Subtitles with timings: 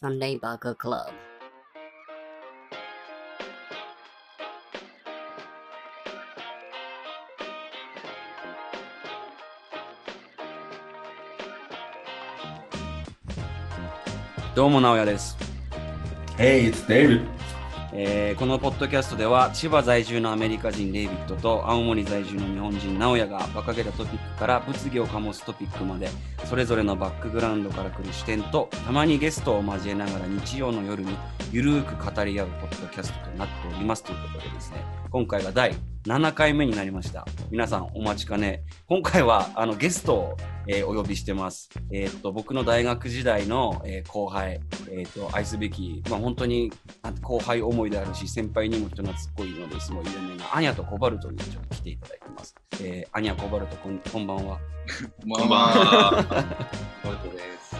[0.00, 1.10] Sunday Baka Club.
[14.54, 15.36] どうも、直哉です、
[16.36, 17.37] Hey, it's David.
[17.92, 26.10] えーこのポッドキャストでは、千葉在住のアメリカ人デイビッドと青森在住の日本人直哉が馬鹿げたトピックから物議を醸すトピックまで、
[26.44, 31.16] それぞれのバックグラウンドから来る視点と、たまにゲストを交えながら日曜の夜に
[31.50, 35.74] ゆるーく語り合うポッドキャストとなっておりますということでですね、今回が第
[36.06, 37.26] 7回目になりました。
[37.50, 38.64] 皆さんお待ちかね。
[38.86, 41.70] 今回はあのゲストを、えーお呼びしてます。
[41.90, 46.70] えーっと僕の大学時代の、えー後輩、えーっと愛すべき、まあ、本当に
[47.02, 52.54] あ後輩思いであるし、先輩にも人懐っこいのですごい有名なアニャとコバルトにちょっと来ていただいてます。
[52.82, 54.58] えーアニャ、コバルトこん、こんばんは。
[55.22, 56.12] こんばんは。
[57.02, 57.76] マルトです。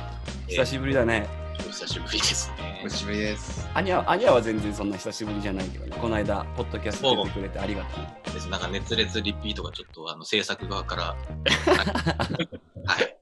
[0.48, 1.26] 久しぶりだね。
[1.58, 2.88] お久しぶりですねお。
[2.88, 3.68] しぶりです。
[3.74, 5.96] アニャ、アニャは全然そんな久しぶりじゃないけどね。
[6.00, 8.34] この間、ポッドキャスト出てくれてありがとう。
[8.34, 11.02] ですなんか熱烈リピートがちょっとあの制作側から。
[12.86, 13.14] はい。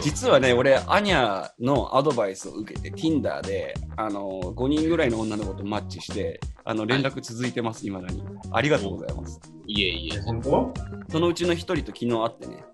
[0.00, 8.22] 実はね、俺、アニャのアドバイスを受けて、Tinder で、あの、5人ぐらいの女の子とマッチして、あの、連絡続いてます、未だに。
[8.50, 9.38] ありがとうございます。
[9.66, 10.20] いえいえ。
[10.22, 10.74] 本当？
[11.10, 12.64] そのうちの一人と昨日会ってね、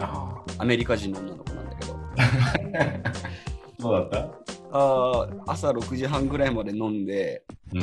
[0.00, 3.12] あアメリカ人の女の子なんだけど、あ。
[3.78, 4.08] どうだっ
[4.44, 4.59] た？
[4.72, 7.80] あー朝6時半ぐらいまで飲んで、うん。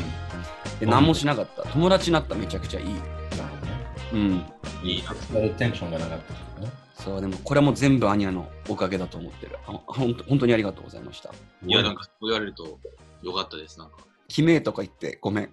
[0.80, 1.63] で何もしなかった。
[1.63, 2.85] 友達になっためちゃくちゃいい。
[2.88, 3.77] なるほどね。
[4.13, 4.45] うん。
[4.88, 5.13] いいな。
[5.13, 6.71] それテンションがなかったけどね。
[6.95, 9.57] そう、でもこれも全部アニャのおかげだと思ってる。
[9.67, 11.31] あほんと本当にありがとうございました。
[11.66, 12.79] いや、なんかそう言われると
[13.22, 13.79] よかったです。
[13.79, 13.97] なんか。
[14.27, 15.49] 決めとか言ってごめん。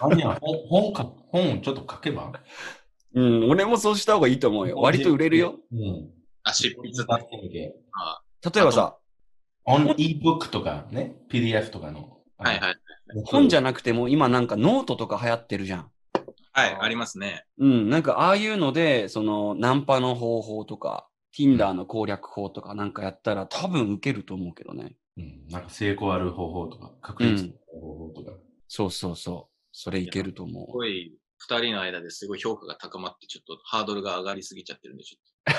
[0.00, 2.32] アニャ、本本か本をちょっと書けば？
[3.14, 4.78] うん、俺もそうした方がいいと思うよ。
[4.78, 5.56] 割と売れるよ。。
[5.72, 6.10] うん。
[6.42, 7.74] あ、執筆出してみて。
[7.92, 8.22] あ
[8.54, 8.96] 例えばさ、
[9.70, 12.18] on ebook とかね、PDF とかの。
[12.36, 12.76] はいはい。
[13.26, 15.90] 本じゃななくても今なんかノートとか流行ってるじゃん。
[16.52, 17.44] はい、ありますね。
[17.58, 24.96] うん、なんかああいうので、そのナンパの方法とか、Tinder の攻略法とかなんかやったら多分受けると思うけどね。
[25.16, 25.46] うん。
[25.48, 28.32] なんか成功ある方法とか、確率の方法とか。
[28.66, 29.54] そうそうそう。
[29.72, 35.52] それいけると思すごい、二人の間ですごい評価が高まって、ちょっとハードルが上がりすぎちゃってるんで、ちょっ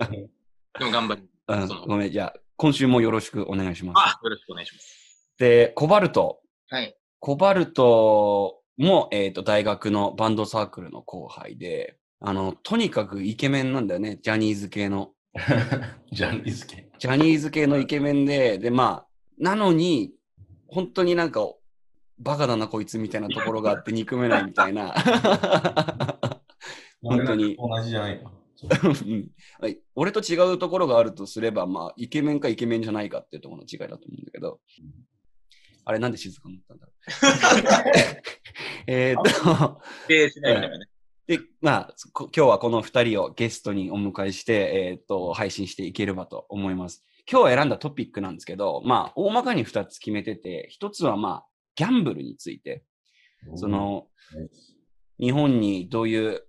[0.00, 0.06] う。
[0.08, 0.78] と。
[0.80, 1.22] でも頑張り。
[1.46, 3.98] うんごめん、じゃあ今週もよろしくお願いします。
[3.98, 5.34] あ、よろしくお願いします。
[5.38, 6.40] で、コバルト。
[6.68, 6.96] はい。
[7.18, 15.12] コバルトも、えっ、と、大学のバンドサークルの後輩で、あの、とにかくイケメンなんだよね、ジャニーズ系の。
[16.12, 16.88] ジャニーズ系。
[16.98, 19.06] ジャニーズ系のイケメンで、で、まあ、
[19.38, 20.12] なのに、
[20.68, 21.40] 本当になんか、
[22.18, 24.94] バカだなこいつみたいなところがあって憎めないみたいな。
[27.02, 28.30] 本当に同じじゃないか。
[28.62, 29.30] うん。
[29.60, 29.78] はい。
[29.94, 34.60] 俺と違うところがあるとすれば、まあ、イケメンかイケメンじゃないかっていうところの違いだと思うんだけど、
[35.84, 38.22] あれなんで静かになったんだろう。
[38.86, 40.86] えーっと、否定しないみたいなね。
[41.26, 44.52] で、まあ、こ今日はこの2人をゲストにお迎えして、
[44.90, 47.04] えーっと、配信していければと思います。
[47.30, 52.84] 今日選んだトピックなんですけど、まあ、大まかに2つ決めてて、1つはまあ、ギャンブルについて、
[53.56, 54.08] その、
[55.18, 56.44] 日本にどういう、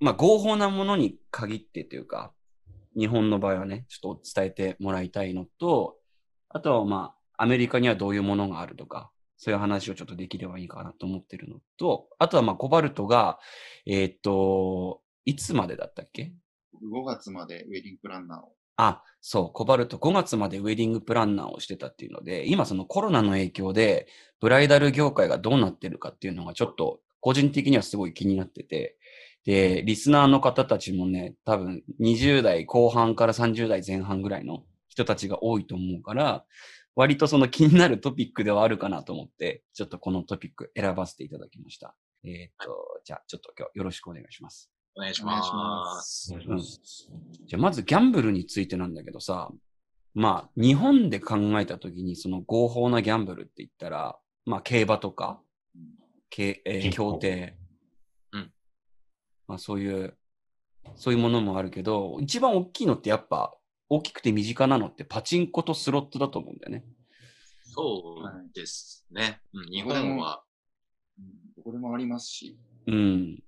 [0.00, 2.32] まあ、合法なものに限ってというか、
[2.96, 5.96] 日本の場合はね、ちょっと伝えてもらいたいのと、
[6.48, 13.38] あとはまあ、アメリカにはどういうものがあるとか、そういう話をちょっとできればいいかなと思ってるのと、あとはまあ、コバルトが、
[13.86, 16.32] えーっと、いつまでだったっけ
[16.74, 18.52] ？5月までウェディングプランナーを。
[18.76, 24.06] あ、そう、コバルト5月までウェディングプランナーをしてたっていうので、今そのコロナの影響で、
[24.40, 28.96] ブライダル業界がどうなってるかっていうのがちょっと個人的にはすごい気になってて、
[29.44, 36.44] で、リスナーの方たちもね、多分20代後半から30代前半ぐらいの人たちが多いと思うから、
[36.96, 41.94] 割とその気になるトピックではあるかなと思って、ちょっとこのトピック選ばせていただきました。
[42.24, 44.70] えーっと、じゃあちょっと今日よろしくお願いします。
[44.96, 45.36] お願いしま。
[45.36, 46.32] ますす。
[46.32, 47.10] お願いします
[47.46, 49.50] じゃあまずギャンブルについてなんだけどさ、
[50.14, 55.40] まあ日本で考えたときにその合法なギャンブルって言ったら、まあ競馬とか、
[56.30, 57.63] けえー競艇、うん
[59.46, 60.16] まあそういう、
[60.96, 63.54] そういうものもあるけど、一番大きいのってやっぱ
[63.88, 66.84] 大きくて身近なのってパチンコとスロットだと思うんだよね。
[67.62, 69.40] そうですね。
[69.52, 70.42] うん、日本は
[71.18, 72.58] うんどこでもありますし。
[72.86, 73.42] うん。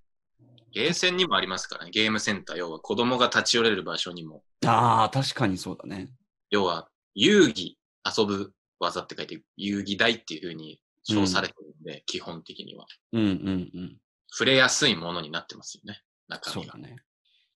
[0.72, 1.90] ゲーセンにもありますからね。
[1.90, 6.10] ゲームセンター、要は子供が立ち寄れる場所にも、ああ、確かにそうだね。
[6.50, 12.86] 要は遊戯、遊ぶ技って書いて遊戯台っていうふうに称されてるんで、基本的には。
[13.12, 13.96] うんうんうん。
[14.36, 16.02] 触れやすいものになってますよね。
[16.28, 16.72] 中身が。
[16.72, 16.96] そうだね。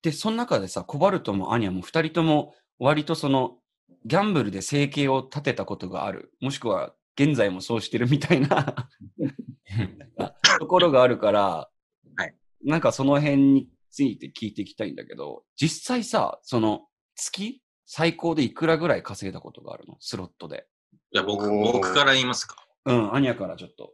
[0.01, 3.59] で、その中でさ、コバルトもアニャも二人とも割とその
[4.07, 6.33] ギャンブルで生計を立てたことがある。
[6.41, 8.75] もしくは、現在もそうしてるみたいな
[10.59, 11.71] ところがあるから、
[12.17, 12.35] はい
[12.65, 19.97] なんかその辺について聞いていきたいんだけど、実際さ、その月最高でいくらぐらい稼いだことがあるの？
[20.01, 20.67] スロットで。
[21.13, 22.57] いや、僕、僕から言いますか。
[22.87, 23.93] うん、アニャからちょっと。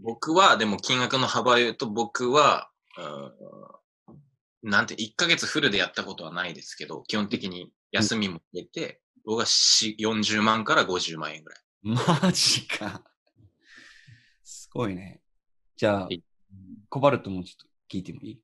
[0.00, 3.32] 僕は、でも金額の幅を言うと、僕は、うん
[4.62, 11.60] なんて、1ヶ月フルでやったことはないですけど、基本的に休みも入れて、僕はし40万から50万円ぐらい。
[12.22, 13.02] マジか。
[14.42, 15.20] すごいね。
[15.76, 16.22] じゃあはい、
[16.88, 18.40] コバルトもちょっと聞いてもいい？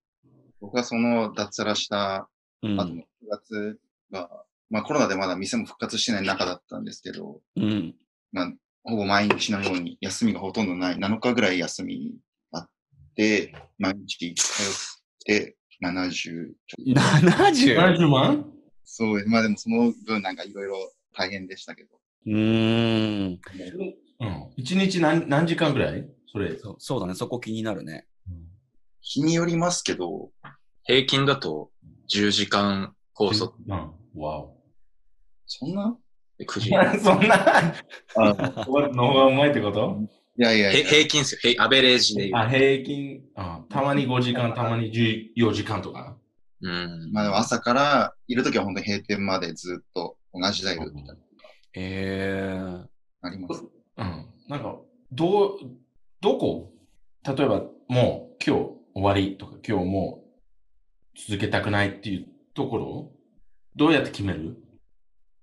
[0.61, 2.29] 僕はその脱サラした
[2.63, 3.81] うん後の9月
[4.13, 4.29] が、
[4.71, 7.97] まあコロナでまだ店も復活してない中だったんですけど、うん。
[8.31, 8.53] まあ、
[8.85, 12.15] ほぼ毎日のように休みがほとんどない、7日ぐらい休み
[12.53, 12.69] あっ
[13.17, 14.65] て、毎日通っ
[15.25, 17.01] て70ちょっと。
[17.29, 17.77] 70?
[17.77, 18.53] 70万？
[18.85, 21.91] そう、まあでもその分なんかいろいろ大変でしたけど。
[22.27, 23.41] うーん
[24.21, 24.51] うん。
[24.57, 26.09] 一日何何時間ぐらい？
[26.31, 26.59] それ。
[26.59, 26.77] そう。
[26.79, 28.07] そうだね、そこ気になるね。
[29.01, 30.31] 日によりますけど、
[30.85, 31.71] 平均だと
[32.13, 34.21] 10時間拘束うん。
[34.21, 34.57] わお。
[35.47, 35.91] そんな？
[35.93, 35.99] で
[36.41, 36.71] 9時。
[37.01, 37.35] そんな、
[38.17, 38.33] あ
[38.93, 39.99] の方がうまいってこと？
[40.39, 41.41] いやいやいへや、平均ですよ。
[41.43, 42.43] 平アベレージで言う。
[42.43, 43.23] あ、平均？
[43.35, 46.17] あ、たまに5時間、たまに14時間とか。
[46.63, 47.11] うん。
[47.13, 51.19] まあでも朝からいるときは本当に閉店までずっと同じだよみたいなのが
[51.75, 52.87] えー。
[53.21, 53.63] あります。
[53.99, 54.27] うん。
[54.49, 54.77] なんか、
[55.13, 55.59] どう、
[56.21, 56.73] どこ？
[57.25, 58.63] 例えば、もう今日
[58.95, 60.25] 終わりとか、今日も
[61.15, 63.13] う続けたくないっていうところ
[63.77, 64.57] どうやって決める？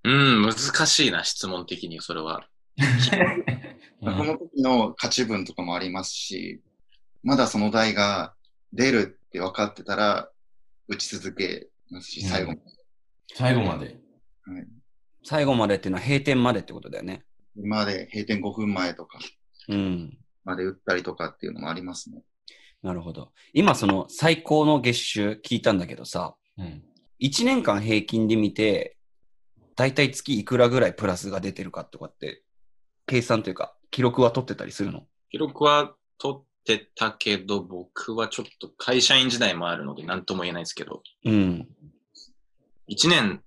[0.03, 0.53] うん、難
[0.85, 2.47] しいな、質問的に、それは。
[4.01, 6.61] ま あこの時の勝ち分とかもありますし、
[7.23, 8.33] まだその台が
[8.71, 10.31] 出るって分かってたら、
[10.87, 12.61] 打ち続けますし、うん最後まで。
[13.35, 13.97] 最後まで。
[15.23, 17.23] 最後までっていうのは閉店までってことだよね。
[17.55, 19.19] 今まで閉店5分前とか
[19.67, 20.17] うん。
[20.45, 22.23] まで打ったりとかっていうのもありますね。
[22.81, 23.31] なるほど。
[23.53, 26.83] 今その最高の月収聞いたんだけどさ、うん。
[27.21, 28.97] 1年間平均で見て、
[29.79, 32.43] だいたい月いくらぐらいプラスが出てるかとかって、
[33.07, 35.07] 計算というか、記録は取ってたりするの？
[35.31, 41.65] 記録は取ってたけど、僕はちょっと会社員時代もあるので何とも言えないですけど、うん。
[42.89, 43.41] 1年、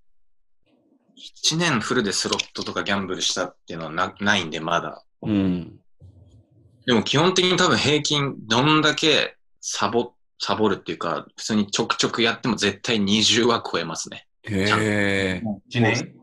[1.45, 5.05] 1年フルでスロットとかギャンブルしたっていうのはなないんで、まだ。
[5.21, 5.81] うん。
[6.87, 14.27] でも基本的に多分平均どんだけサボ、サボるっていうか、普通にちょくちょくやっても絶対20は超えますね。
[14.45, 15.43] へえ。
[15.71, 16.15] 1年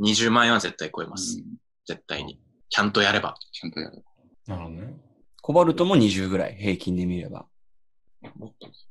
[0.00, 1.38] ？20万円は絶対超えます。
[1.38, 2.38] うん絶対に。
[2.68, 3.36] ちゃんとやれば。
[3.52, 4.04] ちゃんとやる。
[4.46, 4.94] なるほどね。
[5.40, 7.46] コバルトも20ぐらい、平均で見れば。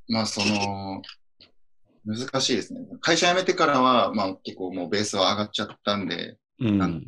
[0.07, 1.01] まあその、
[2.05, 2.79] 難しいですね。
[3.01, 6.77] 会社辞めてからは、まあ結構もうベースは上がっちゃったんで、うん。
[6.77, 7.05] なん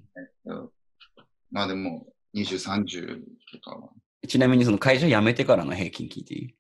[1.52, 2.06] まあでも
[2.36, 3.22] 20、30
[3.54, 3.90] とかは
[4.28, 6.56] ちなみにその会社辞めてからの平均聞いていい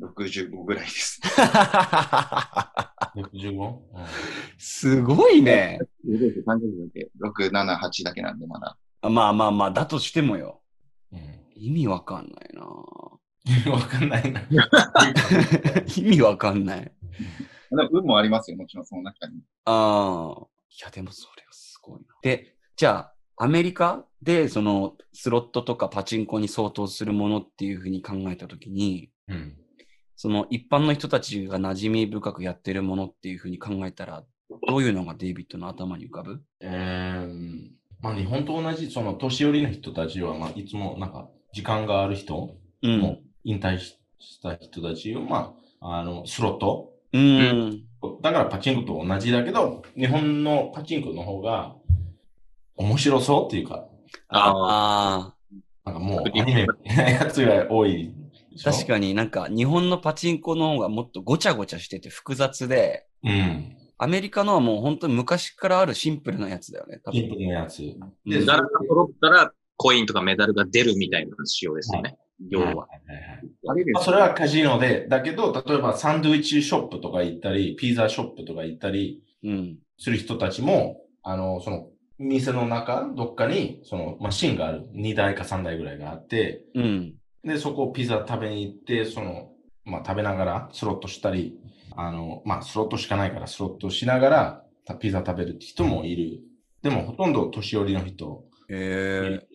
[0.00, 1.20] ？65ぐらいです。
[3.16, 3.78] 65?
[4.58, 5.78] すごいね。
[6.06, 7.10] 30だけ
[7.46, 8.76] 6、7、8だけなんでまだ。
[9.02, 10.60] まあまあまあ、だとしてもよ。
[11.12, 11.20] うん。
[11.54, 12.62] 意味わかんないな
[13.72, 14.42] わかんないな。
[15.96, 16.80] 意味わかんない。
[16.82, 19.40] でも運もありますよ、もちろんその中に。
[19.64, 20.46] ああ。
[20.70, 22.06] いや、でもそれはすごいな。
[22.22, 29.56] で、じゃあ、アメリカでそのスロットとかパチンコに相当するものっていうふうに考えたときに、うん。
[30.22, 34.22] その一般の人たちが馴染み深くやってるものっていうふうに考えたら、
[34.68, 36.40] どういうのがデイビッドの頭に浮かぶ？
[36.60, 42.88] えー、まあ日本と同じ、その年寄りの人たちは、まあいつもなんか時間がある人、う。
[42.88, 46.92] もうん引退しした人たちを、まあ、あの、スロット。
[47.12, 47.82] うん。
[48.22, 51.74] だからパチンコと同じだけど、日本のパチンコの方が
[52.76, 53.88] 面白そうっていうか、
[54.28, 55.34] あ
[55.84, 58.14] なんかもうアニメやつが多い。
[58.62, 63.76] 確かになんか日本のパチンコの方がもっとごちゃごちゃしてて複雑で、うん。
[63.98, 67.00] アメリカのはもう本当に昔からあるシンプルなやつだよね。
[67.04, 67.80] 多分シンプルなやつ。
[67.80, 72.16] うんでメダルが揃ったらコインとかメダルが出るみたいな仕様ですよね。
[72.48, 72.66] 要は。
[72.66, 79.78] はいはいはまあ、それはカジノで、だけど、例えばサンドイッチショップとか行ったり、ピザショップとか行ったりうん。
[79.98, 84.88] する人たちも、あの、その、店の中、どっかに、その、マシンがある。
[84.94, 87.14] 2台か3台ぐらいがあって、うん。
[87.44, 89.50] で、そこをピザ食べに行って、その、
[89.84, 91.58] まあ、食べながらスロットしたり、
[91.96, 96.40] あの、まあ、スロットしかないからスロットしながらたピザ食べるって人もいる。
[96.82, 99.46] でも、ほとんど年寄りの人、へえ。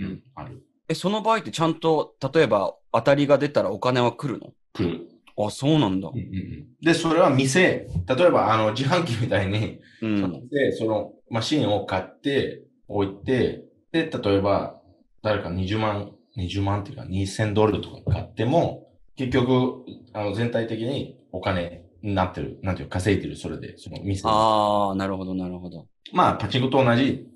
[0.00, 0.62] うんん、ある。
[0.88, 4.52] え、その場合ってちゃんと、例えば当たりが出たらお金は来るの？
[4.72, 5.08] 来る。
[5.36, 6.18] あ、そうなんだうん。
[6.18, 10.48] うんうんで、それは店、例えばあの自販機みたいに、うん。
[10.48, 14.80] で、そのマシンを買って、置いて、で、例えば、
[15.22, 22.58] 誰か20万、20万っていうか2000ドルとか買っても、結局、あの、全体的にお金になってる。
[22.62, 24.28] なんていうか、稼いでる、それで、その店で。
[24.30, 25.86] ああ、なるほど、なるほど。
[26.12, 27.26] まあ、パチンコと同じ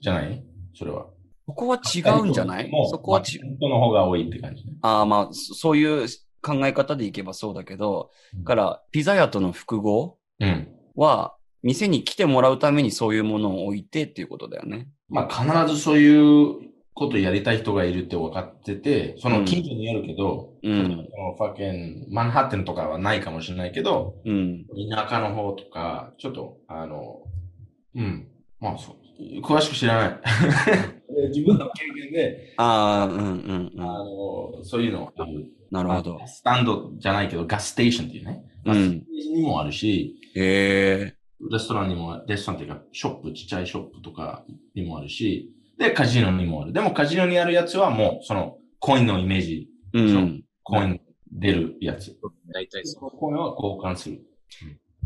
[0.00, 0.42] じゃない？
[0.74, 1.06] それは。
[1.46, 2.68] ここは違うんじゃない？
[2.68, 4.72] もうそこはちまあ、本当の方が多いって感じね。
[4.82, 6.08] ああ、まあ、そそういう
[6.42, 10.68] 考え方でいけばそうだけど、うんだから、ピザ屋との複合うん。
[10.96, 14.88] は、店に来てもらうためにそういうものを置いてっていうことだよね。
[15.08, 16.56] まあ、必ずそういう
[16.98, 24.66] ことやりたい人がいるって分かってて、その近所によるけど、うんファケン、マンハッタンとかはないかもしれないけど、うん。
[24.90, 27.22] 田舎の方とか、ちょっと、あの、
[27.94, 28.28] うん。
[28.60, 28.96] まあ、そう。
[29.40, 30.20] 詳しく知らない。
[31.30, 34.06] 自分の経験で、ああ、うんうんうあん。
[34.58, 35.46] の、そういうのある。
[35.70, 36.26] なるほどまあ。
[36.26, 38.42] スタンドじゃないけど、ガスステーションっていうね。
[38.64, 41.14] うんガスステーションにもあるし、へえ。
[41.50, 46.72] レストランにも、レストランっていうか、ショップ、ちっちゃいショップとかにもあるし、で、カジノにもある。
[46.72, 50.44] でもカジノにあるやつはもう、その、コインのイメージ、うん。
[50.62, 51.00] コイン
[51.32, 52.16] 出るやつ。
[52.52, 53.10] 大体そう。
[53.10, 54.20] コインは交換する。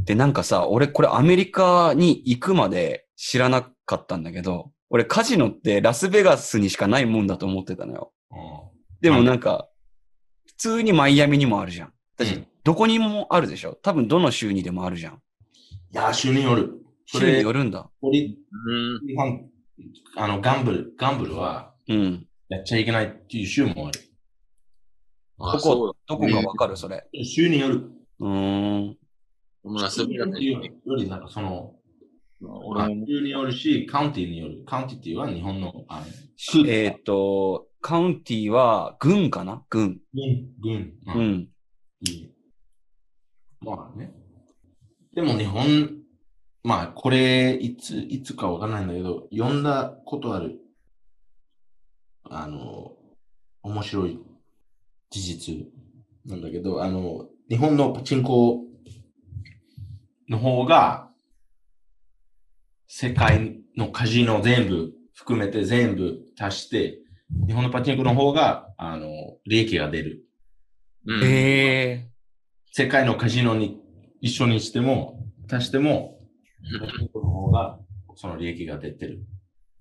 [0.04, 8.12] で、なんかさ、俺これアメリカに行くまで知らなかったんだけど、俺カジノってラスベガスにしかないもんだと思ってたのよ。
[9.00, 9.68] でもなんか、
[10.46, 11.92] 普通にマイアミにもあるじゃん。
[12.16, 13.74] 私、うんどこにもあるでしょ？
[13.82, 15.14] 多分どの州にでもあるじゃん。
[15.14, 15.16] い
[15.96, 16.70] やー、州による。
[17.06, 17.90] そ州にれ、よるんだ。
[18.00, 18.38] オリ
[18.68, 19.50] うん。
[20.16, 22.26] あの、ガンブル、ガンブルは、うん。
[22.48, 24.00] やっちゃいけないっていう州もある。
[25.38, 27.08] あ、どそこ、どこかわかるそれ。
[27.24, 27.90] 州による。
[28.20, 28.96] うーん。
[29.64, 29.80] う。
[29.80, 31.74] ラスベガスっていうより、なんかその、
[32.40, 34.64] まあ俺も州によるし、カウンティによる。
[34.66, 39.64] カウンティっていうのは日本の、あの、えっ、と、カウンティは軍かな？
[39.70, 40.00] 軍。
[40.12, 40.94] 軍、軍。
[41.06, 41.20] う。
[41.20, 41.48] ん。
[42.06, 42.30] いい。
[43.60, 44.12] まあね。
[45.14, 46.01] でも日本、
[46.64, 50.60] まあこれ、いつ、いつかわからないんだけど、読んだことある、
[52.24, 52.92] あの、
[53.62, 54.18] 面白い
[55.10, 55.54] 事実
[56.24, 58.60] なんだけど、あの、日本のパチンコ
[60.28, 61.10] の方が、
[62.86, 66.98] 世界のカジノ全部含めて全部足して、
[67.46, 69.08] 日本のパチンコの方が、あの、
[69.46, 70.24] 利益が出る。
[71.06, 71.24] うん。
[71.24, 72.08] ええ
[72.70, 73.80] 世界のカジノに
[74.20, 76.21] 一緒にしても、足しても、
[76.80, 77.78] パチンコの方が
[78.14, 79.20] その利益が出てる。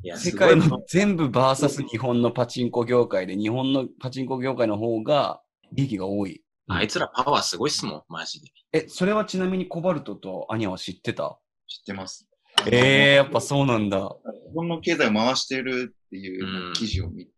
[0.04, 5.42] いや、世界の全部バーサス日本のパチンコ業界で、日本のパチンコ業界の方が
[5.74, 6.44] 利益が多い。
[6.68, 8.48] あいつらパワーすごいっすもん、マジで。
[8.74, 11.38] え、それはちなみにコバルトとアニャは知ってた？
[11.68, 12.28] 知ってます。
[12.68, 13.98] ええやっぱそうなんだ。
[14.00, 17.32] 日本の経済を回してるっていううん記事を見た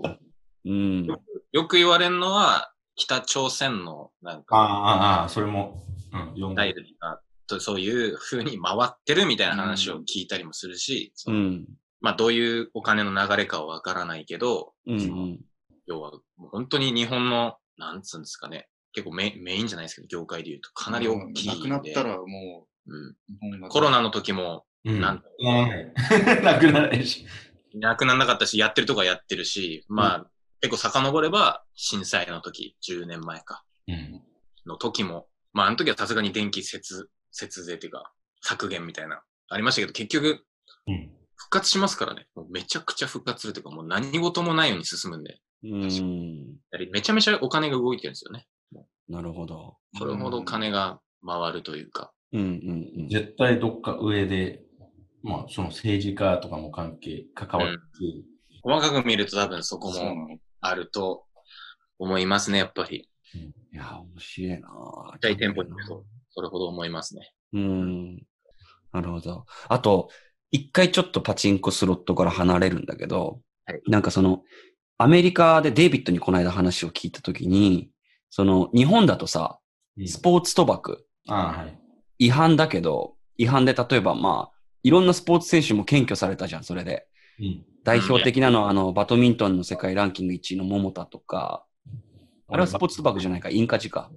[0.00, 0.18] のと、
[0.66, 1.06] うん。
[1.52, 5.82] よく言われるのは、北朝鮮の、なんあか、あ、ああ、それも、
[6.12, 6.72] うん、読んだダイ。
[6.72, 11.66] ルが、とそういう風に回ってるみたいな話を聞いたりもするし、そうのん。
[12.00, 15.40] まあ、どういうお金の流れかはわからないけど、うんうん。
[15.86, 21.68] 要は、もう本当に日本の、なんつうんですかね、結構メメインじゃないですけど、業界で言うとかなり大きいんで。
[21.68, 23.68] なくなったらもうん、う、日本が。
[23.68, 25.00] コロナの時も、うん。
[25.00, 25.22] なん
[26.42, 27.26] なくならないし。
[27.74, 30.26] なくならなかったし、やってるとこはやってるし、まあ、
[30.60, 34.22] 結構遡れば、震災の時、10年前か、うん。
[34.66, 38.12] の時も、まあ、あの時はさすがに電気節、節税っていうか、
[38.42, 40.44] 削減みたいな、ありましたけど、結局、
[40.86, 41.10] うん。
[41.36, 42.26] 復活しますからね。
[42.34, 45.82] もうめちゃくちゃ復活するというか、もう何事もないように進むんで、うん。
[45.82, 45.88] や
[46.72, 48.46] はりめちゃめちゃお金が動いてるんですよね。
[49.08, 49.76] なるほど。
[49.98, 52.12] それほど金が回るというか。
[52.32, 53.08] うんうんうん。
[53.08, 54.62] 絶対どっか上で、
[55.22, 58.24] まあ、その政治家とかも関係、関わってる。
[58.62, 60.38] 細かく見ると多分そこもの。
[60.60, 61.24] あると
[61.98, 63.08] 思いますね、やっぱり。
[63.34, 64.68] いや、面白いな
[65.12, 67.32] ちっちゃい店舗に行くと、それほど思いますね。
[67.52, 68.16] うん。
[68.92, 69.46] なるほど。
[69.68, 70.08] あと、
[70.50, 74.42] 一回ちょっとパチンコスロットから離れるんだけど、はいなんかその、
[74.98, 77.90] アメリカでデイビッドにこの間話を聞いたときに、
[78.30, 79.58] その、日本だとさ、
[79.96, 81.78] うんスポーツ賭博、ああ、はい。
[82.18, 87.06] 違反だけど、違反で例えばまあ、いろんなスポーツ選手も検挙されたじゃん、それで。
[87.38, 87.64] うん。
[87.84, 91.64] 代表的なのは、あの、バドミントンの世界ランキング1位の桃田とか、
[92.48, 94.10] あれはスポーツ賭博じゃないか、インカジか。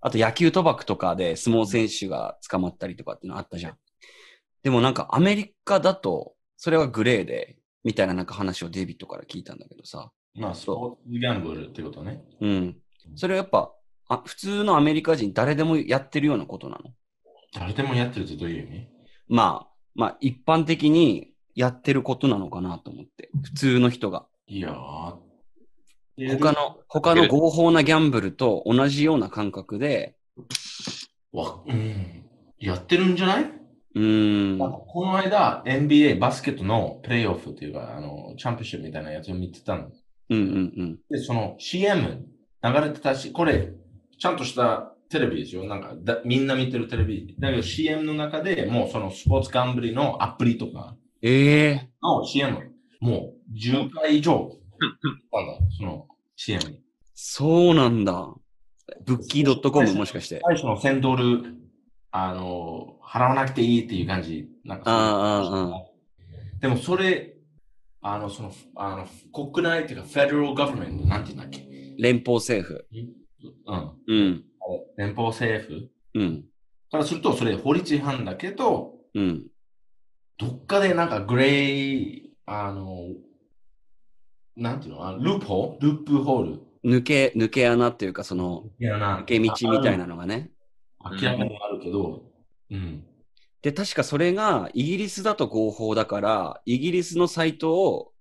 [0.00, 3.76] あと野球賭博とかで相撲選手が捕まったりとかっていうのあったじゃん。
[4.62, 10.10] でもなんかアメリカだと、それはグレーで、みたいななんか話をデイビッドから聞いたんだけどさ。
[10.34, 12.22] まあ、スポーツギャンブルってことね。
[12.40, 12.76] うん。
[13.14, 13.72] それはやっぱ、
[14.08, 16.92] あ普通のアメリカ人誰でもやってるようなことなの？
[17.54, 18.88] 誰でもやってるってどういう意味？
[19.28, 23.30] まあ、まあ一般的にやってることなのかなと思って。
[23.42, 24.26] 普通の人が。
[24.46, 25.14] いやー、
[26.38, 30.16] 他の、他の合法なギャンブルと同じような感覚で、
[31.32, 32.24] わ、うん。
[32.58, 33.44] やってるんじゃない？
[33.94, 34.58] うーん。
[34.58, 39.90] この間、NBA バスケットのプレイオフっていうか、あの、チャンピオンシップみたいなやつを見てたの。
[40.30, 40.98] うんうんうん。
[41.10, 42.26] で、その CM
[42.62, 43.72] 流れてたし、これ、
[44.18, 45.64] ちゃんとしたテレビですよ。
[45.64, 47.36] なんかだ、みんな見てるテレビ。
[47.38, 54.50] だけど CM の中でもうそのスポーツガンブリのアプリとかええの CM、もう10回以上、
[55.32, 56.06] なんだ、その
[56.36, 56.80] CM に。
[57.14, 58.34] そうなんだ。
[59.04, 60.40] ブッキー .com もしかして。
[60.44, 61.54] 最初の1000ドル、
[62.10, 64.48] あの、払わなくていいっていう感じ。
[64.64, 65.84] なんかああああ
[66.60, 67.36] でもそれ、
[68.00, 71.66] あの、その、あの、国内っていうか、フェデラルガバメント、なんて言うんだっけ？
[71.98, 72.86] 連邦政府。
[72.92, 73.92] うん。
[74.06, 74.44] うん。
[74.96, 75.90] 連邦政府？
[76.14, 76.44] うん。
[76.90, 79.46] からすると、それ法律違反だけど、うん。
[80.38, 83.08] どっかでなんかグレー、あの、
[84.56, 85.06] なんていうの？
[85.06, 85.46] あループ？
[85.46, 86.60] ホールループホール？
[86.84, 90.50] 抜け、抜け穴っていうか、その、いやな抜け道みたいなのがね。
[91.04, 92.22] 明らかにあるけど、
[92.70, 93.04] うん。
[93.62, 98.12] で、確かそれが、イギリスだと合法だから、イギリスのサイトを、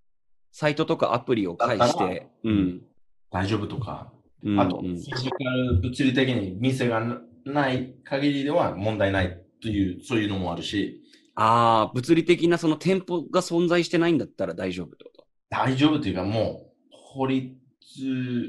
[0.52, 2.82] サイトとかアプリを介して、うん。
[3.32, 4.12] 大丈夫とか、
[4.44, 4.84] うんあと、うん。
[4.84, 11.02] フィジカル、物理的に店がなない限りでは問題ないという、そういうのもあるし、
[11.36, 15.06] ああ、物理的なその店舗が存在してないんだったら大丈夫と
[15.50, 17.56] 大丈夫というか、もう、法律、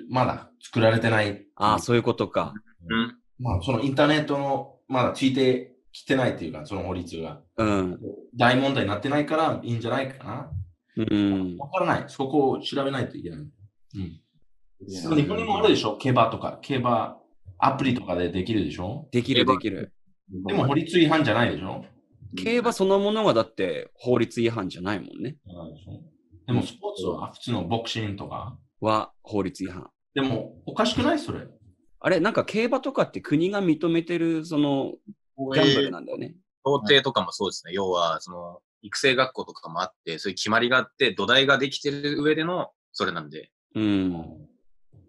[0.08, 1.46] まだ作られてない。
[1.56, 2.54] ああ、そういうことか。
[2.88, 3.16] うん。
[3.38, 7.40] まあ、そのインターネットの、まだついてきてないというか、その法律が。
[7.58, 7.98] うん。
[8.36, 10.50] 大問題になってないからいいんじゃないかな。
[10.96, 11.56] うん。
[11.58, 12.04] わからない。
[12.08, 13.38] そこを調べないといけない。
[13.40, 13.50] うん。
[13.98, 15.96] いやでも日本にもあるでしょ？
[15.96, 16.58] 競馬とか。
[16.60, 17.18] 競馬
[17.58, 19.08] アプリとかでできるでしょ？
[19.10, 19.92] できるできる。
[20.46, 21.84] でも法律違反じゃないでしょ？
[22.36, 25.36] 競馬そのものがだって法律違反じゃないもんね。
[25.46, 25.74] ない
[26.46, 28.56] でもスポーツは普通のボクシングとか？
[28.80, 29.90] は法律違反。
[30.14, 31.18] でもおかしくない？
[31.18, 31.40] それ。
[32.00, 34.92] あれ、なんか競馬とかって国が認めてるその
[35.54, 36.34] ギャンブルなんだよね。
[36.64, 37.72] 協定とかもそうですね。
[37.72, 44.24] 要は、その、育成学校とかもあって、そういう決まりがあって、土台ができてる上での、それなんで、うん。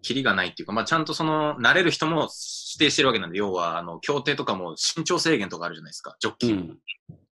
[0.02, 2.28] キリがないっていうか、まあ、ちゃんとその、慣れる人も
[2.76, 6.54] 指定してるわけなんで、要は、あの、協定とかも身長制限とかあるじゃないですか、ジョッキー。
[6.54, 6.78] うん。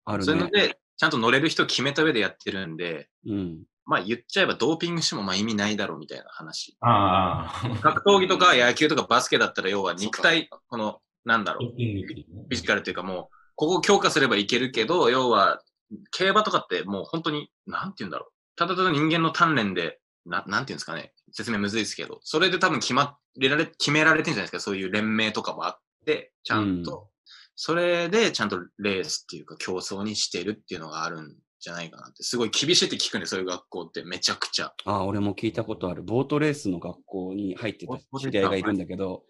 [0.05, 0.25] あるね。
[0.25, 3.62] そういうので、ちゃんと乗れる人決めた上でやってるんで、うん。
[3.87, 6.77] まあ言っちゃえばドーピングしてもまあ意味ないだろうみたいな話。
[6.81, 7.79] ああ。
[7.81, 15.62] 格闘技とか野球とかバスケだったら要は肉体、この、なんだろう、フィジカルっていうかもう、ここを強化すればいけるけど、要は、
[16.11, 18.33] 競馬とかってもう本当に、なんて言うんだろう。
[18.57, 21.12] ただただ人間の鍛錬で、ななんて言うんですかね。
[21.33, 24.61] 説明むずいですけど、それで多分決まれられ、決められてるんじゃないですか。
[24.61, 27.09] そういう連盟とかもあって、ちゃんと。
[27.55, 32.23] それでちゃんとレースっていうか競争にしてるっていうのがあるんじゃないかなって。
[32.23, 34.73] すごい厳しいって聞くんで、そういう学校ってめちゃくちゃ。
[34.85, 36.03] ああ、俺も聞いたことある。
[36.03, 39.25] ボートレースの学校に入ってた知り合いがいるんだけど。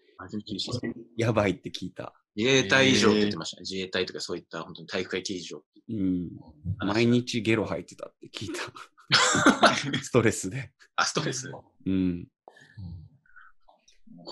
[1.15, 2.13] やばいって聞いた。
[2.35, 3.61] 自衛隊以上って言ってましたね。
[3.61, 6.29] 自衛隊とかそういった本当に体育会系以上ってうん。
[6.79, 8.63] 話毎日ゲロ吐いてたって聞いた。
[10.01, 10.71] ストレスで。
[10.95, 11.51] あ、ストレス？
[11.85, 12.27] うん。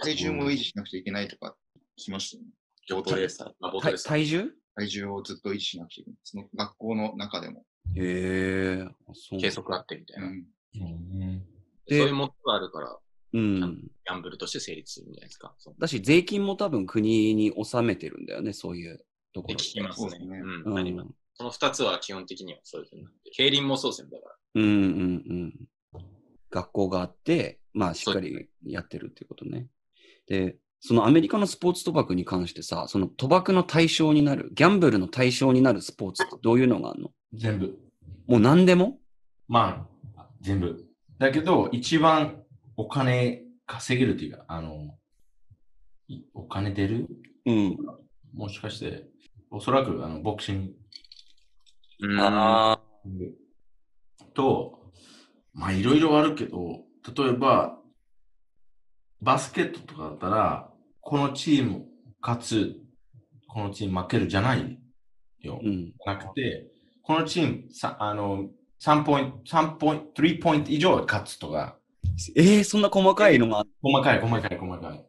[0.01, 1.55] 体重も維持しなくちゃいけないとか
[1.99, 2.49] 聞きましたよね。
[2.89, 3.49] ボートレーサー。
[3.61, 4.11] あ、ボート体レーサー。
[4.11, 4.51] 体重？
[4.75, 6.19] 体重をずっと維持しなくちゃいけない。
[6.23, 7.63] その学校の中でも。
[7.95, 8.87] へえ。
[9.13, 10.29] そう計測あってみたいうな。
[10.29, 10.31] ん。
[10.31, 11.45] うん
[11.87, 12.97] でそういうものがあるから、
[13.33, 13.59] うん。
[13.59, 15.53] ギャンブルとして成立するんじゃないですか。
[15.59, 19.55] そうだし、税金も多分国に納めてるんだよね、そういうところ。
[19.55, 20.09] 聞きますね。
[20.09, 20.63] そうですねうん。
[20.71, 23.29] うんありますその二つは基本的にはそういうふうになって。
[23.31, 24.09] 競輪もそうですね。
[24.11, 24.35] だから。
[24.55, 24.71] うんうん
[25.93, 25.99] うん。
[26.49, 29.67] 学校があって、まあしっかりやってるっていうことね。
[30.27, 37.11] で、そのアメリカのスポーツ賭博に関してさ、その賭博の対象になる、ギャンブルの対象になるスポーツってどういうのがあるの？
[37.33, 37.77] 全部。
[38.27, 38.99] もう何でも？
[39.47, 40.85] まあ、全部。
[41.17, 42.43] だけど、一番
[42.77, 44.95] お金稼げるっていうか、あの、
[46.07, 47.07] いお金出る？
[47.45, 47.77] うん。
[48.33, 49.07] もしかして、
[49.49, 50.71] おそらくあのボクシン
[52.01, 52.19] うん。
[52.19, 53.33] あグ
[54.33, 54.91] と、
[55.53, 56.83] まあいろいろあるけど、
[57.15, 57.79] 例えば、
[59.25, 60.69] バスケットとかだったら、
[61.01, 61.85] このチーム
[62.21, 62.75] 勝つ、
[63.47, 64.77] このチーム負けるじゃない
[65.41, 65.59] よ。
[65.61, 65.65] あ。
[65.65, 65.93] うん。
[66.05, 66.67] なくて、
[67.01, 68.49] このチーム、さあの、
[68.83, 71.75] 3ポイント、3ポイント、3ポイント以上勝つとか、
[72.35, 73.69] えー、そんな細かいのがある？
[73.81, 75.05] 細かい、細かい、細かい。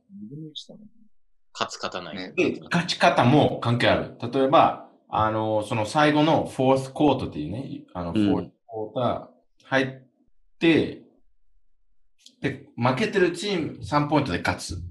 [1.53, 2.17] 勝つ勝たない。
[2.17, 4.17] ねで、勝ち方も関係ある。
[4.33, 10.03] 例えば、あの、その最後のフォースコートっていうね、あの、フうんォースコーター入っ
[10.59, 11.03] て、
[12.41, 14.83] で、負けてるチーム3ポイントで勝つ。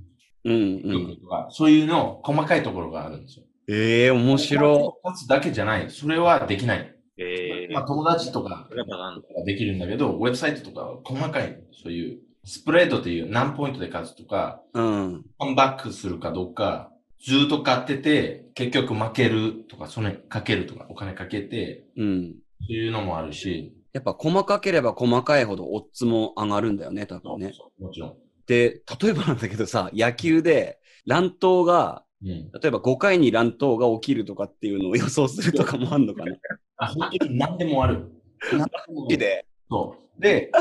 [0.43, 1.17] うんうん。
[1.21, 3.45] とかそういうの、細かいところがあるんですよ。
[3.67, 5.89] ええー、面白勝つだけじゃない。
[5.89, 6.95] それはできない。
[7.17, 15.25] えー、まあ、友達とかやっぱなんだできるんだけど、ウェブサイトとかは細かい、そういうスプレードっていう何ポイントで勝つとか、うん。
[15.39, 16.91] カムバックするかどうか、
[17.25, 22.35] ずっと勝ってて、結局負けるとか、それかけるとか、お金かけて、うん。
[22.61, 27.53] そういうのもあるし、やっぱ細かければ細かいほどオッズも上がるんだよね、多分ね。
[27.79, 28.17] もちろん。
[28.45, 32.51] で、例えばなんだけどさ、野球で乱闘が、うん。
[32.51, 36.35] 例えば5回に乱闘が起きるとかっていうのを予想するとかもあんのかな。
[36.75, 38.11] あ、本当に何でもある。
[38.51, 39.45] 何でもで。
[39.69, 40.21] そう。
[40.21, 40.51] で、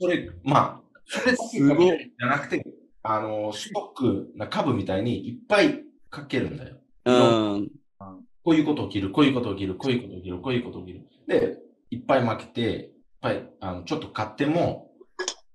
[0.00, 2.64] それ、まあ、それだけすごいじゃなくて、
[3.02, 6.76] あの、ストックな株みたいにいっぱいかけるんだよ。
[7.06, 7.12] う
[7.58, 7.68] ん。
[8.44, 11.02] こういうこと起きる、こういうこと起きる、こういうこと起きる、こういうこと起きる。
[11.26, 11.58] で、
[11.90, 14.90] いっぱい負けて、いっぱい、あの、ちょっと買っても、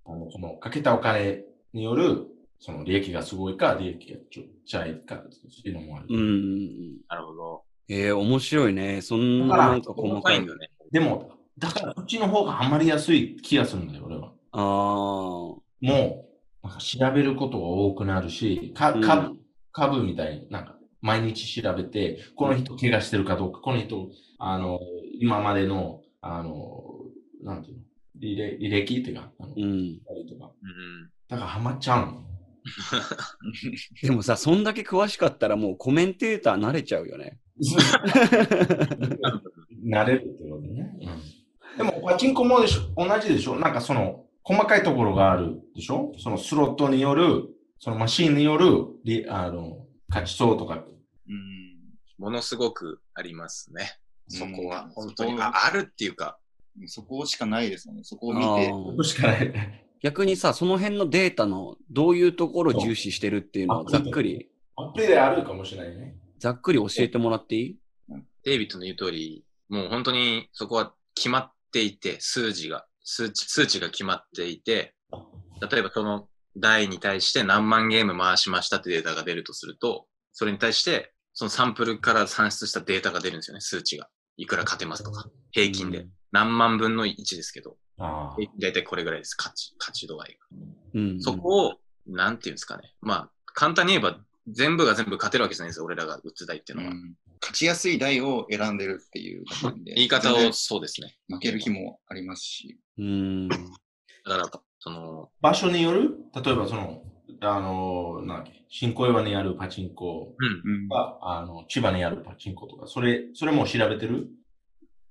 [0.06, 1.44] あの、その、かけたお金
[1.74, 2.28] による、
[2.60, 5.22] その、利益がすごいか、利益がちょっちゃいか、そ
[5.66, 6.08] ういうのもある。
[6.10, 6.98] うん。
[7.08, 7.64] なるほど。
[7.90, 9.02] えー、面白いね。
[9.02, 10.48] そんななんか細かい細かいん。
[10.48, 10.70] だね。
[10.92, 14.32] でも、だから、こっちの方がハマりやすい気がするんだよ、俺は。
[14.52, 14.62] ああ。
[14.62, 19.38] もう、なんか調べることが多くなるし、かうん株、
[19.72, 24.08] 株みたいになんか毎日調べて、この人怪我してるかどうか、この人、
[24.40, 24.80] あの、
[25.20, 26.84] 今までの、あの、
[27.44, 27.84] なんていうの、
[28.20, 30.00] 履歴履歴っていうか、あの、うん。
[30.00, 30.52] とか。
[30.62, 32.24] うんだからハマっちゃうの。
[34.04, 37.40] でもさ、そんだけ詳しかったらもうコメンテーター慣れちゃうよね。
[39.86, 40.96] 慣れるってことね。
[41.76, 43.08] うん、でも、パチンコもでしょ？
[43.08, 43.56] 同じでしょ？
[43.56, 46.14] なんかその、細かいところがあるでしょ？
[46.18, 50.76] そのスロットによる、そのマシンによる、りあの、勝ちそうとか。
[50.76, 51.74] うん。
[52.18, 53.98] ものすごくありますね。
[54.38, 54.90] そこはうん。
[54.92, 55.42] 本当に。
[55.42, 56.38] ああるっていうか、
[56.88, 58.04] そこしかないですよね。
[58.04, 58.72] そこを見あて。
[58.72, 59.54] ーしかない。
[60.02, 66.18] 逆にさ、その辺のデータのどういうところを重視してるっていうのをざっくり、アプリであるかもしれないね。
[66.40, 67.78] ざっくり教えてもらっていい？
[68.44, 74.94] デイビッドの言う通り、もう本当にそこは決まっていて、数字が、数値、数値が決まっていて、
[75.72, 84.10] 例えばその台に対して何万ゲーム回しましたってデータが出るとすると、それに対して、そのサンプルから算出したデータが出るんですよね、数値が。
[84.38, 86.08] いくら勝てますとか、平均で。
[86.32, 90.58] 何万分の1ですけど、あ平均大体これぐらいです、勝ち、勝ち度合いが。
[90.96, 91.22] うん。
[91.22, 91.74] そこを、
[92.08, 92.94] なんていうんですかね。
[93.02, 94.18] まあ、簡単に言えば、
[94.48, 96.92] 全部が全部勝てるわけじゃないんですよ、俺らが打つ台っていうのは。
[96.92, 99.44] うん勝ちやすい台を選んでるっていう。
[99.84, 101.18] 言い方をそうですね。
[101.28, 102.80] 負ける日もありますし。
[102.98, 103.50] うん。
[103.50, 106.16] だから、その、場所による？
[106.42, 107.04] 例えばその、
[107.42, 110.88] あの、なんだっけ、新小岩にあるパチンコうん、うん。
[110.88, 114.28] が、あの、千葉にあるパチンコとか、それ、それも調べてる？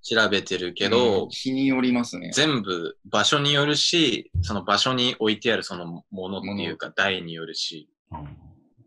[0.03, 2.33] 調べてるけど、うん日によりますね。
[2.35, 8.29] 全部場所によるし、その場所に置いてあるそのものっていうか台によるし、うん。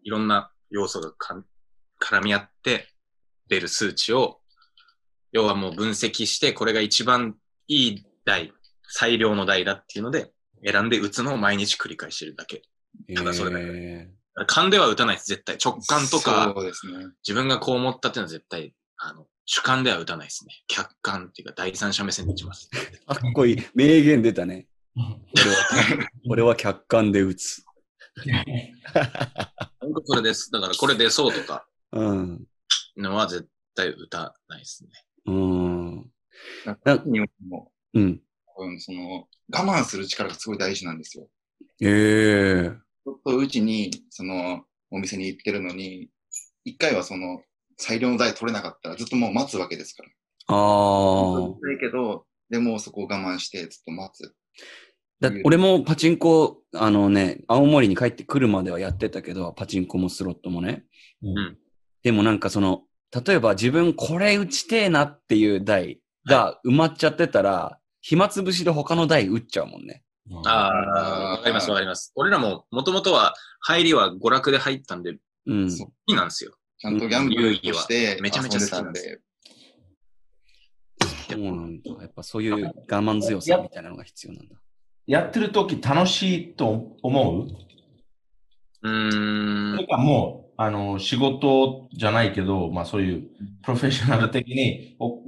[0.04, 1.46] いろんな要素がかん
[2.02, 2.90] 絡み合って
[3.48, 4.42] 出る数値を、
[5.32, 7.36] 要はもう分析して、これが一番
[7.68, 8.54] いい台、
[8.88, 10.32] 最良の台だっていうので、
[10.66, 12.62] 選んで打つのを毎日繰り返してるだけ。
[13.16, 14.10] ただそれだけえ
[14.48, 15.58] 勘では打たないです、絶対。
[15.64, 17.06] 直感とか、そうですね。
[17.26, 20.54] 自分がこう思ったっていうのは絶対、あの、主観では打たないですね。
[20.68, 22.70] 客観っていうか第三者目線で打ちます。
[22.74, 23.64] ー かっこいい。
[23.74, 24.68] 名言出たね。
[24.96, 27.64] 俺は、俺は客観で打つ。
[29.80, 30.52] 本当それです。
[30.52, 32.48] だからこれ出そうとかうん。
[32.98, 34.90] のは絶対打たないですね。
[35.28, 36.12] うん。
[36.66, 38.22] なんかによっても、うん。
[38.58, 41.30] うん、その、我慢する力がすごい大事なんですよ。
[41.82, 46.10] ええちょっとうちに、その、お店に行ってるのに、
[46.64, 47.42] 一回はその、
[47.78, 50.10] 最良の台取れなかったらずっともう待つわけですから。
[50.48, 51.74] ああ。
[51.74, 54.34] いけど、でもそこを我慢してずっと待つ。
[55.20, 60.86] だ俺もパチンコ、あのね、青森に帰ってくるまではやってたけど、パチンコもスロットもね。
[61.22, 61.58] うん
[62.06, 62.84] でもなんかその、
[63.26, 70.04] 例えば自分これ打ちてえなっていう台が埋まっちゃってたら、暇つぶしで他の台打っちゃうもんね。
[70.30, 72.12] うんああ、わかりますわかります。
[72.16, 75.72] 俺らももともとは入りは娯楽で入ったんで、うん。
[75.72, 76.56] そういいなんですよ。
[76.80, 79.18] ちゃんとギャンブルとしてめちゃめちゃ好きなんでで
[80.98, 81.90] たんで、そうなんだ。
[82.02, 84.56] やっぱそういう我慢強さみたいなのが必要なんだ。
[85.08, 87.48] やってる時楽しいと思う？
[88.82, 89.88] うーんそれ。
[89.88, 93.22] かもう、あの、仕事じゃないけど、まあそういう
[93.62, 95.22] プロフェッショナル的に、お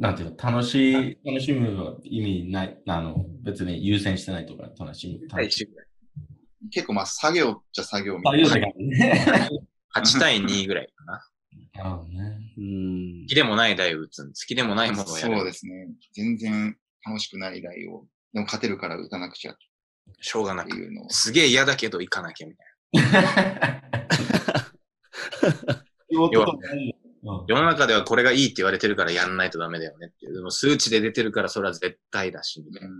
[0.00, 5.28] なんていうの、楽しい、楽しむの意味ない、あの、別に優先してないとか、楽しむ。
[5.30, 5.50] はい、
[6.70, 8.48] 結構まあ作業っちゃ作業みたいな。
[8.48, 9.50] 作業だからね。
[9.94, 11.22] 8対2ぐらいかな。
[11.74, 12.18] なるほどね。
[12.56, 13.26] うん好。
[13.28, 15.36] きでもない台を打つん好きでもないものをやる。
[15.36, 15.88] そうですね。
[16.14, 16.74] 全然
[17.06, 19.56] 楽しくない台を、でも勝てるから打たなくちゃっ
[20.18, 20.70] しょうがなく。
[20.70, 21.10] ていうのを。
[21.10, 23.82] すげえ嫌だけど行かなきゃみたいな。
[27.22, 30.34] 世の中ではこれがいいって言われてるからやんないとダメだよねっていう。
[30.34, 32.94] でも数値で出てるからそれは絶対だし、みたいな。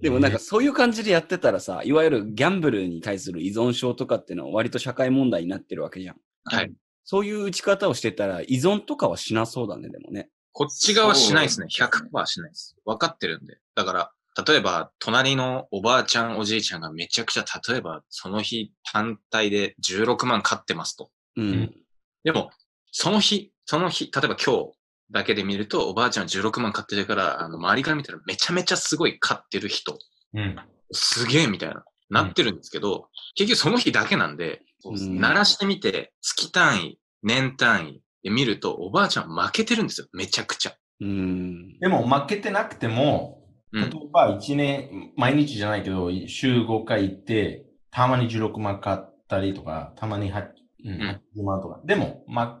[0.00, 6.16] でもなんかそういう感じでやってたらさ、いわゆるギャンブルに対する依存症とかっていうのは割と社会問題になってるわけじゃん。
[6.44, 6.72] はい。
[7.04, 10.28] そういう打ち方をしてたら依存とかはしなそうだね、でもね。
[10.52, 11.66] こっち側しないですね。
[11.68, 12.76] そう100%しないです。
[12.84, 13.58] 分かってるんで。
[13.74, 14.12] だから、
[14.46, 21.10] 例えば、隣のおばあちゃん、おじいちゃんがめちゃくちゃ、例えば、その日単体で16万買ってますと。
[21.36, 21.44] うん。
[21.44, 21.74] うん
[22.22, 22.50] でも、
[22.92, 24.72] その日、その日、例えば今日
[25.10, 29.98] だけで見ると、おばあちゃん16万買ってるから、あの、周りから見たらめちゃめちゃすごい買ってる人、
[30.34, 30.56] うん。
[30.92, 40.06] すげえみたいな、なってるんですけど、結局その日だけなんで、鳴らしてみて、月単位、年単位で見ると、おばあちゃん負けてるんですよ。
[40.12, 40.72] めちゃくちゃ。
[41.00, 41.78] うん。
[41.78, 43.36] でも負けてなくても、
[43.72, 48.98] うん例えば1年、毎日じゃないけど、週5回行って、たまに16万買っ
[49.28, 50.48] たりとか、たまに8、
[50.86, 51.80] うん、ん80万とか。
[51.84, 52.59] でも、ま、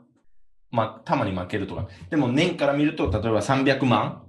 [0.70, 1.88] ま、たまに負けるとか。
[2.10, 4.22] でも年から見ると、例えば300万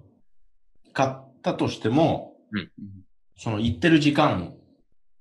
[0.93, 2.69] 買ったとしても、うん
[3.37, 4.53] その行ってる時間、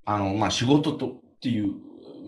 [0.04, 1.72] あの、まあ、仕事とっていう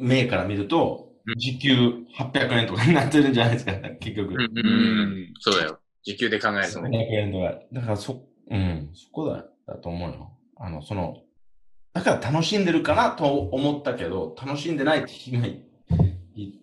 [0.01, 1.75] 目から見るとうん、時給
[2.19, 4.35] 800円とかになってるんじゃないですか、 結局。
[4.35, 4.71] うんうんう
[5.17, 5.35] ん。
[5.39, 5.79] そうだよ。
[6.03, 7.09] 時給で考えると300ね。
[7.13, 7.61] 円とか。
[7.73, 10.33] だからそ、うん、そこだ、だと思うよ。
[10.57, 11.23] あの、その、
[11.93, 15.13] だから楽しんでるかなと思ったけど、楽しんでないって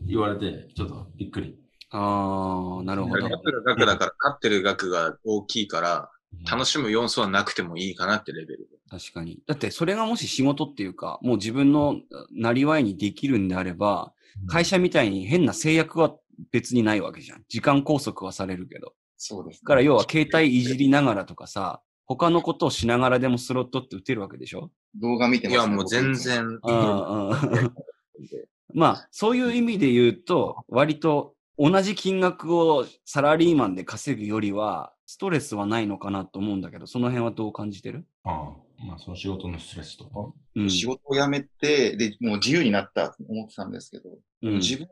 [0.05, 1.57] 言われて、ちょっとびっくり。
[1.91, 3.23] ああ、なるほど。
[3.23, 6.11] 勝ってる額だから、勝ってる額が大きいから、
[6.49, 8.77] 楽しむ要素はなくてもいいかなってレベルで。
[8.89, 9.39] 確かに。
[9.47, 11.95] だってそれがもし仕事っていうか、もう自分の
[12.31, 14.13] なりわいにできるんであれば、
[14.47, 16.15] 会社みたいに変な制約は
[16.51, 17.43] 別にないわけじゃん。
[17.49, 18.93] 時間拘束はされるけど。
[19.17, 24.71] そうです、だから要は携帯いじりながらとかさ、他のことをしながらでもスロットって打てるわけでしょ？
[25.01, 26.13] 動画見てますいや、もう全。
[26.13, 26.45] 然。
[26.45, 27.73] うんうん。
[28.73, 38.05] まあ、そういう意味で言うと、割と同じ金額をサラリーマンで稼ぐよりは、ストレスはないのかなと思うんだけど、その辺はどう感じてる？
[38.23, 40.31] ああまあ、その仕事のストレスとか。
[40.55, 40.69] うん。
[40.69, 44.09] 仕事を辞めて、で、もう自由になったと思ってたんですけど、
[44.43, 44.87] うん自分を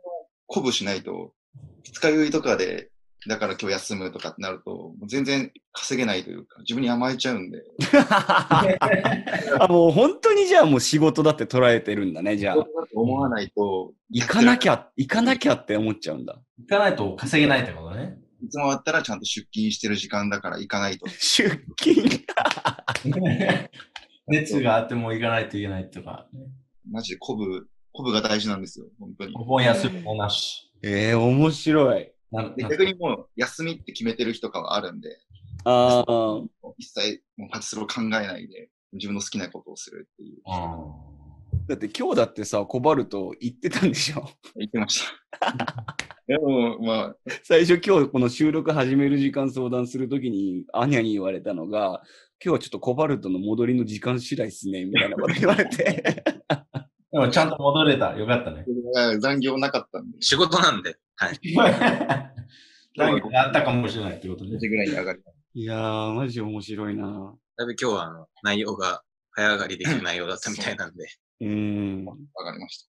[0.49, 1.32] 鼓舞しないと、
[1.84, 2.91] 二日酔いとかで、
[3.25, 7.63] だから今日休むとかってなると、全然稼げないというか、自分に甘えちゃうんで、
[9.60, 16.39] あ、もう本当にじゃあもう仕事だって捉えてるんだね、じゃあ思わないと、行かなきゃ、行かなきゃって思っちゃうんだ。
[16.60, 18.17] 行かないと稼げないってことね。
[18.43, 21.08] いつもあったらちゃんと出勤してる時間だから行かないと。
[21.19, 22.08] 出勤。
[24.27, 26.41] 熱があっても行かないといけないとか、ね。
[26.89, 29.34] マジで鼓舞、鼓舞が大事なんですよ、本当に。
[29.36, 30.71] お盆休みもなし。
[30.84, 32.12] ええ面白い。
[32.57, 35.19] 逆にもう休みって決めてる日とかはあるんで、
[35.63, 36.41] ああ。
[36.77, 40.41] 一切もうパチスロ考えないで、自分の好きなことをするっていう。
[40.45, 40.77] あ
[41.67, 44.29] だって今日だってさ、コバルト行ってたんでしょ？
[44.55, 45.03] 言ってまし
[45.39, 45.97] た。
[46.27, 52.03] でも、まあ、最初今日この収録始める時間相談するときにアニャに言われたのが、
[52.43, 56.23] 今日はちょっとコバルトの戻りの時間次第っすね、みたいなこと言われて。
[57.17, 57.21] あ。
[57.21, 58.17] でもちゃんと戻れた。
[58.17, 58.65] よかったね。
[59.19, 60.97] 残業なかったんで、仕事なんで。
[61.15, 61.39] はい。
[62.95, 64.60] 何かあったかもしれないってこと4ね。
[64.60, 65.19] 時ぐらいに上がり。
[65.53, 71.06] いやー、マジ面白いなだいぶ今日はあの内容が早上がりできる内容だったみたいなんで。
[71.41, 72.06] うーん。
[72.06, 72.06] 上
[72.45, 72.88] がりまし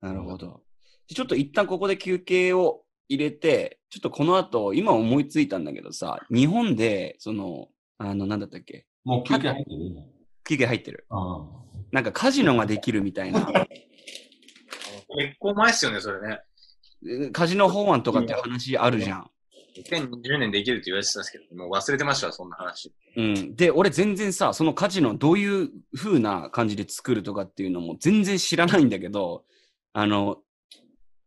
[0.00, 0.08] た。
[0.08, 0.62] なるほど。
[1.08, 8.86] ちょっと一旦ここで休憩を入れて、ちょっとこの後、今思いついたんだけどさ、日本で、その、あの、なんだったっけ？
[9.04, 9.86] もう休憩入ってる？
[9.86, 10.02] 今
[10.44, 11.06] 休憩入ってる。
[11.10, 11.48] あ
[11.92, 13.46] なんかカジノができるみたいな。
[13.46, 17.30] 結構前っすよね、それね。
[17.32, 19.30] カジノ法案とかって話あるじゃん。
[19.76, 22.92] 2020年できるって言われてたんですけど、もう忘れてましたわ、そんな話。
[23.16, 23.54] うん。
[23.54, 29.44] で、俺全然さ、そのカジノどういう風な感じで作るとかっていうのも全然知らないんだけど、
[29.92, 30.38] あの、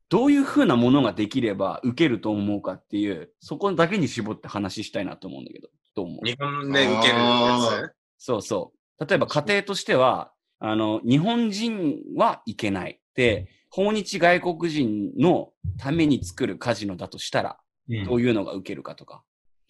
[0.10, 6.26] どういう風なものができれば受けると思うかっていう、そこだけに絞って話したいなと思うんだけど、どう思う？
[6.28, 9.06] 日本で受けるやあそうそう。
[9.06, 13.00] 例えば家庭としては、あの、日本人はいけない。
[13.16, 19.22] で、訪日外国人のために作るカジノだとしたら、うんどういうのが受けるかとか、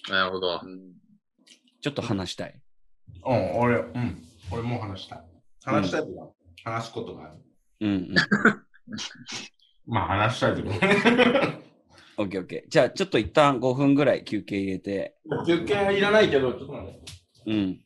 [0.06, 0.60] つなるほど。
[0.62, 0.92] うん
[1.82, 2.62] ちょっと話したい。
[3.26, 4.24] うん、俺、うん。
[4.52, 5.24] 俺もう話したい。
[5.64, 7.34] 話したいとか、話すことがある。
[7.80, 8.16] うん、うん。
[9.88, 10.70] まあ話したいけど。
[12.18, 12.70] オッケーオッケー。
[12.70, 17.00] じゃあ、ちょっと一旦5分ぐらい休憩入れて、休憩はいらないけど、ちょっと待って。
[17.48, 17.82] うん。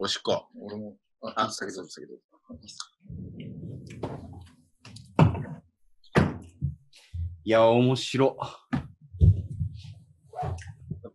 [0.00, 0.48] おしっこ。
[0.60, 2.14] 俺も、あ、先ど先ど。
[7.44, 8.36] いや、面白。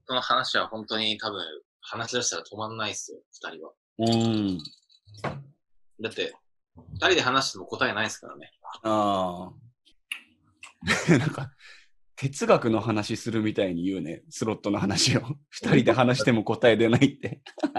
[0.08, 1.42] この話は本当に多分、
[1.82, 3.74] 話し出したら止まんないっすよ、二人は。
[4.00, 4.58] うん。
[6.02, 6.34] だって、
[6.94, 8.52] 二人で話しても答えないですからね。
[8.84, 9.54] ああ。
[11.18, 11.52] なんか、
[12.18, 14.24] 哲学の話するみたいに言うね。
[14.30, 15.22] スロットの話を。
[15.50, 17.42] 二人で話しても答え出ないって。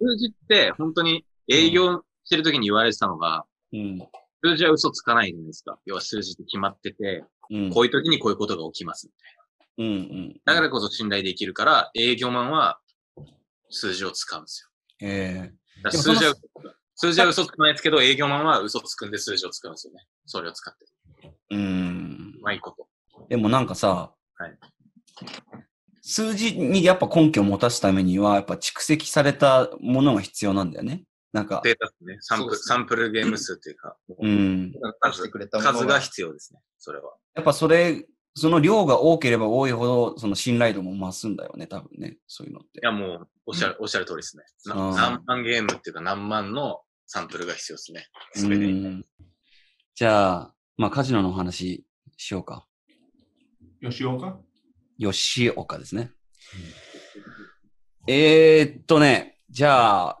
[0.00, 3.98] 数字って本当に営業してる時に言われてたのが、うん。
[4.42, 5.78] 数字は嘘つかないじゃないですか。
[5.84, 7.70] 要は数字って決まってて、うん。
[7.70, 9.10] こういう時にこういうことが起きます。
[9.78, 10.40] うんうん。
[10.44, 12.78] だからこそ信頼できるから、営業マンは
[13.70, 14.70] 数字を使うんですよ。
[15.08, 16.34] えだからでもその数字は、
[16.94, 20.04] 数字は嘘つかないですけど、営業マンは嘘つくんで数字を使うんですよね。
[20.26, 20.86] それを使って。
[21.24, 22.42] えうんう。
[22.42, 22.86] まいこと。
[23.28, 24.58] でもなんかさ、はい
[26.02, 31.04] 数字にやっぱ根拠を持たすためには、やっぱ蓄積されたものが必要なんだよね。
[31.32, 32.18] なんか、データですね。
[32.20, 34.72] サンプル、サンプルゲーム数っていうか、うん。
[34.72, 34.78] 出
[35.12, 36.60] してくれたもの数が必要ですね。
[36.78, 37.14] それは。
[37.34, 42.18] やっぱそれ、その量が多ければ多いほど、その信頼度も増すんだよね、多分ね。
[42.26, 42.84] そういうのってい。
[42.84, 44.44] や、もう、おっしゃる、おっしゃる通りですね。
[44.66, 48.06] 何万ゲームっていうか何万のサンプルが必要ですね。
[48.36, 48.72] うすべてに。
[48.72, 49.04] ん。
[49.94, 51.84] じゃあ、まあカジノのお話
[52.16, 52.66] しようか。
[53.82, 54.38] 吉岡？
[54.98, 56.12] 吉岡ですね。
[58.06, 60.19] えー、っとね、じゃあ、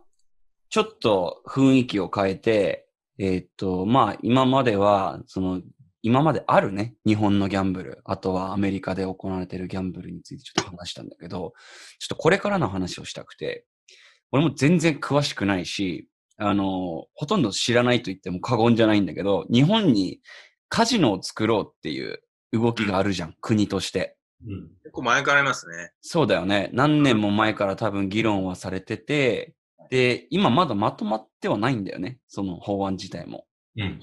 [0.70, 2.86] ちょっと雰囲気を変えて、
[3.18, 5.60] えーっと、まあ、今までは、その、
[6.02, 11.52] 今まであるね、日本のギャンブル、あとはアメリカで行われているギャンブルについてちょっと話したんだけど、
[11.98, 13.66] ちょっとこれからの話をしたくて、
[14.32, 20.20] 俺も全然詳しくないし、あの、ほとんど知らないと言っても過言じゃないんだけど、日本に
[20.68, 24.16] カジノを作ろうっていう動きがあるじゃん、国として。
[24.46, 24.68] うん。
[24.84, 25.92] 結構前からありますね。
[26.00, 26.70] そうだよね。
[26.72, 29.54] 何年も前から多分議論はされてて、
[29.90, 32.20] で、今まだまとまってはないんだよね。
[32.28, 33.44] その法案自体も。
[33.76, 34.00] うん。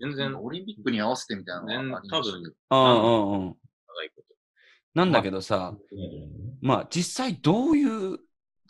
[0.00, 3.56] 全然、オリンピックに合わせてみたいなの全がありました多分、うんうんうん。
[3.88, 4.34] 長いこと。
[4.94, 5.74] なんだけどさ、
[6.60, 8.18] まあ実際どういう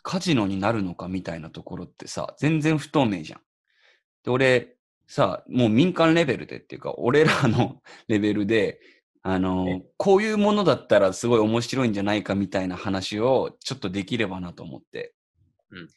[0.03, 3.41] カジノになるのかみたいなところってさ、全然不透明じゃん。
[4.23, 4.75] で、俺、
[5.07, 8.79] さ、もう民間レベルでっていうか、俺らの レベルで、
[9.23, 15.15] あの、こういうものだったらすごい面白いんじゃないかみたいな話をちょっとできればなと思って。
[15.71, 15.87] うん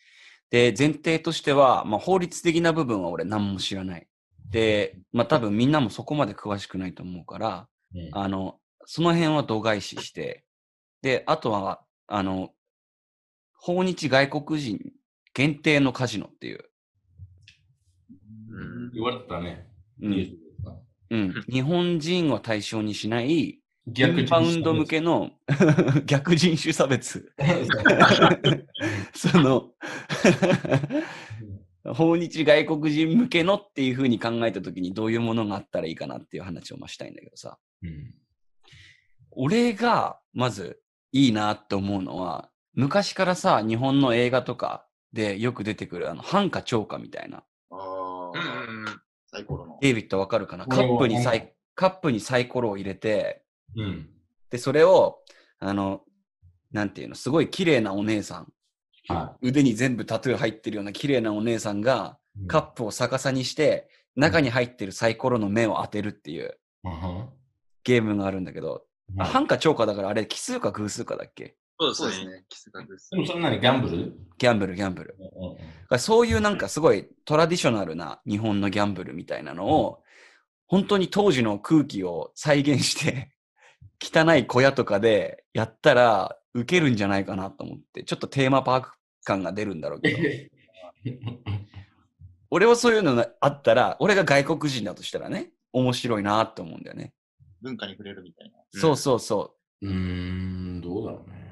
[0.57, 4.07] で、前提としては、まあ法律的な部分は俺何も知らない。
[4.51, 8.09] で、まあ多分みんなもそこまで詳しくないと思うから、うん。
[8.13, 10.45] あの、その辺は度外視して、
[11.03, 12.53] で、あとは、あの、
[13.53, 14.81] 訪日外国人
[15.35, 16.65] 限定のカジノっていう、
[18.51, 18.93] うん。
[18.95, 19.69] 言われてたね。
[20.01, 20.39] うん、
[21.11, 25.31] うん、 日本人を対象にしない、イ逆ンバウンド向けの
[26.07, 27.33] 逆人種差別。
[29.15, 29.73] その、
[31.95, 37.59] 訪日外国人向けのっていうふうに考えたときにどういうものがあったらいいかなっていう話をまあしたいんだけどさ。
[37.83, 38.15] うん
[39.37, 40.81] 俺がまず
[41.13, 47.45] いいなって思うのは、昔からさ、日本の映画とかでよく出てくるあの、半花超過みたいな。
[47.71, 48.87] あうんあ、うんうん。
[49.27, 49.79] サイコロの。
[49.81, 50.67] デイビッドわかるかな？
[50.67, 53.43] カップにサわイ、カップにサイコロを入れて、
[53.77, 54.09] うん。
[54.51, 55.19] で、それを、
[55.59, 56.03] あの、
[56.73, 58.53] なんていうの、すごい綺麗なお姉さん、
[59.09, 62.47] は腕に全部タトゥー入ってるような綺麗なお姉さんが、い。
[62.49, 67.29] カップを逆さにして、中に入ってるサイコロの目を当てるっていううん。
[67.85, 68.83] ゲームがあるんだけど、
[69.19, 71.57] あはい半花超過だからあれ奇数か偶数かだっけ？
[71.79, 72.09] そうですね。
[72.09, 72.45] そうですね。
[72.49, 74.13] キスがですでもそれ何ギャンブル？
[74.39, 75.17] ギャンブル、ギャンブル。
[75.19, 75.25] だか
[75.91, 80.03] らそういうなんかすごいトラディショナルな日本のギャンブルみたいなのを、
[80.67, 83.36] 本当に当時の空気を再現して、
[84.03, 88.91] 汚い小屋とかでやったらウケるんじゃないかなと思って、ちょっとテーマパーク
[89.25, 90.19] 感が出るんだろうけど、
[92.51, 97.13] 俺はそういうのがあったら、俺が外国人だとしたらね、面白いなって思うんだよね。
[97.61, 98.59] 文化に触れるみたいな。
[98.59, 99.89] うんそうそうそう。
[99.89, 101.47] うーん、どうだろうね。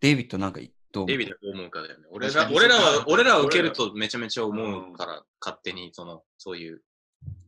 [0.00, 0.60] デイビッドなんか
[0.92, 2.06] どうデイビッドどう思うかだよね。
[2.10, 6.82] 俺らに俺らは俺らは受けるとめちゃめちゃ思うから、勝手にその、そういう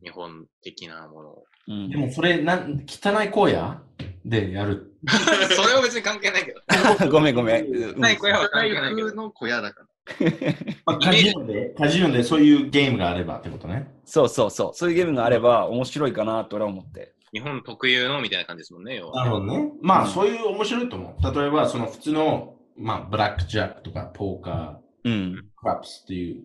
[0.03, 1.45] 日本的なものを。
[1.67, 3.81] うんでもそれ、なん汚い荒野
[4.29, 4.93] でやる。
[5.55, 6.61] それは別に関係ないけど。
[7.09, 7.65] ごめんごめん。
[7.65, 9.17] うんない小屋は関大係ないけど風。
[9.17, 9.85] の小屋だから。
[10.85, 13.91] まあ、カジノで、カジノでそういうゲームがあればってことね。
[14.05, 14.71] そうそうそう。
[14.73, 17.13] そういうゲームがあれば面白いかなと俺は思って。
[17.31, 18.99] 日本特有のみたいな感じですもんね。
[19.13, 19.71] なるほどね。
[19.81, 21.35] まあ、そういう面白いと思う。
[21.41, 25.11] 例えば、その普通の、まあ、ブラックジャックとか、ポーカうん。
[25.13, 26.43] ー、クラップスっていう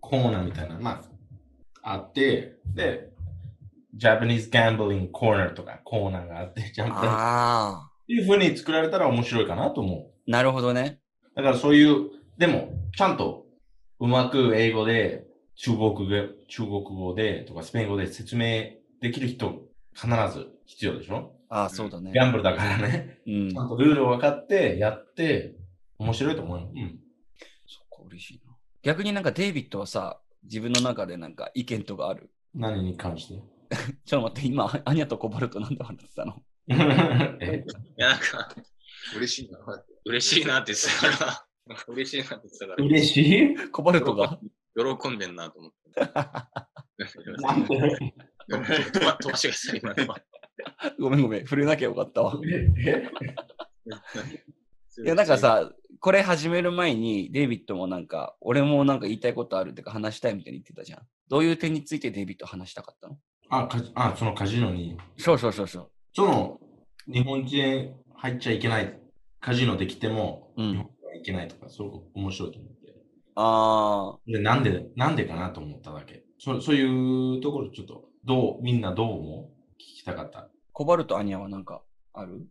[0.00, 1.00] コーナーみたいな、ま
[1.82, 3.08] あ、あって、で、
[3.94, 7.90] ジャパニーズギャンブリングコーナーとかコーナーがあって、 ジャンプっああ。
[8.06, 10.30] ていう風に作られたら面白いかなと思う。
[10.30, 11.00] なるほどね。
[11.34, 13.46] だからそういう、でも、ちゃんと
[14.00, 16.04] うまく英語で、中国語、
[16.48, 18.70] 中国語でとかスペイン語で説明
[19.00, 19.62] できる人、
[19.94, 21.34] 必ず必要でしょ？
[21.48, 22.18] ああ、そうだねギ。
[22.18, 23.20] ャンブルだからね。
[23.26, 23.62] うんちゃ。
[23.62, 25.54] んとルールを分かって、やって、
[25.98, 26.70] 面白いと思うよ。
[26.74, 26.98] うん。
[27.66, 28.52] そっか、嬉しいな。
[28.82, 32.30] 逆になんかデイビッドはさ、自分の中でなんか意見とかある？
[32.54, 33.42] 何に関して？
[34.04, 36.42] ちょっと待って、今、アニャとコバルトなんで話ってたの？
[37.40, 37.64] え？
[37.98, 38.54] いや、なんか、
[39.16, 39.58] 嬉しいな。
[40.04, 41.46] 嬉しいなって言ってたから。
[41.88, 43.16] 嬉しいなって言ってたから、嬉し
[43.54, 43.70] い？
[43.70, 44.38] コバルトが？
[44.76, 46.00] 喜んでんなと思って。
[47.42, 47.76] なんで？
[48.92, 50.20] 飛ば飛ばしてください、今のは。
[50.98, 51.42] ごめんごめん。
[51.42, 52.38] 触れなきゃよかったわ。
[52.46, 53.08] え？
[55.04, 61.00] いや、なんか、さ、これ始める前に、デイビッドもなんか、俺もなんか言いたいことあるってか話したいみたいに言ってたじゃん。
[61.28, 63.16] どういう点についてデイビッド話したかったの？
[63.54, 65.90] あかあ、そのカジノに、そうそうそうそう。
[66.14, 66.58] その
[67.06, 68.98] 日本人入っちゃいけない、
[69.40, 72.94] カジノできても、うん日本人はいけないとか、すごく面白いと思って。
[73.34, 76.24] あで、なんで、なんでかなと思っただけ。
[76.38, 79.72] そそういうところ、ちょっと、どう、みんなどう思う？
[79.74, 80.38] 聞きたかった。
[80.38, 80.42] ー、
[80.72, 81.82] コバルトアニャはなんか
[82.14, 82.46] ある？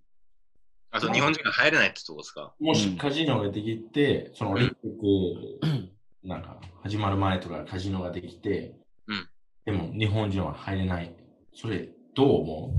[0.92, 2.54] あと日本人が入れないってとこですか？
[2.60, 5.88] もしうんカジノができて、そのオリンピック、
[6.28, 8.81] なんか、始まる前とかカジノができて、うん
[9.66, 11.16] でも日本人は入れない。
[11.54, 12.74] それ、どう思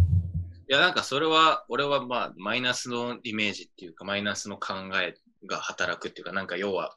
[0.69, 5.15] いや、なんかそれは、俺はまあ、マイナスのイメージっていうか、マイナスの考え
[5.47, 6.97] が働くっていうか、なんか要は、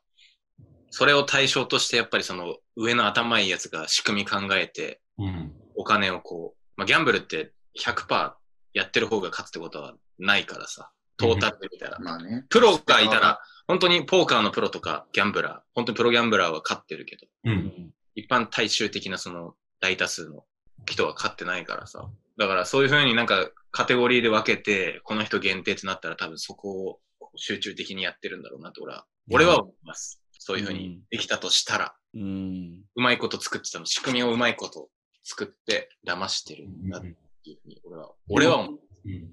[0.90, 5.52] それを対象として、やっぱりその上の頭いいやつが仕組み考えて、ううん。
[5.76, 8.34] お金をこう、まあ、ギャンブルって100%
[8.74, 12.00] やってる方が勝つってことはないからさ、トータルで見たら。
[12.00, 12.46] まあね。
[12.50, 17.52] プロがいたら、本当にポーカーのプロとかギャンブラー、本当にプロギャンブラーは勝ってるけど、う。
[17.52, 17.94] うんん。
[18.16, 20.44] 一般大衆的なその大多数の
[20.86, 22.10] 人は勝ってないからさ。
[22.38, 27.00] だからそういうふうになんかカテゴリーで分けて、この人限定ってなったら多分そこを
[27.36, 30.22] 集中的にやってるんだろうなと俺は、俺は思います。
[30.40, 32.84] そういうふうにできたとしたら、うん。
[32.96, 34.90] うまいこと作ってたの、仕組みをうまいこと
[35.24, 38.80] 作って騙してるんだっていうふうに俺は、俺は思う。
[39.06, 39.32] うん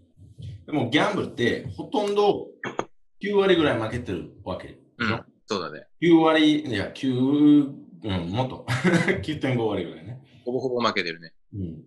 [0.67, 2.49] でも、ギャンブルって、ほとんど
[3.23, 4.79] 9割ぐらい負けてるわけ。
[4.99, 5.87] うん、そうだね。
[6.01, 7.13] 9割、いや、9、
[8.05, 8.67] うん、もっと。
[9.23, 10.21] 9.5割ぐらいね。
[10.45, 11.33] ほぼほぼ負けてるね。
[11.55, 11.83] うん。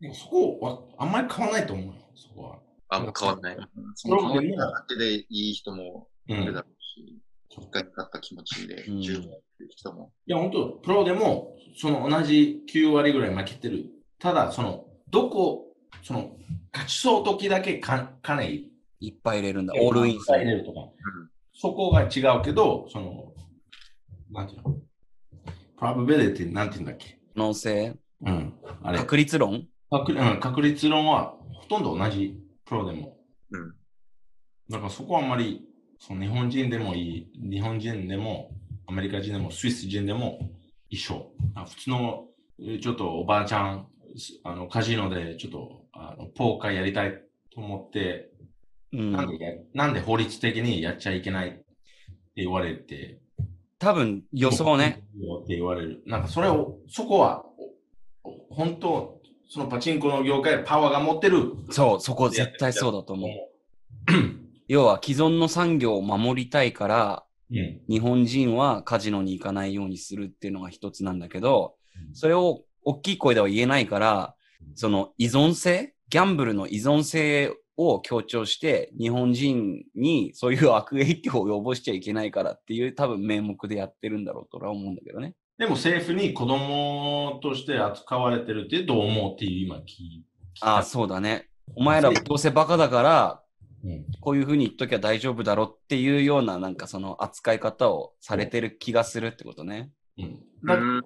[0.00, 2.58] でもそこは、あんまり変わらないと思うよ、そこは。
[2.88, 3.56] あ、もう変わんない。
[3.94, 6.42] その顔見ただけでいい人もうん。
[6.42, 7.18] いるだろうし、
[7.50, 10.12] 一回勝った気持ちでうん十分やってる人も。
[10.26, 13.86] いや、本当プロでも、その同じ9割ぐらい負けてる。
[14.18, 16.36] ただ、その、どこ、その、
[16.72, 18.70] 勝ちそう時だけか金入
[19.00, 19.74] いっぱい入れるんだ。
[19.80, 20.38] オールインする。
[20.38, 20.88] 入れるとか。
[21.52, 23.34] そこが違うけど、その、
[24.30, 24.78] なんていうの
[25.76, 27.18] ?probability なんていうんだっけ？
[27.18, 27.96] 可能性？
[28.24, 28.54] うん。
[28.82, 28.98] あれ。
[28.98, 29.66] 確率論？
[29.90, 33.16] 確うん確率論はほとんど同じプロでも。
[33.50, 33.74] うん。
[34.68, 35.66] だからそこはあんまり、
[35.98, 38.50] その日本人でもいい、日本人でも、
[38.86, 40.50] アメリカ人でも、スイス人でも
[40.88, 41.32] 一緒。
[41.54, 42.24] あ普通の、
[42.62, 47.20] えちょっとおばあちゃん、すあのカジノでちょっとあのポーカーやりたい
[47.54, 48.30] と思って、
[48.92, 51.64] うんなんでや、なんで法律的にやっちゃいけないって
[52.36, 53.20] 言われて、
[53.80, 55.02] 多分予想ね。。
[55.42, 56.02] って言われる。
[56.06, 57.44] なんかそれを、そこは、
[58.50, 61.54] 本当、そのパチンコの業界、パワーが持ってる。
[61.70, 63.30] そう、そこ絶対そうだと思う。
[64.68, 67.80] 要は既存の産業を守りたいから、うん。
[67.88, 71.74] 日本人はカジノに行かないようにするっていうのが一つなんだけど、
[72.12, 74.34] それを大きい声では言えないから、
[74.74, 77.56] その依存性、ギャンブルの依存性
[77.88, 85.34] を強調して、日本人にそういう悪影響を及ぼしちゃいけないからっていう多分名目でやってるんだろうと俺は思うんだけどね。
[85.58, 90.24] でも政府に子供として扱われてるってどう思うっていう今聞い
[90.62, 91.48] ああ、そうだね。
[91.74, 93.42] お前らどうせバカだから、
[93.84, 94.04] うん。
[94.20, 99.90] こういうふうに言っときゃ大丈夫だろっていうようななんかその扱い方をされてる気がするってことね。
[100.18, 101.02] うん。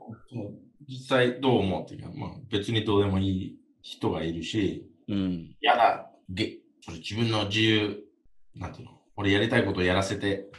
[0.88, 5.56] 実際どう思うっていうか、まあ別にどうでもいい人がいるし、うん。
[5.60, 6.58] やだ、げ、
[6.92, 8.04] 自分の自由、
[8.54, 10.50] なんていうの、俺やりたいことをやらせて、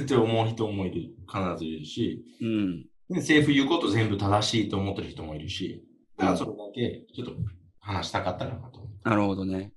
[0.00, 2.82] って思う人もいる、必ずいるし、うん。
[3.08, 5.84] で政府言うこと全部正しいと思ってる人もいるし、
[6.16, 7.32] だからそれだけちょっと
[7.80, 8.86] 話したかったかなと。
[9.04, 9.72] なるほどね。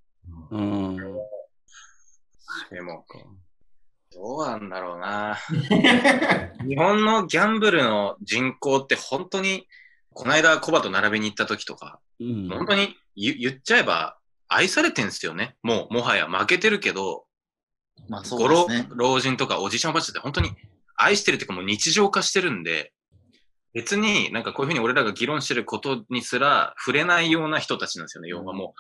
[0.52, 0.96] うん。
[2.70, 3.06] でも、
[4.14, 5.38] どうなんだろうな。
[6.68, 9.68] 日本のギャンブルの人口って本当に、
[10.12, 12.50] この間コバと並びに行った時とか、うん。
[12.50, 14.18] 本当に言言っちゃえば
[14.54, 15.56] 愛されてんすよね。
[15.64, 17.26] もう、もはや負けてるけど、
[18.08, 18.88] まあそうですね。
[18.96, 20.52] 老人とかおじいちゃんおばあちゃんって本当に
[20.96, 22.94] 愛してるっていうかもう日常化してるんで、
[23.74, 28.30] 別になんかこういうふうに俺らが議論してることにすら触れないような人たちなんですよね。
[28.30, 28.76] 要はも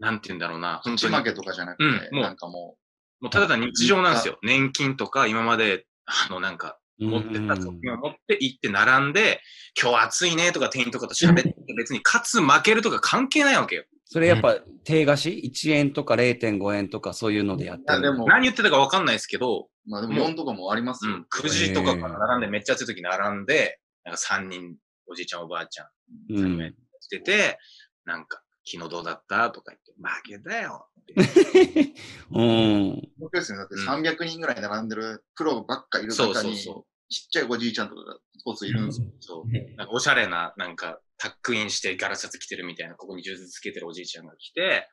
[0.00, 0.80] う、なんて言うんだろうな。
[0.84, 1.14] 本当に。
[1.14, 2.76] 負けとかじゃなくて、うんもうなんかも
[3.20, 4.38] もうただただ日常なんですよ。
[4.42, 9.40] 年金とか今まで、あのなんか、持ってたうん貯金を持って行って並んで、
[9.80, 13.84] 今日暑いねとか店員とかと喋って別に勝つ負けるとか関係ないわけよ。
[14.12, 18.02] それやっぱ定貸し ?1 円とか0.5円とかそういうのでやってう、いやる。
[18.02, 21.14] でも、何言ってたかわかんないですけど、まあでも4とかもありますよ。
[21.14, 25.86] うん、9時とかから並んでめっちゃ暑い時並んで、なんか3人、おじいちゃんおばあちゃん、
[26.28, 26.74] うん。
[27.00, 27.58] してて、
[28.04, 30.88] なんか、昨日どうだったとか言って、負けたよ。
[32.32, 33.00] うん。
[33.32, 33.58] ですね。
[33.58, 39.06] だってうん300人ぐらい並んでるプロばっかいるそう中に、そうそちっちゃいおじいちゃんとかがスポーツいるんですよ。
[39.06, 39.12] う。
[39.20, 39.76] そう。
[39.76, 44.88] なんかおしゃれな、なんか、タックインしてガラシャツ着てるみたいな、ここに充実つけてるおじいちゃんが来て、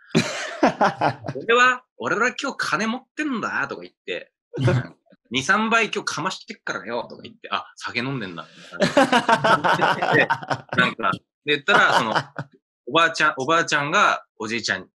[1.36, 4.94] 俺 は、俺は今日金持ってんだとか言って、2、
[5.42, 8.46] 3倍今日かましてっからよとか言って、あ、酒飲んでんだ。
[8.78, 8.86] な
[10.92, 11.10] んか、
[11.46, 12.14] で言ったら、その、
[12.86, 14.88] おばあちゃん、おばあちゃんがおじいちゃん、ん？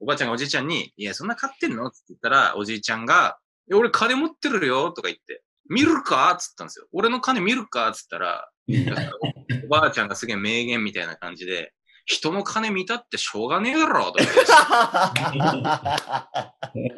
[0.00, 1.86] おばあちゃんがおじいちゃんに、いや、そんな買ってんの？
[1.86, 3.38] って言ったら、おじいちゃんが、
[3.72, 6.32] 俺金持ってるよとか言って、見るか？
[6.32, 6.86] っつったんですよ。
[6.92, 7.88] 俺の金見るか？
[7.88, 8.50] っつったら、
[9.64, 11.72] おばあちゃんがすげえ名言みたいな感じで、
[12.06, 14.18] 人の金見たってしょうがねえだろと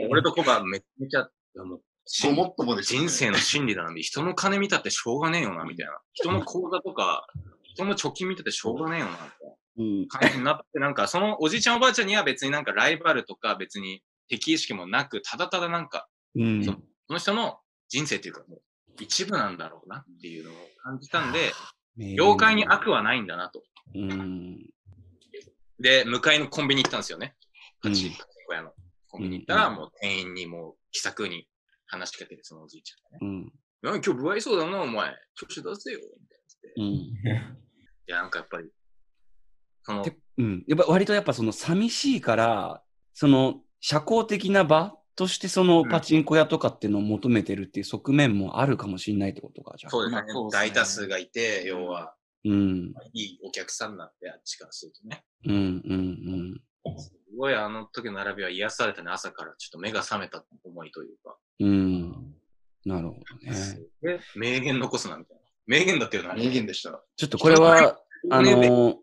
[0.09, 1.29] 俺とコバめっちゃ、
[1.65, 1.83] もう
[2.25, 2.85] ごもっともでね。
[2.85, 5.93] 人生の真理なのに、人の金見たってしょうがねえよな、みたいな。
[6.15, 7.27] 人の口座とか、
[7.75, 9.31] 人の貯金見たってしょうがねえよな、みたい
[9.77, 10.01] うん。
[10.03, 16.65] な感じになって、なんかそのおじいちゃんおばあちゃんには別になんかライバルとか別に敵意識もなく、ただただなんか、うん。
[16.65, 16.75] そ
[17.11, 17.59] の人の
[17.93, 18.61] 人生っていうかもう
[18.99, 21.53] 一部なんだろうなっていうのを感じたんで、
[22.17, 23.63] 業界に悪はないんだなと。
[23.95, 24.59] うん。
[25.79, 27.35] で、向かいのコンビニ行ったんですよね。
[27.37, 27.43] うん
[27.83, 28.13] パチン
[28.47, 28.71] コ屋の
[29.09, 31.49] コンビニ行ったら、もう店員にもう気さくに
[31.87, 33.53] 話しかけて、そのおじいちゃんがね。
[33.83, 33.95] うん。
[33.97, 35.11] 今日不愛想だな、お前。
[35.35, 35.99] 調子出せよ。
[35.99, 37.41] みたいな。
[38.07, 38.71] いや、なんかやっぱり、
[39.83, 40.65] その、でうん。
[40.69, 42.85] やっぱ割とやっぱその寂しいから、
[43.15, 49.91] その社交的な場としてそのパチンコ屋とかっていうのを求めてるっていう側面もあるかもしれないってことか、じゃあ。
[49.91, 52.95] そうですね大多数がいて、要は、うん。
[53.13, 55.25] いいお客さんなんで、あっちからするとね。
[55.47, 56.63] うん。
[56.85, 56.99] うん。
[56.99, 61.37] すごいあの時の並びは癒されたね、朝からちょっと目が覚めた思いというか。
[61.61, 61.69] うん。
[61.69, 62.35] うん。
[62.85, 63.79] なるほどね。
[64.03, 65.43] で、名言残すな、みたいな。
[65.67, 67.01] 名言だっていうのは名言でした。
[67.17, 68.01] ちょっとこれは、
[68.31, 68.99] あねの、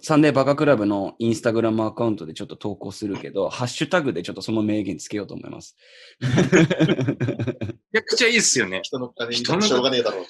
[0.00, 5.76] サンデーバカクラブのインスタグラムアカウントでちょっと投稿するけど、 ハッシュタグでちょっとその名言つけようと思います。
[6.20, 8.80] めちゃくちゃいいっすよね。
[8.82, 10.24] 人の金に人のしょうがねえだろう。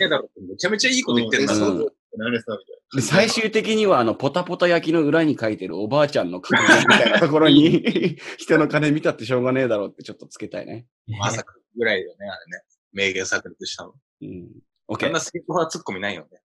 [0.00, 1.66] えだろめちゃめちゃいいこと言ってんだな。
[1.68, 10.86] うんそう何ですかみたいで最終的には、あの、ポタポタ焼きの裏に書いてるおばあちゃんの格言みたいなところに、 人の金見たってしょうがねえだろうってちょっとつけたいね。
[11.06, 12.62] まさかぐらいだよね、あれね。
[12.92, 13.94] 名言炸裂したの。
[14.22, 14.48] うん。
[14.88, 15.20] あん OK な。
[15.20, 16.40] セリフはツッコミないよね。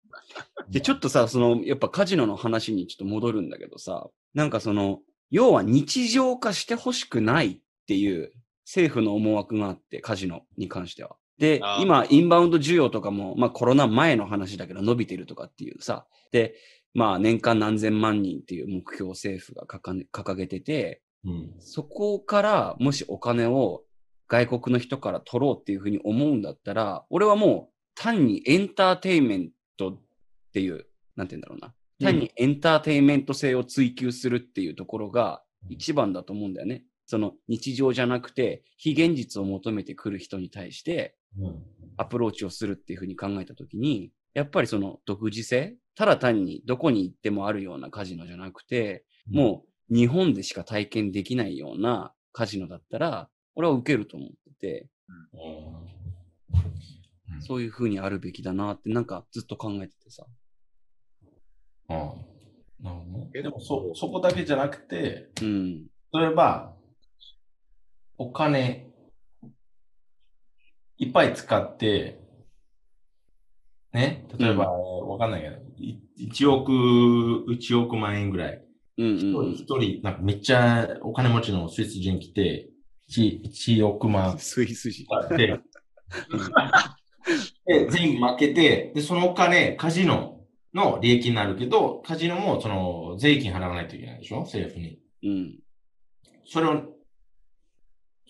[0.69, 4.99] で、ちょっとさ、その、やっぱカジノの話にちょっと戻るんだけどさ、なんかその、
[5.31, 8.31] 要は日常化してほしくないっていう
[8.65, 11.15] 政府の思惑があって、カジノに関しては。
[11.37, 16.55] で今、インバウンド需要とかも、まあコロナ前の話だけど伸びてるとかっていうさ、で、
[16.93, 21.53] まあ年間何千万人っていう目標を政府が掲げ掲げてて、うん。
[21.59, 23.83] そこからもしお金を
[24.27, 29.53] 外国の人から取ろうっていうふうに思うんだったら、俺はもう単にエンターテインメント
[30.49, 30.85] っていう、
[31.15, 31.73] なんて言うんだろうな。
[32.01, 36.83] 単にエンターテインメント性を追求するっていうところが一番だと思うんだよね。
[37.05, 41.63] その日常じゃなくて非現実を求めてくる人に対してうん。
[41.97, 54.87] アプローチをするっていうふうに考えたときに、やっぱりその独自性、ただ単にどこに行ってもあるようなカジノじゃなくて、もう日本でしか体験できないようなカジノだったら、俺は受けると思ってて、
[55.33, 57.41] うん。
[57.41, 60.25] そういう風にあるべきだなってなんかずっと考えててさ。
[61.89, 61.95] うん。
[61.95, 63.29] なるほどね。
[63.33, 65.83] でもそ、そこだけじゃなくて、うん。
[66.13, 66.75] 例えば、
[68.17, 68.87] お金、
[70.97, 72.19] いっぱい使って、
[73.93, 75.99] ね、例えば、わかんないけど、い
[76.31, 76.71] 1億、
[77.49, 78.61] 1億万円ぐらい。
[78.97, 79.53] うん一人、うん。
[79.53, 82.69] 一人、なんかめっちゃお金持ちのスイス人来て、
[83.09, 85.07] 1, 1億万 スイス人。
[87.65, 90.38] で、全員負けて、で、そのお金、カジノ
[90.79, 94.41] の利益になるけど、カジノもその税金払わないといけないでしょ？
[94.41, 94.99] 政府に。
[95.23, 95.59] うん。
[96.45, 96.81] それを、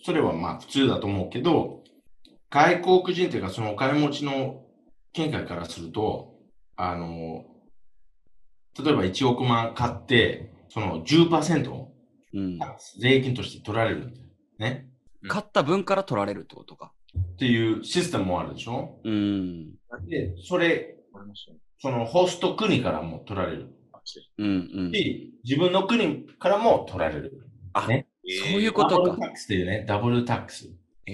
[0.04, 1.82] それはまあ普通だと思うけど、
[2.50, 4.64] 外国人というかそのお金持ちの
[5.12, 6.34] 見解からすると、
[6.76, 7.44] あの、
[8.82, 11.86] 例えば1億万買って、その10%
[12.32, 12.58] うん。
[13.00, 14.26] 税金として取られるんだよ
[14.58, 14.88] ね。
[15.22, 16.92] 勝った分から取られるってことか。
[17.18, 19.00] っていうシステムもあるでしょ？
[19.04, 19.72] うん。
[20.08, 20.96] で、それ、
[21.80, 23.68] そのホスト国からも取られる。
[24.38, 24.92] うんうん。
[24.92, 27.46] し、自分の国からも取られる。
[27.72, 29.26] あ、ねそういうことかダブルタ。
[29.26, 30.70] ックスっていうね、ダブルタックス。
[31.06, 31.12] え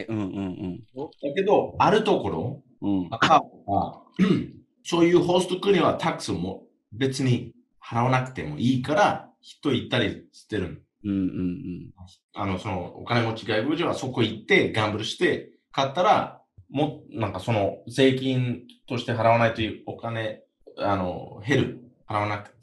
[0.00, 2.98] えうんうんだけど、あるところ、うん。
[3.00, 3.08] うん。
[3.10, 4.02] 赤は、
[4.84, 7.52] そういうホスト国はタックスも別に
[7.82, 10.84] 払わなくてもいいから、人行ったりしてる。
[11.04, 11.90] うんうん
[12.34, 16.40] あの、その、お金持ち外国人はそこ行って、ギャンブルして、買ったら、
[16.74, 20.42] も、なんかその、税金として払わないというお金、
[20.76, 21.80] あの、減る。
[22.06, 22.54] 払わなく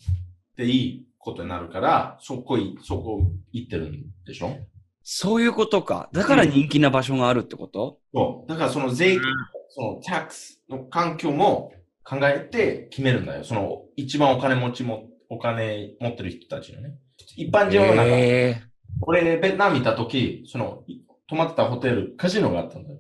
[0.56, 4.56] ていいことになるから、そこい、そこ行ってるんでしょ？
[5.02, 6.12] そういうことか。
[6.14, 8.50] だから人気な場所があるってこと、そう。
[8.50, 9.22] だからその税金、
[9.70, 13.44] そのタックスの環境も考えて決めるんだよ。
[13.44, 16.94] その一番お金持ちも、お金持ってる人たちのね。
[17.36, 18.62] 一般人はなんか、へ
[19.02, 23.00] 俺、ベトナム行った時、その、い泊まってたホテル、カジノがあったんだよ。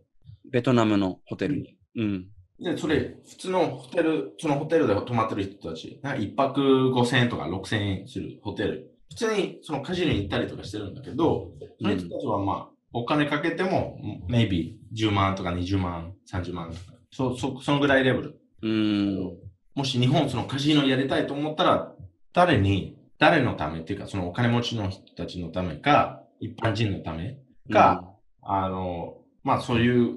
[0.52, 1.78] ーベトナムのホテルに。
[1.96, 2.28] うん。
[2.60, 8.92] で、それ、普通のホテル、そのホテルで泊まってる人たち、なんか一泊5000円とか6000円するホテル。
[9.10, 13.98] 普通にそのカジノに行ったりとかしてるんだけど、その人たちはまあ、お金かけても、
[14.30, 16.82] maybe 10万とか20万、30万とか。
[17.12, 18.40] そ、そ、そのぐらいレベル。
[18.62, 19.38] うん。
[19.74, 21.94] もし日本そのカジノやりたいと思ったら、
[22.34, 27.38] 誰に、誰のためっていうか、そのお金持ちの人たちのためか、一般人のため
[27.72, 30.16] か、あの、まあそういう、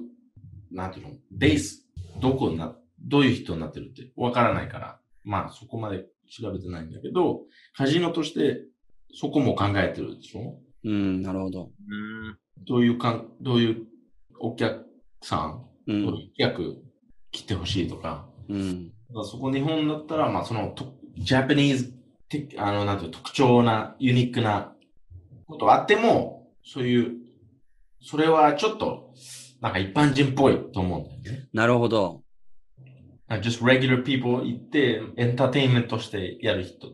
[0.75, 1.87] なんていうの、ベース、
[2.21, 7.41] どこにな、どういう人になってるってわからないから、まあそこまで調べてないんだけど、
[7.75, 8.61] カジノとして
[9.13, 10.59] そこも考えてるでしょ？
[10.83, 11.71] うん、なるほど。
[11.89, 12.37] うん。
[12.67, 13.85] どういうかん、どういう
[14.39, 14.85] お客
[15.21, 16.05] さん、うん。
[16.05, 16.83] どういう客
[17.31, 18.89] 来てほしいとか、うん。
[19.13, 21.93] だそこ日本だったら、まあそのと、ジャパニーズ
[22.27, 24.73] 的、あの、なんていうの特徴な、ユニークな
[25.47, 27.13] ことあっても、そういう、
[28.01, 29.13] それはちょっと、
[29.65, 31.47] なんか一般人っぽいと思うんだよね。
[31.51, 32.21] なるほど。
[33.27, 36.89] なんか just regular people 行って、エンターテインメントとしてやる人、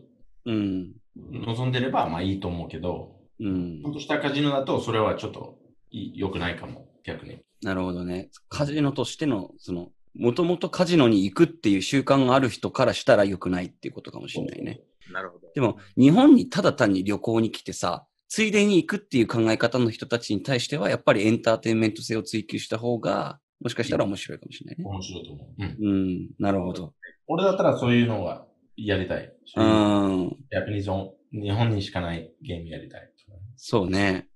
[0.46, 0.92] うん。
[1.14, 3.92] 望んでれば、まあいいと思うけど、うんちゃん。
[3.92, 5.58] としたカジノだと、それはちょっと
[5.90, 7.40] い良くないかも、逆に。
[7.62, 8.30] なるほどね。
[8.48, 14.80] カジノとしての、その、もともとカジノに行くっていう習慣がある人からしたら良くないっていうことかもしれないね。
[15.12, 15.48] なるほど。
[15.54, 24.84] でも、日本にただ単に旅行に来てさ、ついでに行くっていう考え方の人たちに対しては、やっぱりエンターテインメント性を追求した方が、もしかしたら面白いかもしれないね。
[24.86, 25.48] 面白いと思う。
[25.58, 25.86] うん。
[25.86, 26.94] うん、なるほど。
[27.26, 29.30] 俺だったらそういうのがやりたい。
[29.56, 33.12] うん、ジャパニーズオン、日本にしかないゲームやりたい。
[33.56, 34.28] そうね。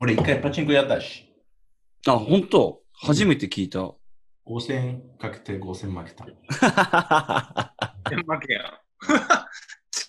[0.00, 1.30] 俺一回パチンコやったし、
[2.06, 2.80] あ、本当？
[2.94, 3.80] 初めて聞いた。
[4.46, 7.74] 5000かけて5000負けた。
[8.08, 8.80] 全負けや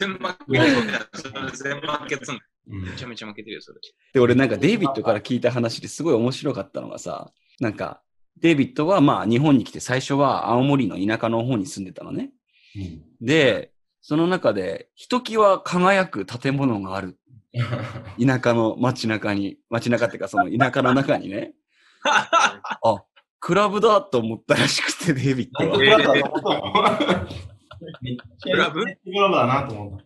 [0.08, 0.12] ん。
[0.12, 0.68] 全負けやん。
[1.54, 2.32] 全負けつ。
[2.32, 3.80] んめちゃめちゃ負けてるよ、それ。
[4.14, 8.02] で、俺なんかデイビッドから聞いた話ですごい面白かったのがさ、なんか、
[8.38, 12.32] デイビッドはまあ日本に来て最初は青森の田舎の方に住んでたのね。
[12.76, 17.20] うんで、その中で、ひときわ輝く建物がある。
[18.26, 21.54] 田舎の街中に、街中っていうかその田舎の中にね、
[22.04, 23.04] あ、
[23.40, 27.28] クラブだと思ったらしくて、デイビッドは。
[27.80, 28.86] ナイトクラブクラブ？
[28.86, 30.06] ナイトクラブだなと思った。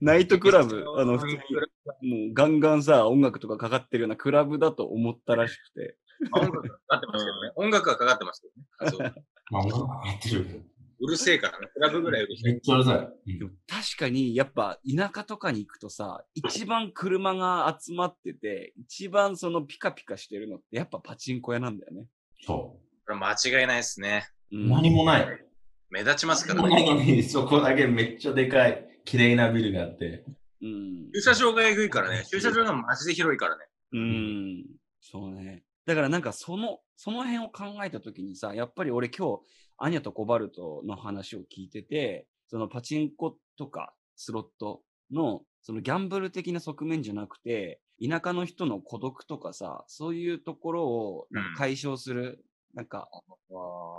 [0.00, 5.96] ナイトクラブ、あの、普通に、もうガンガンさ、音楽とかかかってるようなクラブだと思ったらしくて。
[6.32, 7.52] 音楽かかってますけどね。
[7.56, 8.42] 音楽はかかってます
[8.80, 9.12] けどね
[9.52, 10.64] あ音楽やってる。
[11.00, 11.66] うるせえからね。
[11.74, 12.52] クラブぐらいうるせえ。
[12.52, 12.94] めっちゃうるさ
[13.26, 13.38] い。
[13.38, 22.06] でも確かに、やっぱ田舎とかに行くとさ、一番車が集まってて、一番そのピカピカしてるのって、やっぱパチンコ屋なんだよね。
[22.46, 24.28] そこれ間違いないですね。
[24.50, 25.44] 何もない。
[25.92, 26.70] 目立ちますからね。
[26.70, 30.24] ないのに、そこだけめっちゃでかい、綺麗なビルがあって。
[30.62, 31.10] うん。
[31.14, 32.24] 駐車場がえぐいからね。
[32.30, 33.64] 駐車場がマジで広いからね。
[33.92, 34.64] うん。
[35.02, 35.64] そうね。
[35.84, 39.40] だからなんかその、その辺を考えたときにさ、やっぱり俺今日、
[39.76, 44.80] アニャとコバルトの話を聞いてて、そのパチンコとかスロット
[45.10, 52.42] の、そのギャンブル的な側面じゃなくて、田舎の人の孤独とかさ、そういうところをなんか解消する、
[52.74, 53.08] なんか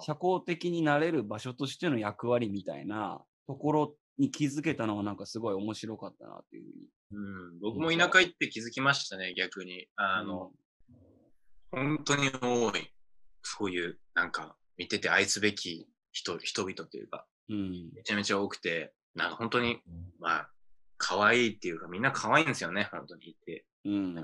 [0.01, 6.87] 社交的になれる場所としての役割みたいなところに気づけたのはなんかすごい面白かったなっていうふうに。
[7.11, 9.87] うん、僕も田舎行って気づきましたね、逆に。
[9.95, 10.51] あの、
[11.71, 12.89] 本当に多い。
[13.41, 19.81] そういう、なんか、見てて愛すべき人、人々というか、うん、めちゃめちゃ多くて、なんか本当に、
[20.19, 20.49] まあ、
[20.97, 23.65] 可愛いっていうか、みんな可愛いんですよね、本当に行って。
[23.85, 24.15] うん、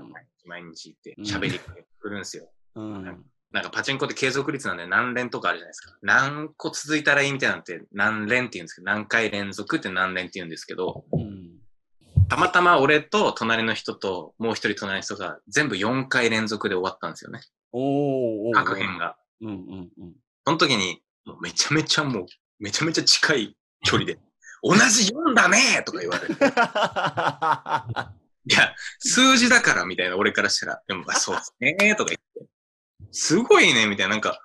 [0.46, 1.58] 毎日行ってうん、喋り
[1.98, 2.50] くるんですよ。
[2.76, 5.96] うん、なんかパチンコって継続率なんで何連とかあるじゃないですか。
[6.02, 11.58] 何個続いたらいいみたいなんて何連って言うんですけど、何回連続って何連って言うんですけど、うん。
[12.28, 17.40] たまたま俺と隣の人ともう一人隣の人が全部4回連続で終わったんですよね。
[17.72, 18.54] おー。
[18.54, 19.16] 各編が。
[19.40, 20.14] うんうんうん。
[20.46, 22.26] その時に、もうめちゃめちゃもう、
[22.60, 24.18] めちゃめちゃ近い距離で、
[24.62, 26.34] 同じ4だねとか言われて。
[28.46, 32.49] いや、数字だからみたいな俺からしたら、でも、あそうですねとか言って。
[33.12, 34.40] すごいねみたいな、なんか、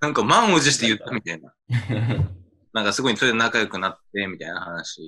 [0.00, 1.54] なんか満を持して言ったみたいな。
[2.72, 5.00] なんかすごいそれで仲良くなってみたいな話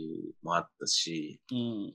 [0.43, 1.95] もあったし、うん。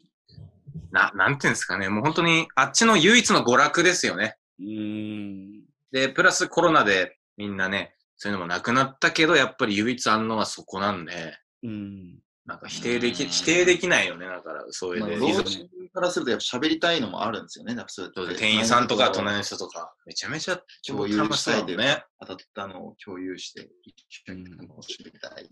[0.92, 4.38] な、なんていうんですかね、もう本当にあっちの唯一の娯楽ですよね。
[4.60, 5.64] うーん。
[5.92, 12.20] で、プラスコロナでみんなね、そういうのもなくなったけど、やっぱり唯一あんのはそこなんで、うん。
[12.46, 15.08] なんか否定でき、否定できないよね、だから、それで。
[15.08, 17.76] まあ老人からするとやっぱ喋りたいのもあるんですよね。
[17.76, 22.04] なんかそうやって店員さんとか隣の人とか、めちゃめちゃ共有楽したいね。
[22.20, 23.96] 当たったのを共有して、一
[24.30, 25.48] 緒に楽しみたい。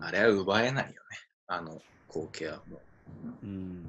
[0.00, 0.96] あれは奪えないよね。
[1.48, 2.80] あの光景はも
[3.42, 3.86] うん。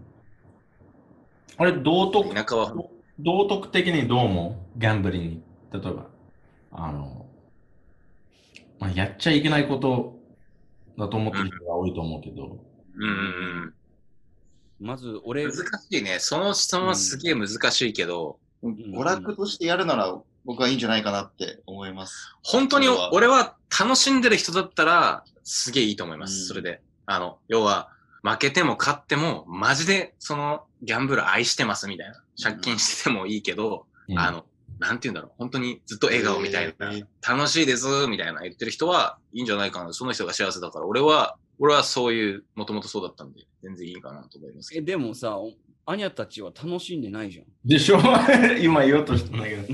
[1.57, 2.73] あれ、道徳う。、田舎は、
[3.19, 4.79] 道徳的にどう思う？
[4.79, 5.43] ギャンブリに。
[5.71, 6.07] 例えば、
[6.71, 7.25] あの、
[8.79, 10.16] まあ、やっちゃいけないこと
[10.97, 13.13] だと思ってる人が多いと思うけど、うんうんう
[13.67, 13.73] ん。
[14.79, 16.17] まず、俺、難しいね。
[16.19, 22.33] その質問はすげえ難しいけど、娯楽としてやるなら僕はいいんじゃないかなって思います。
[22.41, 26.41] 本当に俺は楽しんでる人だったら、すげえいいと思います。
[26.41, 26.81] うんそれで。
[27.05, 27.89] あの、要は、
[28.23, 32.23] 負けても勝っても、マジで、その、ギャンブル愛してますみたいな。
[32.41, 34.45] 借金しててもいいけど、うんあの、
[34.79, 35.31] なんて言うんだろう。
[35.37, 36.93] 本当にずっと笑顔みたいな。
[36.93, 39.91] えー楽しいです、みたいな言ってる人はいいんじゃないかな。
[39.93, 40.85] その人が幸せだから。
[40.85, 45.51] 俺は、俺はそういう、もともとそうだったんで、全然いいかなと思いますけえ、でもさ、お
[45.85, 47.45] アニャたちは楽しんでないじゃん。
[47.65, 47.99] でしょ？
[48.61, 49.65] 今言おうとしたんだけど。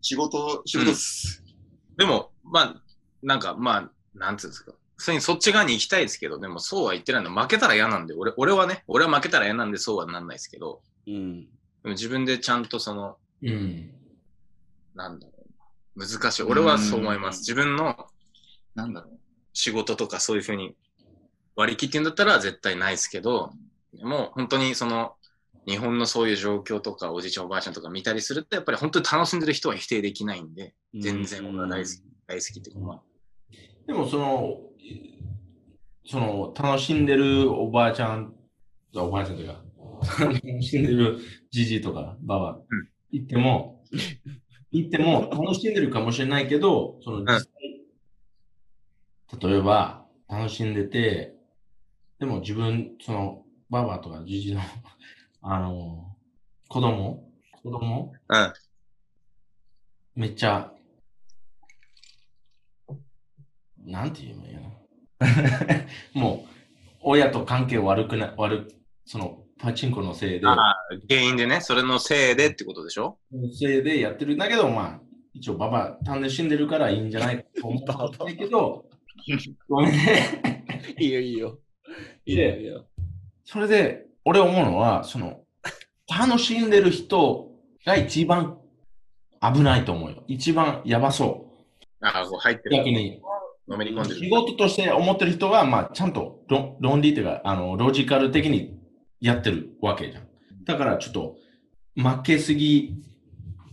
[0.00, 1.42] 仕事、仕事っす。
[1.96, 2.04] ど。
[2.04, 2.82] でも、まあ、
[3.22, 4.72] なんか、まあ、なんつうんですか。
[4.96, 7.30] 普通にそっち側に行きたいですけど、でもそうは言ってないの。
[7.34, 11.42] 負けたら嫌なんで、俺、俺はね、俺は負けたら嫌なんでそうはなんないですけど、うん。
[11.44, 11.48] で
[11.84, 13.90] も自分でちゃんとその、うん。
[15.00, 15.32] なんだろ
[15.96, 16.06] うな。
[16.06, 16.42] 難しい。
[16.42, 17.40] 俺はそう思います。
[17.40, 17.96] 自分の
[18.74, 19.18] なんだろう。
[19.52, 20.76] 仕事とかそういうふうに
[21.56, 23.52] 割り切ってんだったら絶対ないですけど、
[23.92, 25.14] でも本当にその
[25.66, 33.02] 日本のそういう状況とかおじいちゃんおばあちゃんとか見たりするとやっぱり本当に楽しんでる人は否定できないんで、全然俺は大好き大好きっていうか、
[33.86, 34.60] でもその、
[36.06, 38.34] その、楽しんでるおばあちゃん、
[38.94, 39.62] おばあちゃんというか、
[40.24, 41.18] 楽しんでる
[41.50, 43.82] じじいとか、ばば、うん言っても、
[44.72, 47.48] 言っても楽しんでるかもしれないけど、その実際、
[49.50, 51.34] 例えば、楽しんでて、
[52.18, 54.60] でも自分、その、ばばとかじじいの、
[55.42, 56.16] あの、
[56.68, 57.28] 子供、
[57.62, 58.52] 子供、うん。
[60.14, 60.72] めっちゃ、
[63.78, 64.70] なんて言えばいいの？
[66.14, 66.48] もう、
[67.02, 73.18] 親と関係悪くな、悪く、その、パチンコのせいで、ああ原因でね、それのせいでってことでしょ？
[73.58, 75.00] せいでやってるんだけど、まあ、
[75.34, 78.84] 一応、ババ、単で死んでるからいいんじゃないかと思ったんだけど、
[79.68, 80.64] ごめんね。
[80.98, 81.58] いいよ、いいよ。
[82.26, 82.86] いいよ、いいよ。
[83.44, 85.40] それで、俺思うのは、その、
[86.08, 87.50] 楽しんでる人
[87.86, 88.58] が一番
[89.40, 90.24] 危ないと思うよ。
[90.26, 91.46] 一番やばそ
[92.00, 92.04] う。
[92.04, 92.76] ああ、こう入ってる。
[92.78, 93.20] 逆に、
[93.68, 94.30] のめり込んで仕る。
[94.30, 98.76] 事として思ってる人は、まあ、ちゃんと論論理というか、あの、ロジカル的に
[99.20, 100.29] やってるわけじゃん。
[100.64, 101.36] だから、ちょっと、
[101.96, 102.94] 負けすぎ、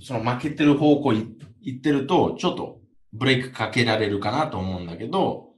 [0.01, 2.81] その負けてる方向い行ってると、ちょっと
[3.13, 5.49] ブレーキかけられるかなと思うんだけど、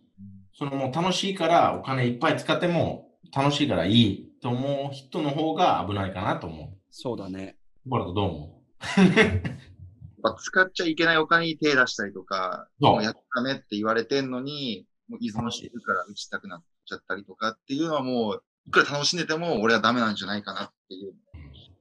[0.54, 7.58] そのもう楽しいからお金いっぱい使っても楽しいからいいと思う人の方が危ないかなと思そうだね。
[7.86, 7.90] う。
[7.90, 8.62] ボラトどう思
[10.22, 21.14] まあ使っちゃいけないお金に手出したりとか、もうやったねって言われてんのに、もう依存してるから打ちたくなっちゃったりとかっていうのはもう、いくら楽しんでても俺はダメなんじゃないかなっていう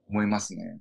[0.09, 0.79] 思いますね。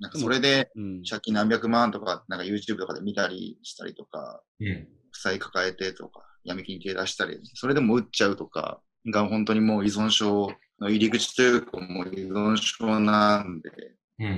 [0.00, 1.02] なんかそれでうん。
[1.08, 4.88] 借金何百万とか、なんか YouTube とかで見たりしたりとか、ううん。
[5.12, 8.80] 負債抱えてとか、闇金手出したり、それでも打っちゃうとか
[9.10, 13.70] が本当にもう依存症の入り口というかもう依存症なんで、
[14.18, 14.28] うんう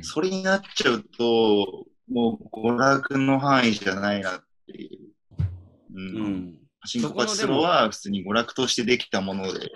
[0.02, 4.98] それになっちゃうと、もう娯楽の範囲じゃないなっていう。
[6.80, 9.70] パチンコは普通に娯楽としてできたもので、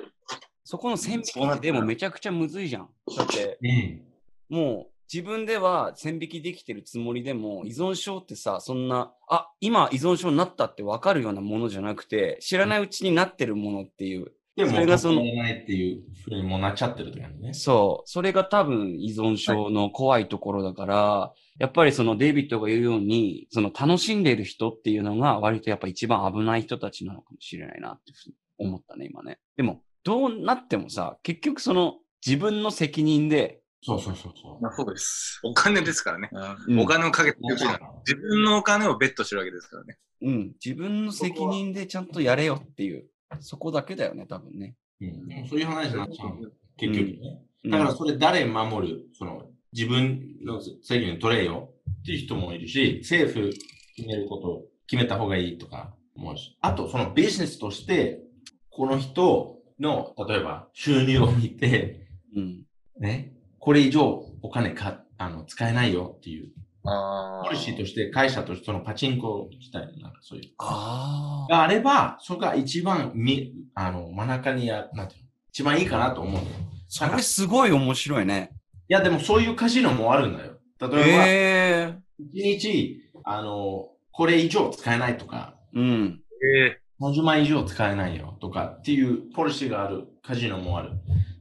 [0.70, 2.88] そこの線引きってでもめちゃくちゃむずいじゃん。
[3.16, 4.56] だって、うん。
[4.56, 14.30] もう自分では線引きできてるつもりでも、依存症ってさ、そんな、あ、今依存症になったって分かるようなものじゃなくて、知らないうちになってるものっていう。
[14.54, 17.52] でも、それがそのないっていうふうにもうなっちゃってるね。
[17.52, 18.08] そう。
[18.08, 28.12] それが多分依存症の怖いところだから、やっぱりそのデイビッドが言うように、その楽しんでいる人っていうのが割とやっぱ一番危ない人たちなのかもしれないなって
[28.58, 29.40] 思ったね、今ね。
[29.56, 34.62] でも、どうなってもさ、結局その自分の責任で、そうそうそうそう。
[34.62, 35.40] まあそうです。
[35.42, 36.30] お金ですからね。
[36.68, 39.98] うんお金をかけて自分のお金をベットしてるわけですからね。
[40.22, 43.06] うん、自分の責任でちゃんとやれよっていう、
[43.40, 44.76] そこだけだよね、多分ね。
[45.00, 46.52] うん、そういう話になっちゃう。
[46.76, 47.18] 結局ね。
[47.64, 49.02] うんだからそれ誰守る？
[49.12, 49.42] その
[49.74, 53.50] 自分の責任取れよっていう人もいるし、政府
[53.96, 56.56] 決めること決めた方がいいとか思うし。
[56.62, 58.22] あとそのビジネスとして、
[58.70, 62.06] この人の例えば収入を見て、
[62.36, 62.62] うん。
[62.98, 66.50] ね、これ以上お金かあの使えないよっていう。
[66.84, 70.50] あポリシーとして会社としてそのパチンコ自体のなんかそういう。
[70.58, 71.52] ああ。
[71.52, 76.42] があれば、それが一番み、あの、真ん中にや、なんていうの一番いいかなと思う。
[76.88, 78.50] それすごい面白いね。
[78.88, 80.54] いや、でもそういうカジノもあるんだよ。
[80.80, 81.98] 例えば、ええ
[82.32, 86.22] 一日、あの、これ以上使えないとか、うん。
[86.56, 90.90] え30万以上使えないよとかっていうポリシーがあるカジノもある。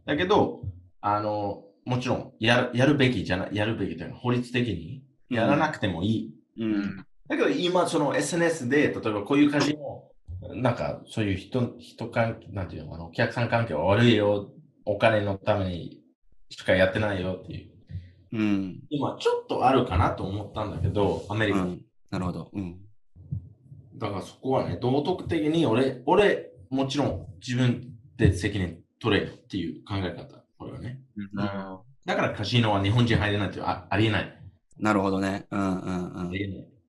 [0.05, 0.61] だけど、
[1.01, 6.33] あの、もちろんやる、やるべきじゃない、やるべきというか、法律的にやらなくてもいい。
[6.57, 6.65] う。
[6.65, 7.05] うんん。
[7.27, 10.03] だけど今、その SNS で、例えばこういうカジノ、
[10.55, 14.51] なんかそういう人、人関係、なんていうの、あのお客さん関係は悪いよ、
[14.85, 16.01] お金のために
[16.49, 17.69] しかやってないよっていう。
[18.31, 18.79] うん。
[18.89, 21.61] 今、ちょっとあるかなと思ったんだけど、アメリカ。
[21.61, 21.81] うん。
[22.11, 22.49] なるほど。
[22.53, 22.79] うん。
[23.99, 30.43] だからそこはね、道徳的に俺、俺、もちろん自分で責任取れっていう考え方。
[30.57, 31.01] これはね。
[31.15, 34.41] うんあだからカジノは日本人入れないってあありえない。
[34.79, 35.45] なるほどね。
[35.51, 36.31] うんうんうん。
[36.31, 36.39] で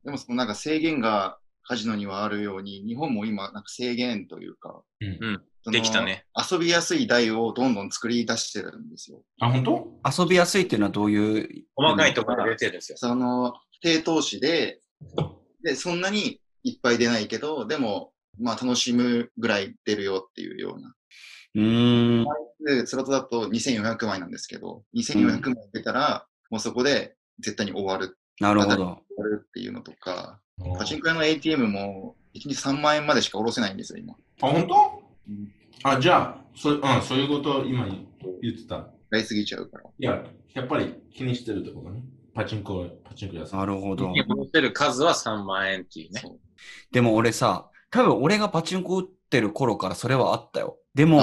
[0.06, 5.42] もそのなんか制限がカジノにはあるように、日本も今なんか制限というか、うんうん
[5.72, 6.24] できたね。
[6.50, 9.22] 遊びやすい台をどんどん作り出してるんですよ。
[9.40, 10.22] あ、本当？
[10.22, 11.64] 遊びやすいっていうのはどういう？
[11.76, 12.98] 細かいところが出てるんですよ。
[12.98, 13.52] その
[13.82, 14.80] 低投資で、
[15.62, 20.94] で、そんなにいっぱい出ないけど、でも、まあ楽しむぐらい出るよっていうような。
[21.54, 22.24] うーん。
[22.64, 28.76] で、スロットだと2400枚なんですけど、2400枚出たら、もうそこで絶対に終わる、なるほど。
[28.76, 30.40] 終わるっていうのとか、
[30.78, 34.14] パチンコ屋の ATM も1日3万円までしか下ろせないんですよ、今。
[34.42, 35.90] あ、本当？
[35.90, 38.06] あ、じゃあ、そ,、うん、そういうことを今言
[38.42, 38.88] 言ってた。
[39.10, 39.84] 買いすぎちゃうから。
[39.84, 42.02] いや、やっぱり気にしてるってことね。
[42.34, 43.60] パチンコ、パチンコ屋さん。
[43.60, 44.12] なるほど。
[44.12, 46.20] 下ろせる数は3万円っていうね。
[46.20, 46.38] そう
[46.92, 50.78] でも俺さ、多分俺がパチンコ打ってる頃からそれはあったよ。
[50.94, 51.22] でも、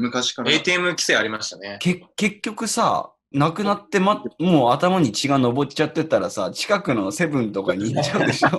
[0.00, 0.50] 昔から。
[0.50, 1.78] ATM 規制ありましたね。
[1.80, 8.50] け結局さ、なくなって、ま、もう頭に血が上っちゃってたらさ、近くのセブンとかに行っちゃうでしょ。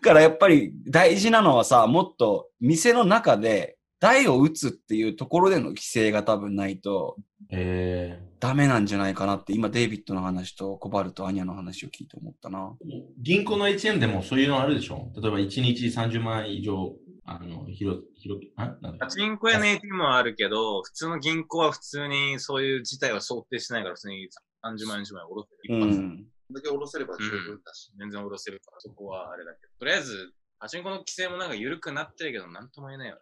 [0.00, 7.16] からやっぱり大事なのはさ、もっと店の中で台を打つっていうところでの規制が多分ないと
[7.50, 12.76] えダメなんじゃないかなって、今デイビッドの話とコバルト・アニャの話を聞いて思ったな。
[12.84, 15.10] ー、銀行の ATM でもそういうのあるでしょ？
[15.20, 16.94] 例えば1日30万以上、
[17.24, 24.28] あの、広、広、あなんだパチンコ屋の ATM はあるけど、普通の銀行は普通にそういう事態は想定しないから、普通に
[24.64, 25.80] 30万円、40万円下ろせうる。
[25.80, 26.26] 一発ん。
[26.50, 27.90] だけ下ろせれば十分だし。
[27.98, 29.72] 全然下ろせるから、そこはあれだけど。
[29.78, 33.20] とりあえず、パチンコの規制もなんか緩くなってるけど、なんとも言えないよね。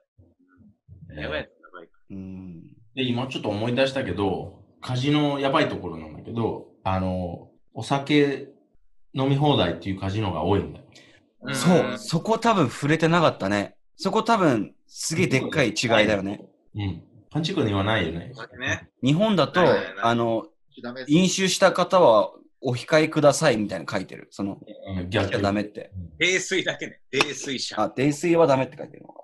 [1.15, 2.63] やばいやばいかうん。
[2.95, 8.49] で、今ちょっと思い出したけど、カジノやばいところなんだけど、あの、お酒
[9.15, 10.85] 飲み放題っていうカジノが多いんだよ。
[11.43, 11.55] ら。
[11.55, 13.77] そう、そこ多分触れてなかったね。
[13.97, 16.41] そこ多分すげえでっかい違いだよね。
[16.75, 17.03] うん。
[17.31, 18.37] パチンコにはないよねお。
[18.37, 18.89] 酒ね。
[19.03, 20.47] 日本だとないないない、あの、
[21.09, 24.29] 飲酒した方はお控えくださいみたいな書いてる。
[24.31, 24.59] その、
[24.99, 25.91] うんしちゃダメって。
[26.19, 27.01] 泥酔だけね。
[27.13, 27.81] 泥酔者。
[27.81, 29.23] あ、泥酔はダメって書いてるのか。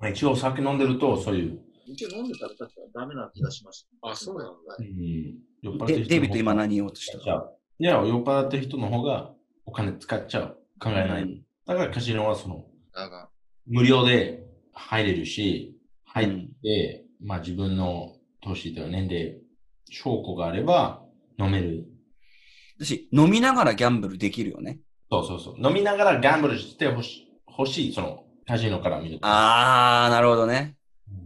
[0.00, 4.10] まあ一応お酒飲んでると、そういう、一応飲んでたら確かダメな気がしました。
[4.10, 9.32] あそうなんだうん、酔っ払ってでる人デイビッド今何言おうとしたいや、酔っ払ってる人の方が
[9.66, 10.56] お金使っちゃう。
[10.80, 11.22] 考えない。
[11.22, 12.64] うんだからカジノはその、
[13.66, 19.38] 無料で入れるし、入っうんて、まあ自分の年とか年齢、
[19.88, 21.04] 証拠があれば
[21.38, 21.84] 飲める。
[22.80, 24.80] 私、飲みながらギャンブルできるよね。
[25.12, 25.54] そうそうそう。
[25.64, 29.26] 飲みながらギャンブルしてほし欲しい、そのカジノから見ると。
[29.28, 30.76] あー、なるほどね。
[31.08, 31.20] うん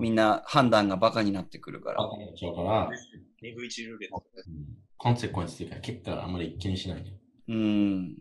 [0.00, 1.98] みんな判断がバカになってくるから。
[2.02, 2.90] バカになっちゃうから、
[3.42, 4.24] 2分1ルーレット。
[4.46, 4.54] うん
[4.96, 7.12] コンセクエンスっていうか、結果あんまり気にしないね。
[7.48, 8.16] うん。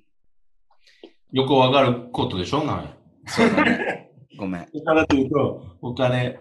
[1.31, 2.65] よくわかることでしょ？
[2.65, 2.97] な
[3.27, 4.11] そうだね。
[4.37, 4.61] ごめん。
[4.61, 6.39] だからというと、お金、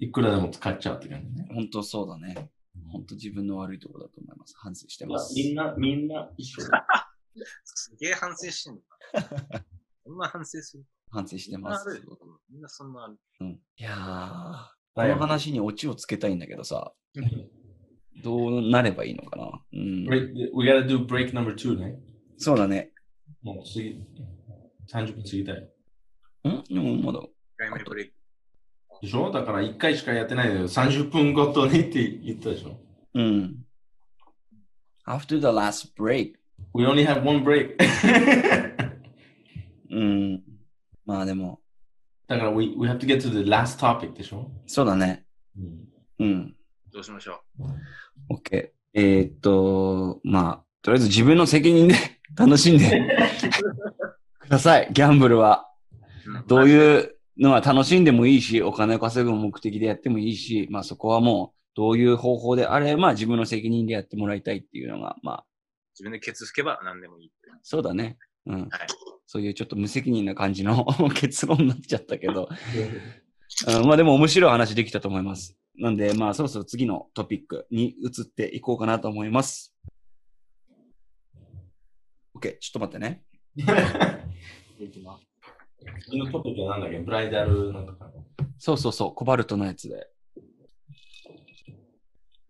[0.00, 1.46] いくらでも使っちゃうって感じね。
[1.54, 2.50] 本当そうだね。
[2.90, 4.54] 本当自分の悪いところだと思います。
[4.58, 5.34] 反省してます。
[5.36, 6.86] みんな、みんな一緒だ。
[7.64, 8.80] すげえ反省してんの。
[10.04, 12.02] そんな反省する反省してます
[12.50, 13.16] みんなそんなある。
[13.40, 13.48] うん。
[13.48, 14.62] いやー、
[14.94, 16.92] この話にオチをつけたいんだけどさ、
[18.22, 19.62] どうなればいいのかな。
[19.72, 20.04] うん。
[20.54, 21.98] We gotta do break number two ね。
[22.38, 22.90] そうだね。
[23.42, 24.04] もう次、
[24.92, 25.68] 30分過ぎたよ。
[26.48, 26.64] ん？
[26.74, 28.14] でもまだ、1回目ブレイク。
[29.02, 29.30] でしょ？
[29.30, 32.76] だから1回しかやってないけど、30分ごとにって言ったでしょ？
[33.14, 33.64] うん。
[35.06, 36.34] After the last break.
[36.74, 37.76] ?We only have one break.
[39.94, 40.42] うん。
[41.06, 41.60] まあでも、
[42.26, 45.24] だから we, we have to get to the last topic でしょ、そうだね。
[45.56, 45.88] うん、
[46.18, 46.56] うん。
[46.92, 47.42] どうしましょ
[48.30, 48.70] OK。
[48.94, 51.94] えーっと、まあ、とりあえず自分の責任で
[52.36, 53.08] 楽しんで
[54.38, 54.88] ください。
[54.92, 55.68] ギャンブルは。
[56.26, 56.48] う。
[56.48, 65.46] どうういうのは楽しんでもいいし、お金を稼ぐ目的でやってもいいし、まあそこはもう、どういう方法であれば自分の責任でやってもらいたいっていうのが、まあ
[65.94, 67.32] 自分でケツ拭けば何でもいい。
[67.62, 68.18] そうだね。
[68.46, 68.60] うん。
[68.60, 68.68] はい
[69.26, 72.48] そういうちょっと無責任な感じの 結論になっちゃったけど、
[73.66, 75.58] うん、まあでも面白い話できたと思います。
[75.74, 79.74] なんで、まあそろそろ次のトピックに移っていこうかなと思います。
[82.38, 83.24] OK、ちょっと待ってね。
[83.56, 83.66] 次
[86.18, 87.00] のトピックはなんだっけ？
[87.00, 88.08] ブライダルなんとか。
[88.58, 90.06] そうそうそう、コバルトのやつで。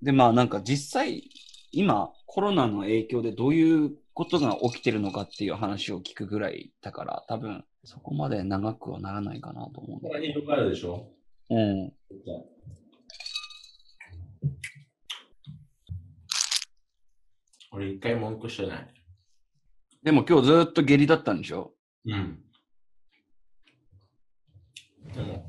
[0.03, 1.31] で、まあなんか実際、
[1.73, 11.11] 今コロナの影響でどういうことが起きてるのかっていう話を聞くぐらいだから、多分そこまで長くはならないかなと思うんだけこれ広がるでしょ
[11.51, 11.57] ど。
[11.57, 11.93] うん。
[17.73, 18.89] 俺一回文句してない。
[20.05, 21.73] でも今日ずっと下痢だったんでしょ？
[22.07, 22.39] うん。
[25.13, 25.45] でも、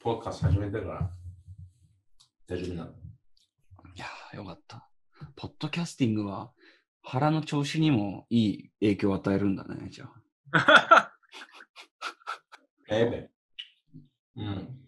[0.00, 1.10] ポーカス始めてから
[2.46, 2.90] 大丈夫なの？
[2.90, 2.92] い
[3.98, 4.88] やー、よかった。
[5.34, 6.52] ポッドキャスティングは
[7.02, 10.08] 腹の調子にもいい影響を与えるんだね、じゃ
[10.52, 11.12] あ。
[12.88, 13.30] ええ
[14.36, 14.42] べ。
[14.42, 14.78] うん。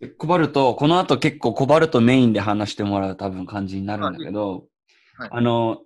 [0.00, 4.66] でコバルト、この後結構コバルトメインで話してもらう多分感じになるんだけど、
[5.16, 5.82] はいあの、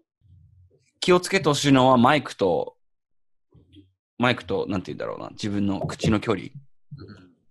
[1.00, 2.76] 気をつけてほしいのはマイクと、
[4.18, 6.48] マイクと、なんて言うんだろうな、自分の口の距離。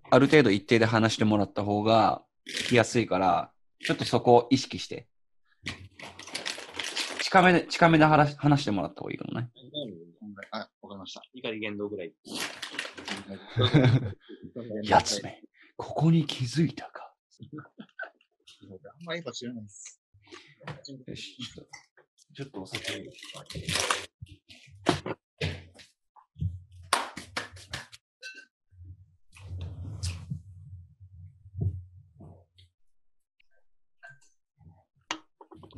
[0.09, 5.07] ある程度一定で話してもらった方が聞きやすいから、ちょっとそこを意識して。
[7.35, 9.49] 近めで、近めで話し話してもらった方がいいかもね。
[10.51, 11.21] あ、わかりました。
[11.33, 12.13] 怒り言動ぐらい。
[14.87, 15.41] やつめ、
[15.75, 17.13] ここに気づいたか。
[18.63, 20.01] あんまり今知らないです。
[21.07, 21.71] よし、ちょっと
[22.35, 23.03] ちょっとお酒。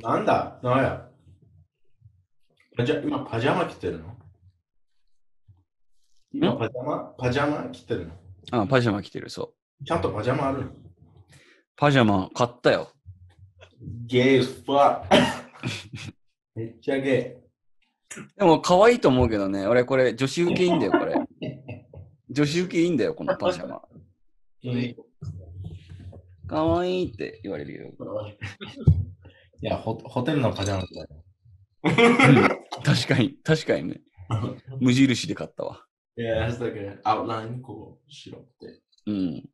[0.00, 0.60] なんだ？
[0.62, 1.07] なんや？
[2.78, 4.04] パジャ今パジャマ着てるの？
[6.32, 6.98] 今パジャマ？
[7.18, 8.12] パジャマ着てるの？
[8.52, 9.84] あ、パジャマ着てる、そう。
[9.84, 10.70] ちゃんとパジャマあるの？
[11.74, 12.92] パジャマ買ったよ。
[14.06, 15.04] ゲイスパ
[16.54, 17.38] めっちゃゲ
[18.36, 19.66] でも可愛いと思うけどね。
[19.66, 21.16] 俺これ女子受けいいんだよ、これ。
[22.30, 23.82] 女子受けいいんだよ、このパジャマ。
[24.62, 24.70] イ。
[24.70, 24.96] うん
[26.46, 27.90] 可愛いって言われるよ。
[29.60, 31.27] いやホ、ホテルのパジャマみたいな。
[31.82, 34.00] 確かに、確かにね。
[34.80, 35.84] 無印で買ったわ。
[36.16, 38.80] いや、だけど、アウトラインこう、白って。
[39.06, 39.44] うん。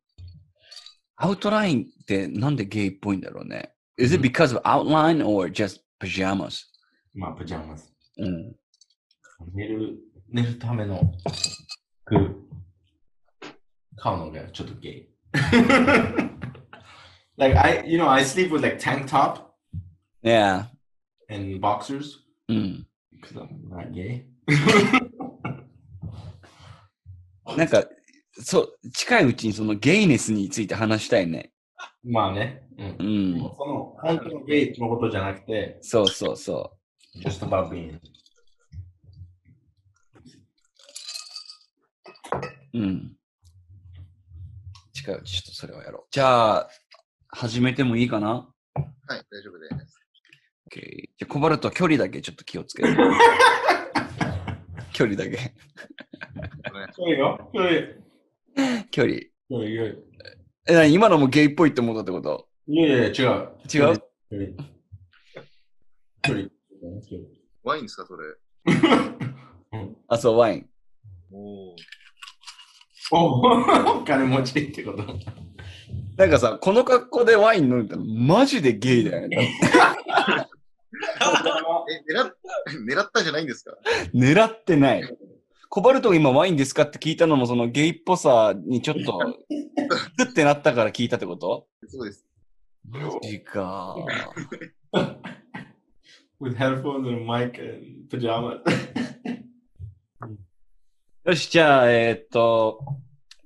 [1.17, 3.73] アウトラインってなんでゲイっぽいんだろうね。
[3.97, 6.65] Is it because of outline or just pajamas?
[7.13, 7.93] まあ、パジャマス。
[8.17, 8.53] うん。
[9.53, 9.97] 寝る、
[10.27, 10.99] 寝るための
[12.05, 12.45] 服。
[13.95, 15.09] 買うのがちょっとゲイ。
[17.37, 19.53] like, I, you know, I sleep with like tank top
[20.23, 20.65] Yeah.
[21.29, 22.19] And boxers?
[22.47, 22.87] うん。
[23.21, 24.25] because I'm not gay?
[27.57, 27.83] なんか、
[28.33, 31.51] そう、近いうちにそのゲイネスについて話したいね。
[32.03, 32.67] まあね。
[32.77, 32.89] うんう。
[33.37, 33.39] ん。
[33.39, 36.77] その、本当のゲイのことじゃなくて、そうそうそ
[37.17, 37.99] just about being.
[42.73, 42.73] う。
[42.73, 43.15] うん。
[44.93, 46.03] 近いうちちょっとそれをやろう。
[46.11, 46.69] じゃあ、
[47.29, 48.51] 始めてもいいかな？
[49.07, 50.04] はい、大丈夫です。
[50.71, 50.79] ?OK。
[50.79, 52.89] じゃあ、コバルト距離だけちょっと気をつけて。
[54.93, 55.37] 距離だけ。
[56.71, 57.51] お願いしそうよ。
[57.53, 57.81] そうよ。
[58.91, 59.15] 距離。
[59.49, 59.95] そうよ。
[60.67, 62.47] え、なに今のもゲイっぽいって思ったってこと？
[62.67, 63.11] いやいや、違う。
[63.11, 63.13] 違う？
[63.69, 63.81] 距
[64.33, 64.47] 離。
[66.23, 66.47] 距離。
[67.63, 68.23] ワインですか、それ？
[70.07, 70.69] あ、そう、ワイン。
[71.31, 71.37] お
[71.71, 71.75] お。
[73.11, 75.03] おお金持ちってこと？
[76.17, 79.53] なんかさ、この格好でワイン飲んだらマジでゲイだよね。
[81.89, 82.35] え、狙っ、
[82.87, 83.75] 狙ったんじゃないんですか？
[84.13, 85.17] 狙ってない。
[85.69, 89.19] コバルトが今ワインですかって聞いたのもそのゲイっぽさにちょっと、
[90.17, 91.67] グってなったから聞いたってこと？
[91.87, 92.25] そうです。
[92.87, 93.95] マジか。
[96.39, 98.61] with headphones and mic and pajamas.
[101.25, 102.79] よし、じゃあ、えーっと、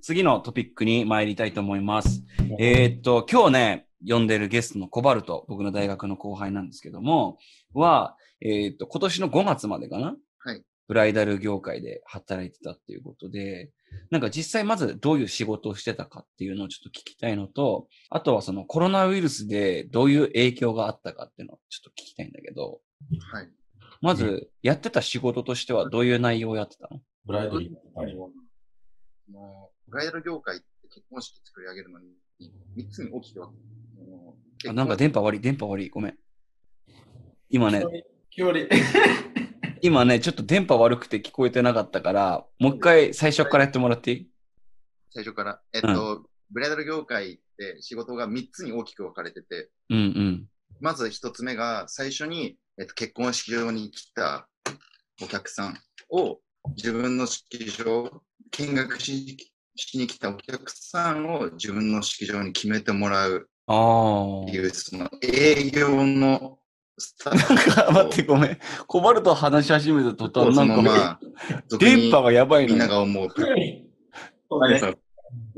[0.02, 2.24] 次のトピックに参りたいと思います。
[2.60, 7.38] えーっと、今日ね、呼んでるゲストのコバルト、僕の大学の後輩なんですけども、
[7.74, 10.16] は、えーっと、今年の5月までかな？
[10.39, 10.64] はい。
[10.88, 13.72] ブライダル業界で働いてたっていうことで、
[14.10, 22.80] なんか実際まずどういう仕事をしてたかっていうのをちょっと聞きたいのと、あとはそのコロナウイルスでどういう影響があったかっていうのをちょっと聞きたいんだけど、
[23.32, 23.50] はい。
[24.02, 27.02] まずやってた仕事としてはどういう内容をやってたの？
[27.26, 28.00] ブライドリー。
[28.00, 28.16] はい
[29.88, 32.08] ブライダル業界って結婚式作り上げるのに、
[32.78, 33.56] 3つに大きく分け
[34.68, 36.18] あなんか電波悪い、電波悪い、ごめん。
[37.49, 37.84] 今ね、
[38.30, 38.66] 距離。
[39.82, 44.30] 今ね、ちょっと電波悪くて聞こえてなかったから、もう一回最初からやってもらっていい？
[45.12, 45.62] 最初から。
[45.74, 50.49] えっと、ブライダル業界って仕事が3つに大きく分かれてて、うんうん。
[50.82, 54.49] まず1つ目が最初に、えっと、結婚式場に来た
[55.22, 55.78] お客さん
[56.10, 56.41] を
[56.76, 66.58] 自分の式場、見学ししに来たお客さんを自分の式場に決めてもらうあっていう、その営業の
[66.98, 67.38] スタッあ。
[67.38, 68.58] なんか、フ待って、ごめん。
[68.88, 71.20] コバルト話し始めた途端、なんか、のまあ、
[71.80, 72.92] 電波がやばいみんなの。
[72.92, 73.28] が思う。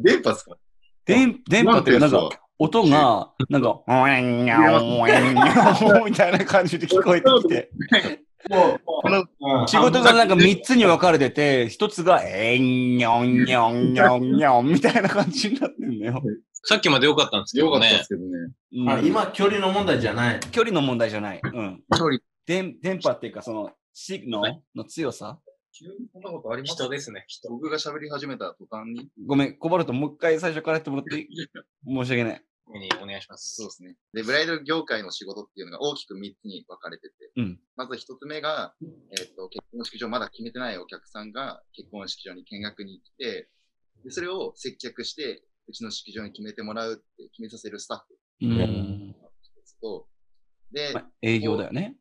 [0.03, 0.57] 電波ですか？
[1.05, 7.72] 電電波っていうか、なんか、音が、なんか、ウェンニャンウェンニャンみたいな感じで聞こえてきて、
[9.68, 16.22] 仕事がなんか3つに分かれてて、1つが、えんにょんにょんにょんにょんみたいな感じになってんだよ。
[16.64, 18.03] さっきまで良かったんですけどねよかったで。
[18.03, 18.28] すけどね。
[18.74, 20.39] うんあ今、距離の問題じゃない。
[20.51, 21.41] 距離の問題じゃない。
[21.43, 21.84] うん。
[21.97, 25.39] 距離、電電波っていうか、その、シグナルの強さ？
[25.74, 26.76] 急にそんなことあります？
[26.76, 27.49] 人ですね、人。
[27.49, 29.09] 僕が喋り始めた途端に。
[29.26, 31.47] ごめん、コバルトもう一回最初からやってもらっていい？
[31.86, 32.45] 申し訳ない。
[32.74, 33.55] にお願いします。
[33.55, 33.95] そうですね。
[34.14, 43.49] で、ブライダル業界の仕事っていうのが大きく3つに分かれてて、うんまず1つ目が、えっ、と、結婚式場まだ決めてないお客さんが結婚式場に見学に来て、
[44.03, 49.15] でそれを接客して、うちの式場に決めてもらうって決めさせるスタッフうん。
[49.82, 50.05] と、
[50.72, 51.95] で、まあ営業だよね。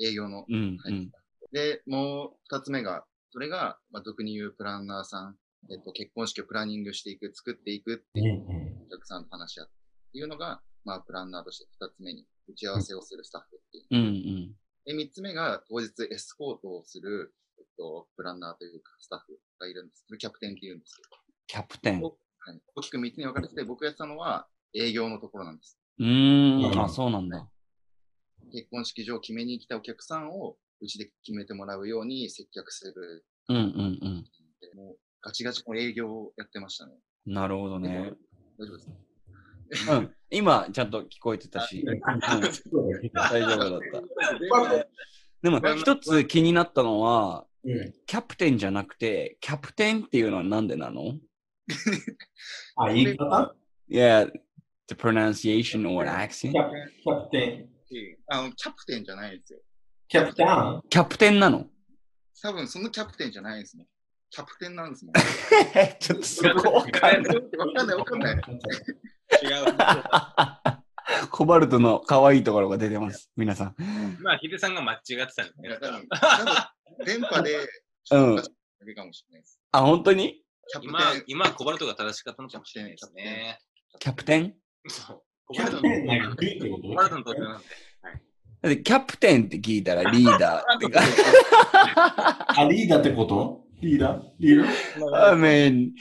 [0.00, 0.76] 営業の、うん。
[0.78, 1.10] はいうん。
[1.52, 5.36] で、もう2つ目が、それが、まあ、俗に言うプランナーさん、
[5.70, 8.44] えっ、と、結婚式をプランニングしていく、作っていくっていう
[8.88, 13.86] お客さんと話し合ってっていうのが、まあ、プランナーとして二つ目に打ち合わせをするスタッフっていう。
[13.90, 14.54] うんうん。
[14.84, 20.04] で、三つ目が当日エスコートをする、えっと、プランナーというかスタッフがいるんです。
[20.06, 21.00] それキャプテンって言うんです
[21.46, 22.02] キャプテン。
[22.74, 25.78] 大きく三つに分かれてて、僕がやってたのは営業のところなんです。
[25.98, 26.64] うーん。
[26.64, 27.48] うんあ、そうなんだ。
[28.52, 33.24] 結婚式場を決めに来たお客さんをうちで決めてもらうように接客する。
[33.48, 34.24] うんうんうん。
[34.60, 36.92] でもうガチガチの営業をやってましたね。
[37.26, 38.12] なるほどね。
[38.58, 38.82] 大丈夫で
[39.76, 39.98] すか？
[39.98, 40.14] うん。
[40.30, 44.88] 今、ちゃんと聞こえてたし、うん大丈夫だった。
[45.42, 51.18] でも、一つ気になったのは、うんキャプテンじゃなくて、キャプテンっていうのはなんでなの？
[52.76, 53.54] あ、言い方
[53.88, 54.30] ？Yeah,
[54.88, 56.52] the pronunciation or accent？
[56.52, 57.68] キャプキャプテン。
[58.28, 59.60] あの、キャプテンじゃないですよ。
[60.08, 60.82] キャプテン？
[60.88, 61.66] キャプテンなの？
[62.42, 63.86] 多分そのキャプテンじゃないですね。
[64.30, 65.14] キャプテンなんですもん。
[65.98, 67.36] ちょっとそこわかんない。
[67.36, 67.42] わ
[67.72, 68.34] かんないわかんない。
[68.34, 68.40] 違う。
[71.30, 73.30] コバルトの可愛いところが出てます。
[73.36, 73.74] 皆さん。
[74.20, 76.06] まあ、ヒデさんが間違ってたんいや、だね。
[77.04, 77.68] 電波で、
[78.10, 78.42] うんだ
[78.84, 79.60] けかもしれないです。
[79.72, 80.42] あ、本当に？
[80.82, 83.58] 今ン、、今、コバルトが正しかったのかもしれないですね。
[83.98, 84.54] キャプテン？
[84.88, 85.22] そう。
[85.46, 86.82] コキャバルトの？
[86.82, 87.66] コバルトの登場なんで。
[88.62, 91.00] だってキャプテンって聞いたらリーダーってか。
[91.00, 93.64] とあ、リーダーってこと？
[93.80, 94.22] リーダー？
[94.40, 95.92] リーダー？I mean,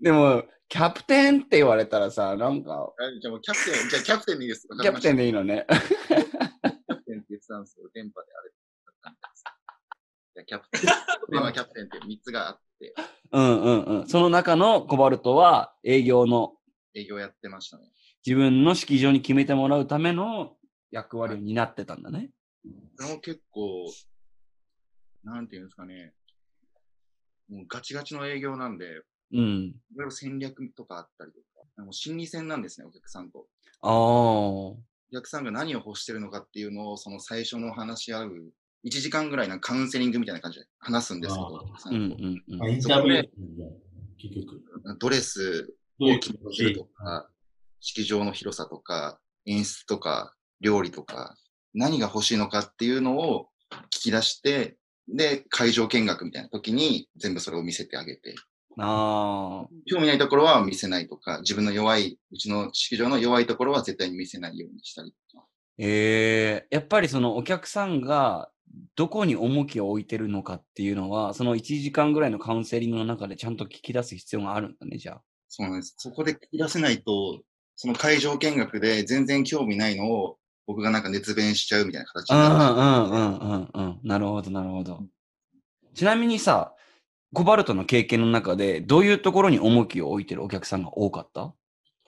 [0.00, 4.68] でも、キャプテンって言われたらさ、なんか、あじゃあもうキャプテン、じゃあキャプテンでいいです。
[4.80, 5.22] キャプテンで。
[5.22, 5.66] でいいのね。
[5.68, 7.88] キャプテンって言ってたんですよ。
[7.92, 8.56] 電波であれだ
[8.92, 9.44] ったみたいです。
[10.34, 10.90] じゃあキャプテン。
[11.32, 12.67] 電話キャプテンって3つがあって、
[13.32, 14.08] うんうんうん。
[14.08, 16.54] その中のコバルトは営業の
[16.94, 17.84] 営業やってましたね。
[18.26, 20.56] 自分の式場に決めてもらうための
[20.90, 22.30] 役割を担ってたんだね。
[22.96, 23.86] それも結構、
[25.24, 26.14] なんていうんですかね。
[27.48, 28.84] もうガチガチの営業なんで、
[29.30, 29.72] いうん。
[29.94, 31.38] ろいろ戦略とかあったりと
[31.76, 33.46] か、もう心理戦なんですね、お客さんと。
[33.82, 33.92] ああ。
[33.92, 34.76] お
[35.12, 38.52] 客さんが何を欲してるのかっていうのを、その最初の話し合う、
[38.84, 43.28] 1時間ぐらいのカウンセリングみたいな感じで話すんですけど、インタビュー。
[44.18, 44.62] 結局。
[44.98, 47.28] ドレスを決めるとか、
[47.80, 51.36] 式場の広さとか、演出とか、料理とか、
[51.74, 53.48] 何が欲しいのかっていうのを
[53.86, 54.76] 聞き出して、
[55.08, 58.34] で、会場見学みたいな時に全部それを見せてあげて、
[58.78, 59.68] ああ。
[59.86, 65.44] 興味ないところは見せないとか、自分の弱い、うちの式場の弱いところは絶対に見せないようにしたりとか。
[65.80, 68.50] ええやっぱりそのお客さんが
[68.96, 75.22] どこに重きを置いてるのかっていうのは、その1時間ぐらいのカウンセリングの中でちゃんと聞き出す必要があるんだね、じゃあ。
[75.48, 75.94] そうなんです。
[75.98, 77.40] そこで聞き出せないと、
[77.76, 82.74] その会場見学で全然興味ないのを僕がなんか熱弁しちゃうみたいな形うんうになる。
[82.74, 84.00] んうんうんうん。
[84.02, 85.00] なるほど、なるほど。
[85.94, 86.74] ちなみにさ、
[87.32, 91.54] コバルトの経験の中で、どういうところに重きを置いてるお客さんが多かった？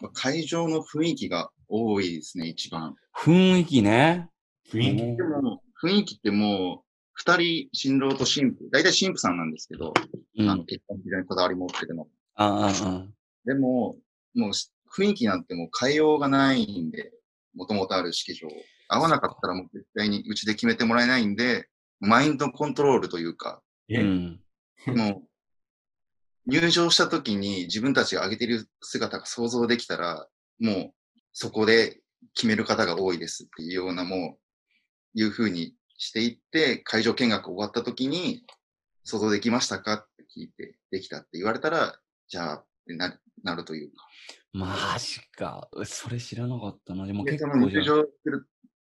[0.01, 2.97] まあ会場の雰囲気が多いですね、一番。
[3.17, 4.29] 雰囲気ね。
[4.73, 5.17] 雰囲気？
[5.17, 9.93] でも、雰囲気ってもう、二人、新郎と新婦、大体新婦さんなんですけど、
[10.39, 10.49] うん。
[10.49, 12.09] あの結婚非常にこだわり持ってるの。
[12.37, 13.07] ああ、あ
[13.45, 13.97] でも、
[14.35, 14.51] もう
[14.95, 17.13] 雰囲気なんてもう変えようがないんで、
[17.55, 18.49] もともとある式場。
[18.89, 21.69] 合わなかったらもう絶対にうちで決めてもらえないんで、
[22.01, 24.41] マインドコントロールというか、え、うん。
[24.87, 25.23] も
[26.47, 30.27] う、入場した時に自分たちが上げてる姿が想像できたら、
[30.59, 30.93] もう
[31.33, 32.01] そこで
[32.35, 34.50] 決める方が多いですっていうようなもう、
[35.15, 38.45] いう風にしていって、会場見学終わった時に、
[39.05, 39.95] 想像できましたか？
[39.95, 44.07] って聞いて、できたって言われたら、じゃあ、ってななるというか。
[44.53, 45.69] マジか。
[45.85, 47.07] それ知らなかったな。
[47.07, 48.47] でもで、結構じゃあ入場する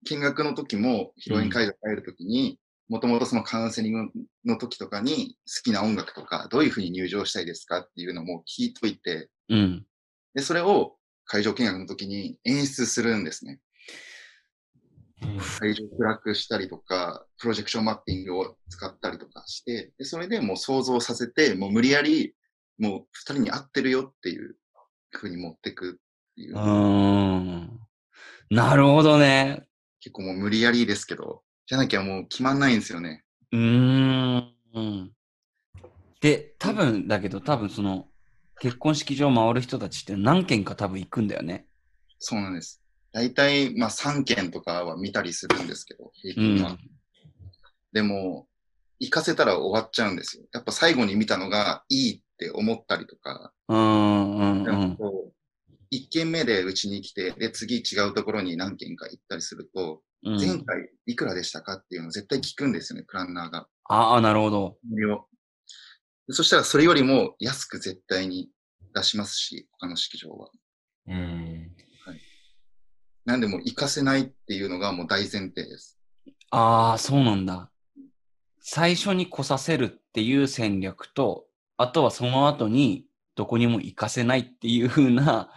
[0.09, 4.10] 見学の時も、披露宴会場入る時に、もともとそのカウンセリング
[4.44, 9.86] の時とかに好きな音楽とか、どういう風に入場したいですかっていうのも聞いといて、うん。
[10.34, 13.60] で、それを会場見学の時に演出するんですね。
[15.60, 22.34] 会場を暗くしたりとか、プロジェクションマッピングを使ったりとかして、で、それでもう想像させて、もう無理やり、
[22.78, 24.56] もう二人に合ってるよっていう
[25.10, 26.59] 風に持ってくっていうう。
[26.59, 27.80] ーん。
[28.51, 29.66] なるほどね。
[30.01, 33.24] 結構もう無理やりですけど、じゃなきゃもう決まんないんですよね。
[33.52, 35.12] うーん。
[36.20, 38.06] で、多分だけど、多分その、
[38.60, 41.66] 結婚式場回る人たちって何件か多分行くんだよね。
[42.18, 42.82] そうなんです。
[43.12, 46.78] 大体、まあ3件とかは見たりするんですけど、平うん均は。。
[47.93, 48.47] でも、
[48.99, 50.45] 行かせたら終わっちゃうんですよ。
[50.53, 54.89] やっぱ最後に見たのがいいって思ったりとか、うんうんでうん。
[54.91, 55.32] もこう
[55.91, 63.66] 一軒目でうちに来て、で、次違うところに何軒か行ったりすると、うん前回いくらでしたかっていうのを絶対聞くんですよね、プランナーが。
[63.85, 64.77] ああ、なるほど。
[66.28, 68.51] そしたらそれよりも安く絶対に
[68.95, 70.51] 出しますし、他の式場は。
[71.09, 71.70] うん。
[73.31, 75.97] なんでもう行かせないっていうのがもう大前提です。
[76.51, 77.70] ああ、そうなんだ。
[78.61, 81.47] 最初に来させるっていう戦略と、
[81.77, 85.48] あとはその後にどこにも行かせないっていう風な、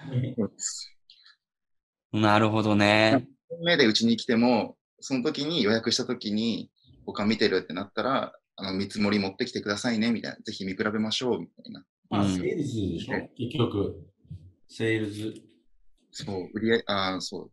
[2.12, 3.28] なるほどね。
[3.64, 6.70] 目でうちに来ても、その時に予約した時に、
[7.08, 10.38] 他見てるってなったら、あの、見積もり持ってきてくださいね、みたいな。
[10.38, 11.84] ぜひ見比べましょう、みたいな。
[12.12, 13.96] まあ、うんセールスでしょ結局、
[14.70, 15.34] セールス。
[16.12, 17.52] そう、売り上げ、ああ、そう。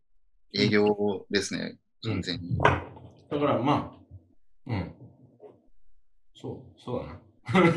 [0.53, 1.79] 営業ですね。
[2.03, 2.59] 完全に。
[2.59, 4.95] だからまあ、うん。
[6.35, 7.21] そう、そうだな。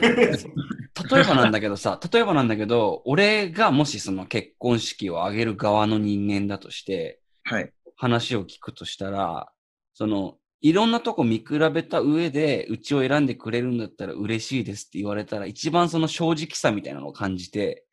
[1.11, 7.71] 例えばなんだけどさ、例えばなんだけど、俺がもしその結婚式を挙げる側の人間だとして、はい。
[7.95, 9.51] 話を聞くとしたら、
[9.93, 17.85] その、いろんなとこ見比べた上で、うちを選んでくれるんだったら嬉しいですって言われたら、一番その正直さみたいなのを感じて、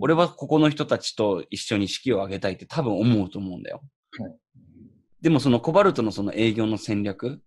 [0.00, 3.82] 俺はここの人たちと一緒に式を挙げたいって多分思うと思うんだよ。
[4.18, 4.36] はい。
[5.20, 7.40] でもそのコバルトのその営業の戦略、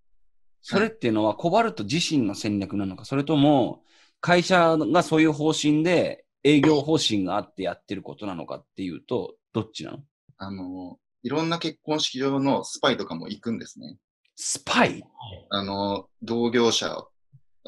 [0.61, 3.83] それっていうのはコバルト自身の戦略なのか、それとも
[4.19, 9.99] 会社がそういう方針で営業方針があってやってることなのかっていうと、どっちなの？
[10.37, 13.97] あの、いろんな結婚式場のスパイとかも行くんですね。
[14.35, 15.03] スパイ？
[15.49, 17.05] あの、同業者、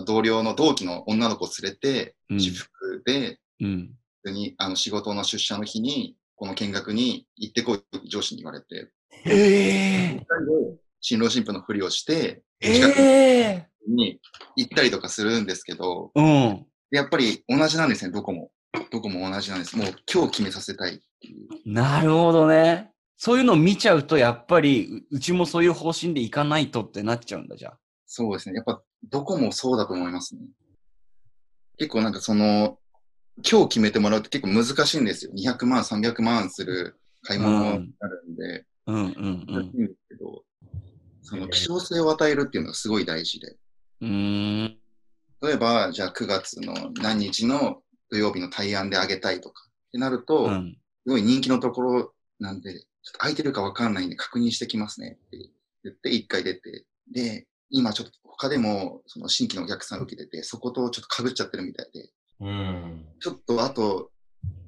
[0.06, 2.40] 同僚の同期の女の子を連れて、うん。
[2.40, 3.92] 私服で、うん。
[4.24, 8.90] 普通に、あの、仕事の出社の日に、この見学に行ってこい、上司に言われて、
[9.26, 10.26] ええ
[11.02, 14.22] 新郎新婦のふりをして、え近くえに
[14.56, 16.66] 行ったりとかするんですけど、うん。
[16.92, 18.52] でやっぱり同じなんですね、どこも。
[18.90, 19.76] どこも同じなんです。
[19.76, 21.50] もう今日決めさせたいっていう。
[21.66, 22.94] なるほどね。
[23.18, 27.78] そういうのを見ちゃうと、やっぱりう、うちもそういう方針でいかないとってなっちゃうんだ、じゃあ。
[28.06, 28.56] そうですね。
[28.56, 30.42] やっぱどこもそうだと思いますね。
[31.78, 32.80] 結構なんかその、
[33.48, 35.32] 今日決めてもらうって結構難しいんですよ。
[35.34, 39.80] 200万、300万する買い物になるんで、うんうんう難しん。
[39.80, 40.44] いんですけど、
[41.22, 43.56] その希少性を与えるっていうのがすごい大事で。
[44.02, 44.78] うーん。
[45.42, 50.78] 例えば、じゃあ9月の何日の土曜日の対案であげたいとかってなると、うん。
[51.04, 52.84] すごい人気のところなんで、ちょっ
[53.14, 55.38] と空いてるかわかんないんで確認してきますねって
[55.84, 62.10] 言って一回出て、で、今ちょっと他でもその新規のお客さん受けてて、そことちょっと被っちゃってるみたいで、
[62.42, 63.06] うん。
[63.20, 64.12] ちょっとあと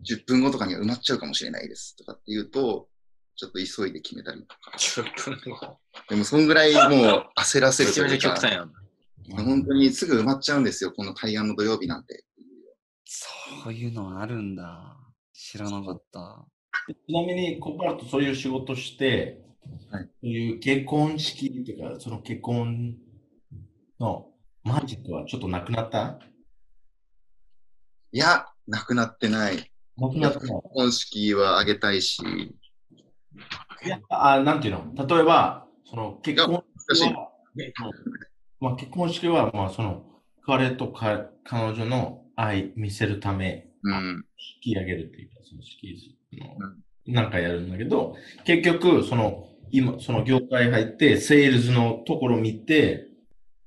[0.10, 2.88] 10分後とかには埋まっちゃうかもしれないですとかって言うと、
[3.35, 4.72] ちょっと急いで決めたりとか。
[4.77, 5.03] 10
[5.43, 5.80] 分後。
[6.10, 8.72] でもそんぐらいもう焦らせるというか、極端やん。
[9.30, 12.26] 本当にすぐ埋まっちゃうんですよ、この対案の土曜日なんて。
[13.06, 14.98] そういうのあるんだ。
[15.34, 16.45] 知らなかった。
[16.88, 19.41] ちなみに、コバルトそういう仕事して、
[19.91, 22.95] はいそういう結婚式というか、その結婚
[23.99, 24.27] の
[24.64, 26.19] マジックはちょっとなくなった？
[28.13, 29.71] いや、なくなってない。
[29.97, 32.21] なくなったの結婚式はあげたいし、
[33.83, 35.07] いやあ、なんていうの？
[35.07, 36.63] 例えば、その結婚
[36.93, 37.31] 式は、
[38.59, 40.03] まあ、結婚式は、まあ、その、
[40.45, 44.25] 彼とか彼女の愛見せるため、うん。
[44.63, 47.13] 引き上げるっていうか、その式の。
[47.13, 53.07] なんかやるんだけど、結局、その、今、その業界入って、セールスのところ見て、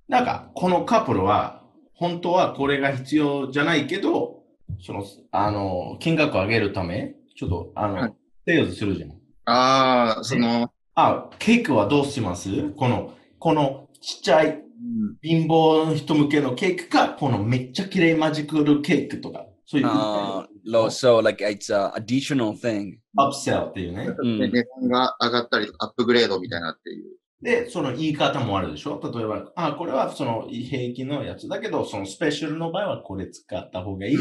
[0.08, 1.64] なんか、このカップルは、
[1.94, 4.34] 本当はこれが必要じゃないけど、
[4.80, 8.12] その、あの、金額を上げるため、ちょっと、あの、はい
[8.46, 9.10] セールスするじゃん。
[9.46, 12.70] ああ、その、あ、ケーキはどうします？
[12.76, 22.98] この、このちっちゃいうん貧乏の人向けのケーキか、このめっちゃ綺麗マジックケーキとか、そういう、Uh, low, so like it's a additional thing.
[23.16, 24.14] アップセルっていうね。
[24.14, 27.06] うん値段が上がったりアップグレードみたいなっていう。
[27.44, 28.98] で、その言い方もあるでしょ？
[29.14, 34.14] 例えば、あ、これはその平均のやつだけど、そのスペシャルの場合はこれ使った方がいい。
[34.14, 34.18] っ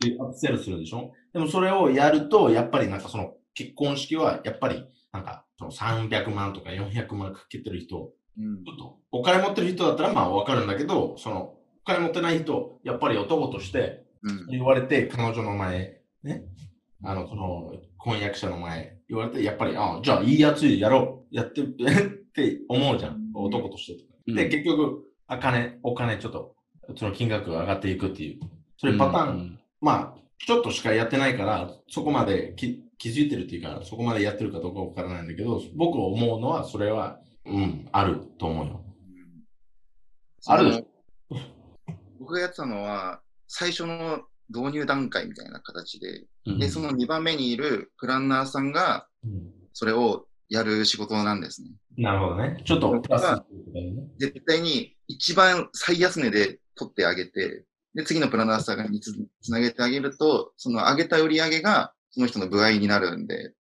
[0.00, 1.12] ていうアップセルするでしょ？
[1.32, 8.64] でもそれをやると、やっぱりなんかその結婚式は、やっぱりなんかその300万とか400万かけてる人、うん。
[8.64, 14.46] ちょっとお金持ってる人だったらまあわかるんだけど、そのお金持ってない人、やっぱり男としてうん。
[14.46, 16.44] 言われて、彼女の前、ね、
[17.02, 21.62] あの、その婚約者の前言われて、やっぱり、あじゃあいいやつやろう、やって
[22.34, 24.12] って思うじゃん、男としてとか。
[24.26, 24.50] で、うん。
[24.50, 26.56] 結局、あ金、お金ちょっと、
[26.96, 28.40] その金額が上がっていくっていう、
[28.76, 38.84] そういうパターン、まあ、ちょっとしかやってないから、そこまでき気づいてるっていうか、そこまでやってるかどうかわからないんだけど、僕は思うのは、それは、うん、あると思うよ。
[40.46, 40.86] ある
[42.18, 46.58] 僕がやってたのは、最初の導入段階みたいな形で、うん。
[46.58, 49.06] で、その2番目にいるプランナーさんが、
[49.72, 51.70] それをやる仕事なんですね。
[51.98, 52.62] なるほどね。
[52.64, 53.32] ちょっとプラス
[53.72, 53.92] ね。
[54.18, 57.64] 絶対に一番最安値で取ってあげて、
[57.94, 59.12] で、次のプランナーさんにつ
[59.42, 63.52] つなげてあげると、その上げた売り上げがその人の歩合になるんで、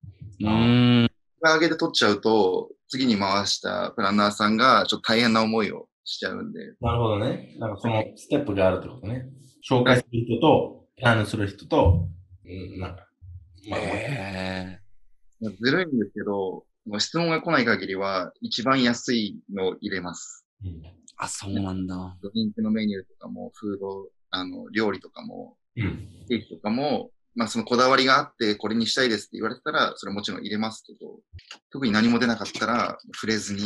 [0.41, 1.09] うーん。
[1.41, 7.55] 上げて取っちゃうと、次に回したプランナーさんがちょっと大変な思いをしちゃうんで、なるほどね。
[7.59, 9.25] なんかそのステップがあるってことね。
[9.67, 12.07] 紹介する人と、プランする人と、
[12.45, 13.07] うん、なんか、
[13.69, 14.79] まあ、え
[15.41, 20.45] ずるいんですけど、もう質問が来ない限りは一番安いのを入れます。
[20.63, 20.73] うんー、
[21.17, 22.17] あ、そうなんだ。
[22.33, 26.07] 人気のメニューとかも、フード、あの、料理とかも、うん。
[26.27, 31.19] ケーキとかも、まあそのこだわりがあって、これにしたいですって言われたら、それはもちろん入れますけど、
[31.71, 33.61] 特に何も出なかったら、触れずに。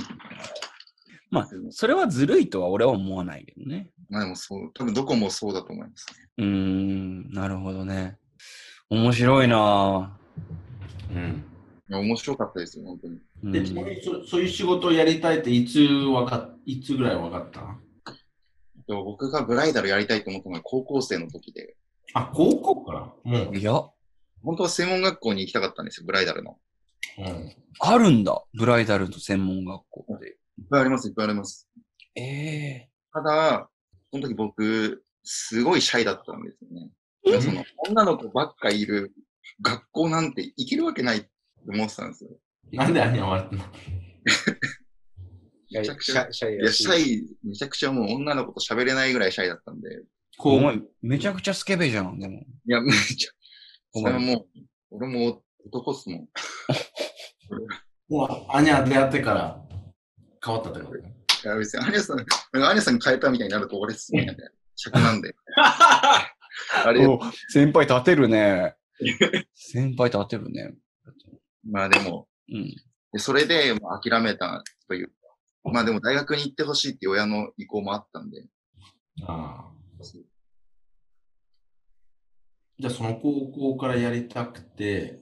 [1.30, 3.90] まあ、それはずるいとは俺は思わないけどね。
[4.10, 6.28] まあでもそう、多分どこもそうだと思いますね。
[6.38, 8.18] うーん、なるほどね。
[8.90, 10.18] 面白いな
[11.12, 11.44] うん。
[11.90, 13.16] 面白かったですよ、本当に。
[13.16, 13.20] ぁ。
[13.44, 17.62] うんで、ちなみにそそういう仕事をやりたいっていつわかっ、いつぐらいわかった？
[18.88, 21.76] でも僕がブライダルやりたいと思ったのは高校生の時で、
[22.14, 23.00] あ、高校から？
[23.24, 23.58] もう。
[23.58, 23.74] いや、
[24.44, 26.58] 本当は専門学校に行きたかったんですよ、ブライダルの。
[27.20, 27.56] うん。
[27.80, 28.44] あるんだ。
[28.54, 30.38] ブライダルと専門学校って。
[30.60, 31.68] いっぱいあります、いっぱいあります。
[32.16, 33.70] ええただ、
[34.12, 36.90] その時僕、すごいシャイだったんですよね。
[37.42, 39.14] その女の子ばっかいる
[39.62, 41.30] 学校なんて行けるわけないって
[41.72, 42.30] 思ってたんですよ。
[42.72, 43.64] なんであんに笑ったの
[45.72, 49.90] めちゃくちゃ、いや、シャイ、めちゃくちゃもう女の子と喋れないぐらいシャイだったんで、
[50.40, 52.40] お前、めちゃくちゃスケベじゃん、でも。
[52.40, 53.32] いや、めちゃ、
[53.94, 54.48] お前もう、
[54.92, 56.28] 俺も男っすもん。
[58.08, 59.62] もう、アニャ出会ってから
[60.46, 60.98] 変わったってこと？
[60.98, 61.02] い
[61.44, 62.24] や、別にアニャさん、ア
[62.74, 64.50] ニャさんに変えたみたいになると俺っすね、みたいな。
[64.76, 65.36] 尺なんで。
[65.58, 67.20] あれ、お
[67.50, 68.76] 先輩立てるね。
[69.54, 70.74] 先輩立てるね。
[71.70, 72.76] まあでも、うん。
[73.14, 75.14] でそれで諦めたというか。
[75.72, 78.46] まあでも大学に行ってほしいっていう親の意向もあったんで。
[79.24, 79.78] ああ。
[82.80, 85.20] じゃあその高校からやりたくて、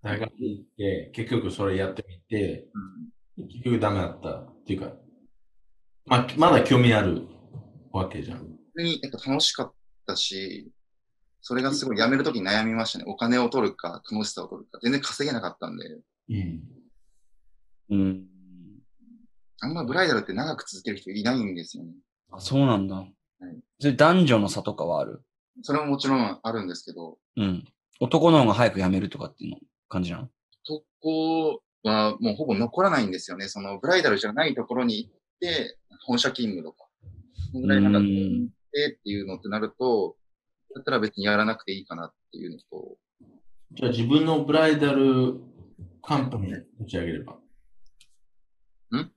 [0.00, 2.68] 大学行って、結局それやってみて、
[3.36, 4.92] 結局ダメだったっていうか、
[6.06, 7.26] まあ、まだ興味ある
[7.92, 8.38] わけじゃん。
[8.38, 8.46] 普
[8.76, 9.72] 通に楽しかっ
[10.06, 10.70] たし、
[11.42, 13.04] それがすごい辞めるときに悩みましたね。
[13.08, 14.78] お金を取るか、楽しさを取るか。
[14.80, 15.98] 全然稼げなかったんで、
[16.30, 16.62] うん。
[17.90, 18.26] うん。
[19.60, 21.90] あんまブライダルって長く続ける人いないんですよね。
[22.30, 23.04] あ、そうなんだ。
[23.80, 25.22] それ男女の差とかはある？
[25.62, 27.64] それももちろんあるんですけど、うん。
[28.00, 29.58] 男の方が早く辞めるとかっていうの
[29.88, 30.28] 感じなの？
[30.62, 33.48] そこはもうほぼ残らないんですよね。
[33.48, 36.88] そのブライダルじゃないところに行って、本社勤務とか、
[37.50, 40.16] そのぐらいなんか、うんでっていうのってなると、
[40.74, 42.96] だったら別にやらなくていいかなっていうのと、
[43.72, 45.40] じゃあ自分のブライダル
[46.02, 47.34] カンパニー立ち上げれば。
[47.34, 49.12] ん？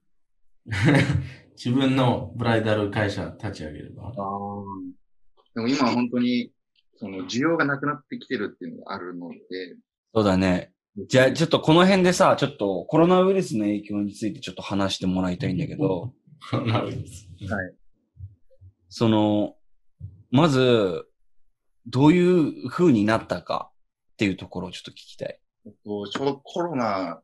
[1.56, 4.11] 自分のブライダル会社立ち上げれば。
[5.53, 6.52] でも今は本当に、
[6.98, 9.38] その需要がなくなってきてるっていうのがあるので、
[10.14, 10.73] そうだね。
[11.07, 16.14] じゃあ、ちょっとこの辺でさ、ちょっとコロナウイルスの影響についてちょっと話してもらいたいんだけど、
[16.53, 17.27] なるほどです。
[18.88, 19.56] その、
[20.32, 21.06] まず、
[21.88, 22.20] どうい
[22.66, 23.72] う風になったか
[24.14, 25.40] っていうところをちょっと聞きたい。
[25.66, 27.22] えっと、ちょうどコロナ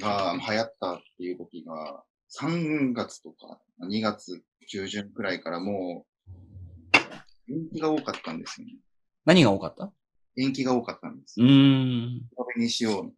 [0.00, 2.02] が流行ったっていう時が、
[2.40, 6.06] 3月とか2月中旬くらいからも
[7.48, 8.74] う、延期が多かったんですよね。
[9.24, 9.92] 何が多かった？
[10.36, 11.44] 延期が多かったんですう。
[11.44, 11.46] ー
[12.06, 12.22] ん。
[12.34, 13.12] これにしよう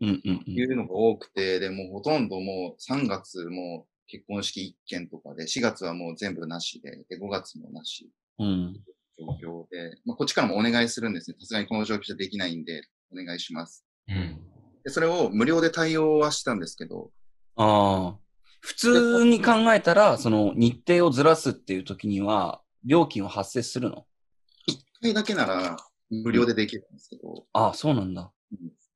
[0.00, 0.52] うんうんうん。
[0.52, 8.74] いうのが多くて、でもうほとんどもう3月も結婚式1件とかで、4月はもう全部なしで、で5月もなしうん。
[9.18, 11.36] 状況で、まあ、こっちからもお願いするんですね。
[11.40, 12.82] さすがにこの状況じゃできないんで、
[13.12, 13.84] お願いします。
[14.08, 14.40] うん。
[14.84, 17.10] で、それを無料で対応はしたんですけど、
[17.56, 18.18] ああ。
[18.60, 24.06] 普通に考えたら、その日程をずらすっていう時には、料金は発生するの
[24.68, 25.76] ？1回だけなら
[26.10, 28.32] 無料でできるんですけど、ああ、そうなんだ。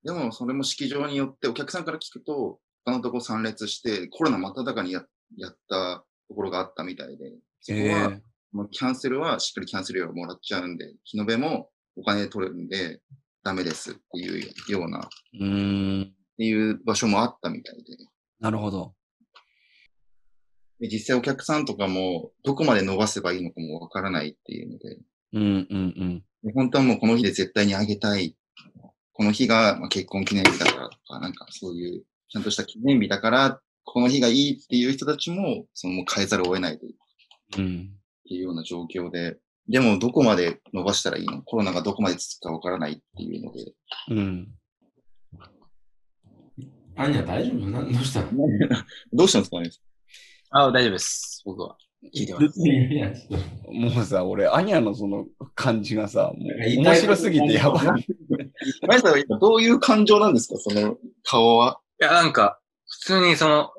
[0.04, 5.04] でもそれも式場によってお客さんから聞くと、他のとこ参列して、コロナ真っ只中にや
[5.36, 8.20] やったところがあったみたいで、そこええは、
[8.52, 13.00] もうキャンセルはしっかりキャンセル料をもらっちゃうんで、日延べもお金取るんで
[13.44, 15.02] ダメですっていうような、っ
[15.40, 16.14] うーん。
[16.36, 17.82] ていう場所もあったみたいで。
[18.40, 18.94] なるほど。
[20.80, 24.98] で実際お客さんとかもどこまで伸ばせばいいのかもわからないっていうので、
[25.32, 26.24] うんうんうん。
[26.44, 28.36] で本当はもうこの日で絶対にあげたい。
[29.12, 36.94] この日がまあ結婚記念日だからとか、なんかそういうちゃんとした記念日だから、この日がいいっていう人たちも、そのもう変えざるを得ないという
[37.58, 37.97] うん。
[38.28, 39.38] っていうような状況で、
[39.68, 41.42] でもどこまで伸ばしたらいいの？
[41.42, 43.72] コロナがどこまで続くかわからないっていうので、
[44.10, 44.48] うん。
[46.96, 47.70] アンニャ大丈夫？
[47.70, 48.28] などうしたの？
[49.12, 49.70] どうしたんですかね
[50.50, 51.42] あ、大丈夫です。
[51.46, 51.76] 僕は。
[52.14, 52.40] 聞いてま
[53.14, 53.28] す。
[53.96, 56.48] もうさ、俺、アニャのその感じがさ、も
[56.78, 58.06] う面白すぎてやばい。
[58.86, 61.80] マイさんは今どういう感情なんですかその顔は？
[62.00, 63.70] いや、なんか、普通にその、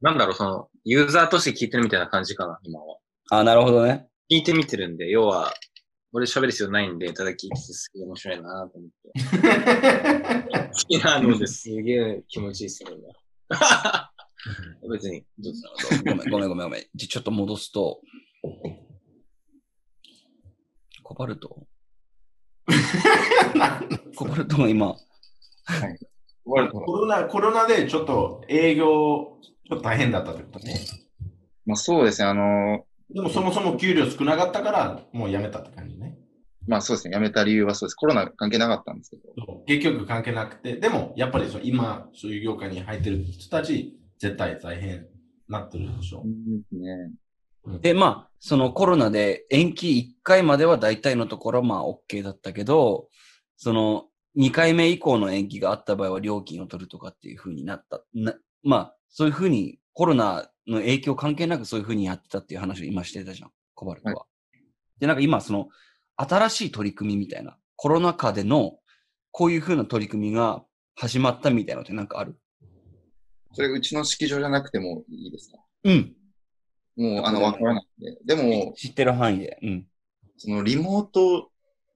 [0.00, 2.96] なんだろう、その、ユーザーとして聞いてるみたいな感じかな、今は。
[3.34, 4.08] あ、なるほどね。
[4.30, 5.54] 聞いてみてるんで、要は、
[6.12, 9.12] 俺喋る必要ないんで、ただ聞いててすげえ面白いなと思って。
[10.68, 12.90] 好きなのですげえ気持ちいいっすね。
[14.82, 15.68] 今 別に、どうぞ。
[16.04, 16.84] ごめん、ごめん、ごめん、ごめん。
[16.94, 18.02] じゃちょっと戻すと、
[21.02, 21.66] コバルト
[24.14, 24.94] コバルトが今、
[26.44, 30.78] コロナ、コロナでちょっと営業、ちょっと大変だったってことね。
[31.64, 32.84] まあそうですね、あの、
[33.14, 36.16] でもそもそも給料少なかったから、もう辞めたって感じね。
[36.66, 37.94] まあそうですね、辞めた理由はそうです。
[37.94, 39.62] コロナ関係なかったんですけど。
[39.66, 45.06] 結局関係なくて、でもやっぱりそう今、そういう業界に入ってる人たち、絶対大変
[45.48, 46.24] なってるでしょ。
[46.72, 47.10] ね。
[47.80, 53.08] で、まあ、そのコロナで延期1回までは大体のところまあ OK だったけど、
[53.56, 54.06] その
[54.36, 58.02] 2回目以降の延期があった場合は料金を取るとかっていう風になった。
[58.14, 58.34] な
[58.64, 64.26] まあ、そういう風にコロナの影響関係なくそういう風にやってたっていう話を今してたじゃん、コバルトは。
[64.98, 65.68] で、なんか今その
[66.16, 68.78] 新しい取り組みみたいな、コロナ禍での
[69.30, 70.64] こういう風な取り組みが
[70.94, 72.36] 始まったみたいなのってなんかある？
[73.54, 75.58] それうちの式場じゃなくてもいいですか？
[75.84, 76.14] うん。
[76.96, 78.18] もう、あの、わからないんで。
[78.24, 79.58] でも、知ってる範囲で。
[79.62, 79.86] うん。
[80.36, 81.50] そのリモート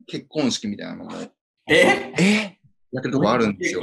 [0.07, 1.11] 結婚式みたいなのも
[1.69, 2.13] え？
[2.19, 2.59] え
[2.93, 3.83] やってるとこあるんですよ。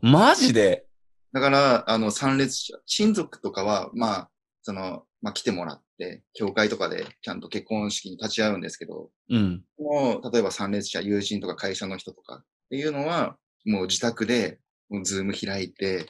[0.00, 0.86] マジで？
[1.32, 4.30] だから、あの、参列者、親族とかは、まあ、
[4.62, 9.64] その、まあ、来てもらって、教会とかでちゃんと結婚式に立ち会うんですけど、うん。
[9.78, 16.06] もう、例えば参列者、友人とか会社の人とかっていうのは、もう自宅で、もうズーム開いて、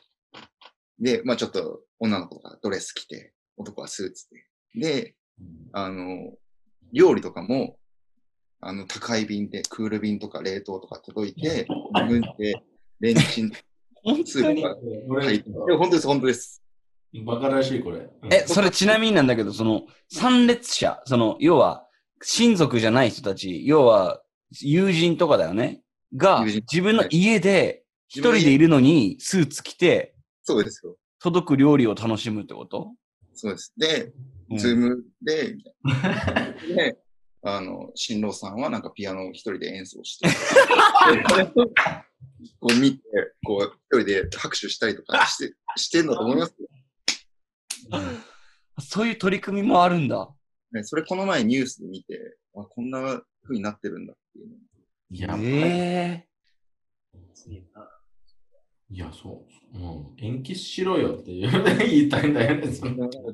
[0.99, 4.29] で、まあちょっと女の子がドレス着て、男はスーツ
[4.75, 4.81] で。
[4.81, 5.15] で、
[5.73, 6.33] あの、
[6.93, 7.79] 料理とかも、
[8.61, 12.63] あの、宅配便で、クール便とか冷凍とか届いて、自分で
[13.01, 13.53] レンチン、
[14.03, 16.63] 本スープが入って、いや本当です、本当です。
[17.27, 18.09] バカらしい、これ。
[18.31, 21.87] え、それちなみになんだけど、その、参列者、その、要は、
[22.23, 24.23] 親族じゃない人たち、要は、
[24.61, 25.83] 友人とかだよね？
[26.17, 30.97] が、自分の家で、一人でいるのに、スーツ着て、そうですよ。
[31.21, 32.95] 届く料理を楽しむってこと？
[33.35, 33.73] そうです。
[33.77, 34.13] で、
[34.51, 35.75] うんズームで、みたい
[36.75, 36.99] なで、
[37.45, 40.29] あの、新郎さんはなんかピアノを一人で演奏して、
[42.61, 43.03] こう見て、
[43.45, 46.69] こう、一人で拍手したりとかして、してんだと思いますよ
[48.81, 50.33] そういう取り組みもあるんだ。
[50.73, 50.85] ね。
[50.85, 54.57] それこの前ニュースで見て、あ、こんな風になってるんだっていうの。
[55.11, 55.47] やばい。
[55.47, 56.27] え
[58.89, 59.79] いや、そう。
[59.79, 62.69] うん、延期しろよっていう言いたいんだよね。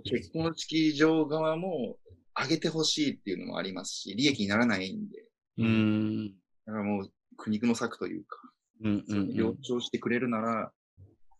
[0.04, 1.96] 結婚式場側も
[2.40, 6.28] 上げてほしいっていうのもありますし、利益にならないんで、ー、うーん。
[6.66, 8.38] だからもう苦肉の策というか、
[8.82, 9.56] うんうんう了ん。
[9.62, 10.72] 承してくれるなら、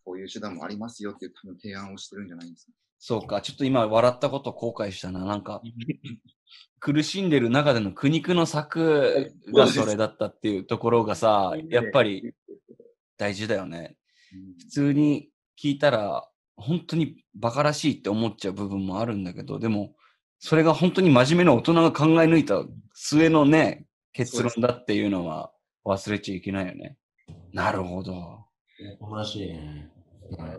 [0.05, 2.73] こういう手段もありますよっていう多分提案をしてるんじゃないんですか。
[2.99, 5.25] そうか、ちょっと今笑ったこと後悔したな。
[5.25, 5.63] なんか、
[6.81, 12.35] 苦しんでる中での苦肉の策がそれだったっていうところがさ、やっぱり
[13.17, 13.97] 大事だよね。
[14.59, 15.31] 普通に
[15.61, 19.95] 聞いたら、本当にバカらしいって思っちゃう部分もあるんだけど、でも、
[20.39, 25.53] それが本当に真面目な大人が考え抜いた末のね、結論だっていうのは
[25.85, 26.97] 忘れちゃいけないよね。
[27.53, 28.47] なるほど。
[29.01, 29.91] おらしいね。
[30.39, 30.59] はい。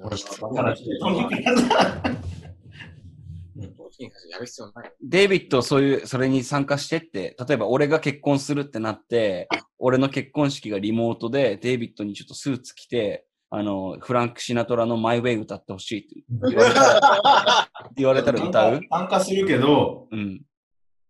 [5.02, 9.48] デイビッド、そういう、それに参加してって、例えば俺が結婚するってなって、
[9.78, 18.80] 俺の結婚式がリモートで、デイビッドにちょっとスーツ着て、あの、フランク・シナトラのマイ・ウェイ歌ってほしいって 言われたら、言われたら歌う？
[18.90, 20.42] 参加するけど、うん。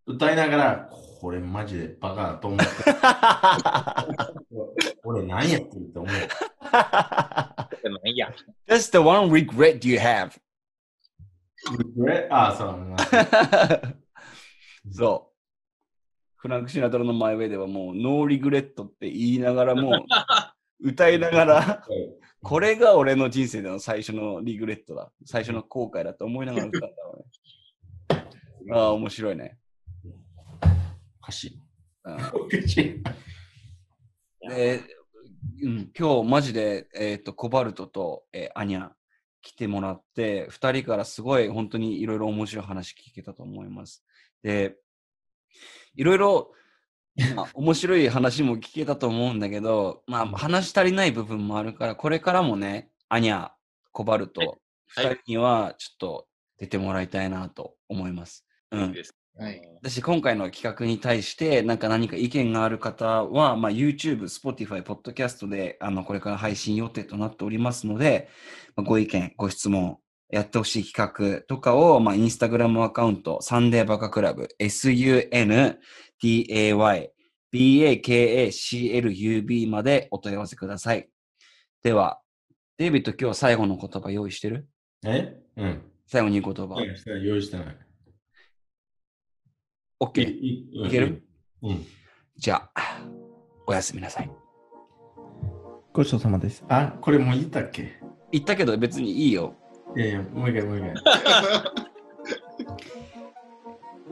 [0.06, 0.88] 歌いながら、
[1.20, 2.64] これマジでバカだと思って、
[5.04, 6.10] 俺何やってるって思う。
[7.82, 8.32] でもいいや
[8.68, 10.30] ？That's the one regret you have.
[12.08, 12.96] えああ、そう。
[14.92, 15.38] そう。
[16.36, 19.90] フランク・シナトラのマイ・ウェイではもう、ノーリグレットって言いながらも、
[20.80, 21.84] 歌いながら、
[22.42, 25.10] これが俺の人生での最初のリグレットだ。
[25.26, 27.24] 最初の後悔だと思いながら歌ったんだろ
[28.10, 28.14] う
[28.64, 28.72] ね。
[28.72, 29.58] ああ、面白いね。
[31.20, 31.60] おかしい。
[32.04, 33.02] うんおかしい。
[34.48, 34.82] で、
[35.62, 38.90] うん、今日マジで、えっ、と、コバルトと、えーアニャ
[39.42, 44.04] 来てもらって、二人からすごい本当にいろいろ面白い話聞けたと思います。
[44.42, 44.76] で、
[45.94, 46.52] いろいろ、
[47.36, 53.50] まあ、面白い話も聞けたと思うんだけど、まあ、話し足りない部分もあるから、これからもね、アニャ、
[53.92, 54.58] コバルト、はい
[54.88, 56.26] 二人にはちょっと
[56.58, 58.46] 出てもらいたいなと思います。
[58.70, 58.92] うん。
[58.92, 59.14] です。
[59.38, 59.60] はい。
[59.82, 68.28] 私、今回の企画に対して、なんか何か意見がある方は、まあ、YouTube、Spotify、Podcast で、あの、これから配信予定となっておりますので、
[68.74, 69.98] まあ、ご意見、ご質問、
[70.30, 75.78] やってほしい企画とかを、まあ、インスタグラムアカウント、サンデーバカクラブ、sunday,
[77.52, 81.10] bakaclub までお問い合わせください。
[81.82, 82.20] では、
[82.76, 84.68] デイビッド、今日最後の言葉用意してる？
[85.04, 85.36] え？
[85.56, 85.82] うん。
[86.06, 86.80] 最後に言う言葉。
[86.80, 86.86] 用
[87.36, 87.76] 意してない。
[90.00, 90.22] OK。
[90.22, 91.24] いいける？
[91.62, 91.84] うん。
[92.36, 93.02] じゃあ、
[93.66, 94.30] おやすみなさい。
[95.92, 96.64] ごちそうさまです。
[96.68, 97.98] あ、これもう言ったっけ？
[98.30, 99.56] 言ったけど別にいいよ。
[99.96, 100.94] いやいや、もう一回もう一回。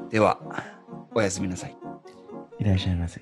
[0.10, 0.40] では、
[1.14, 1.76] おやすみなさい。
[2.58, 3.20] いらっしゃいませ。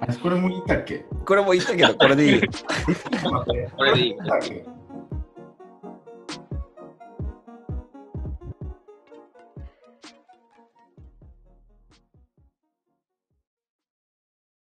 [0.00, 1.04] あ、これも言ったっけ？
[1.26, 2.40] これも言ったけど、これでいい
[3.76, 4.16] これでいい。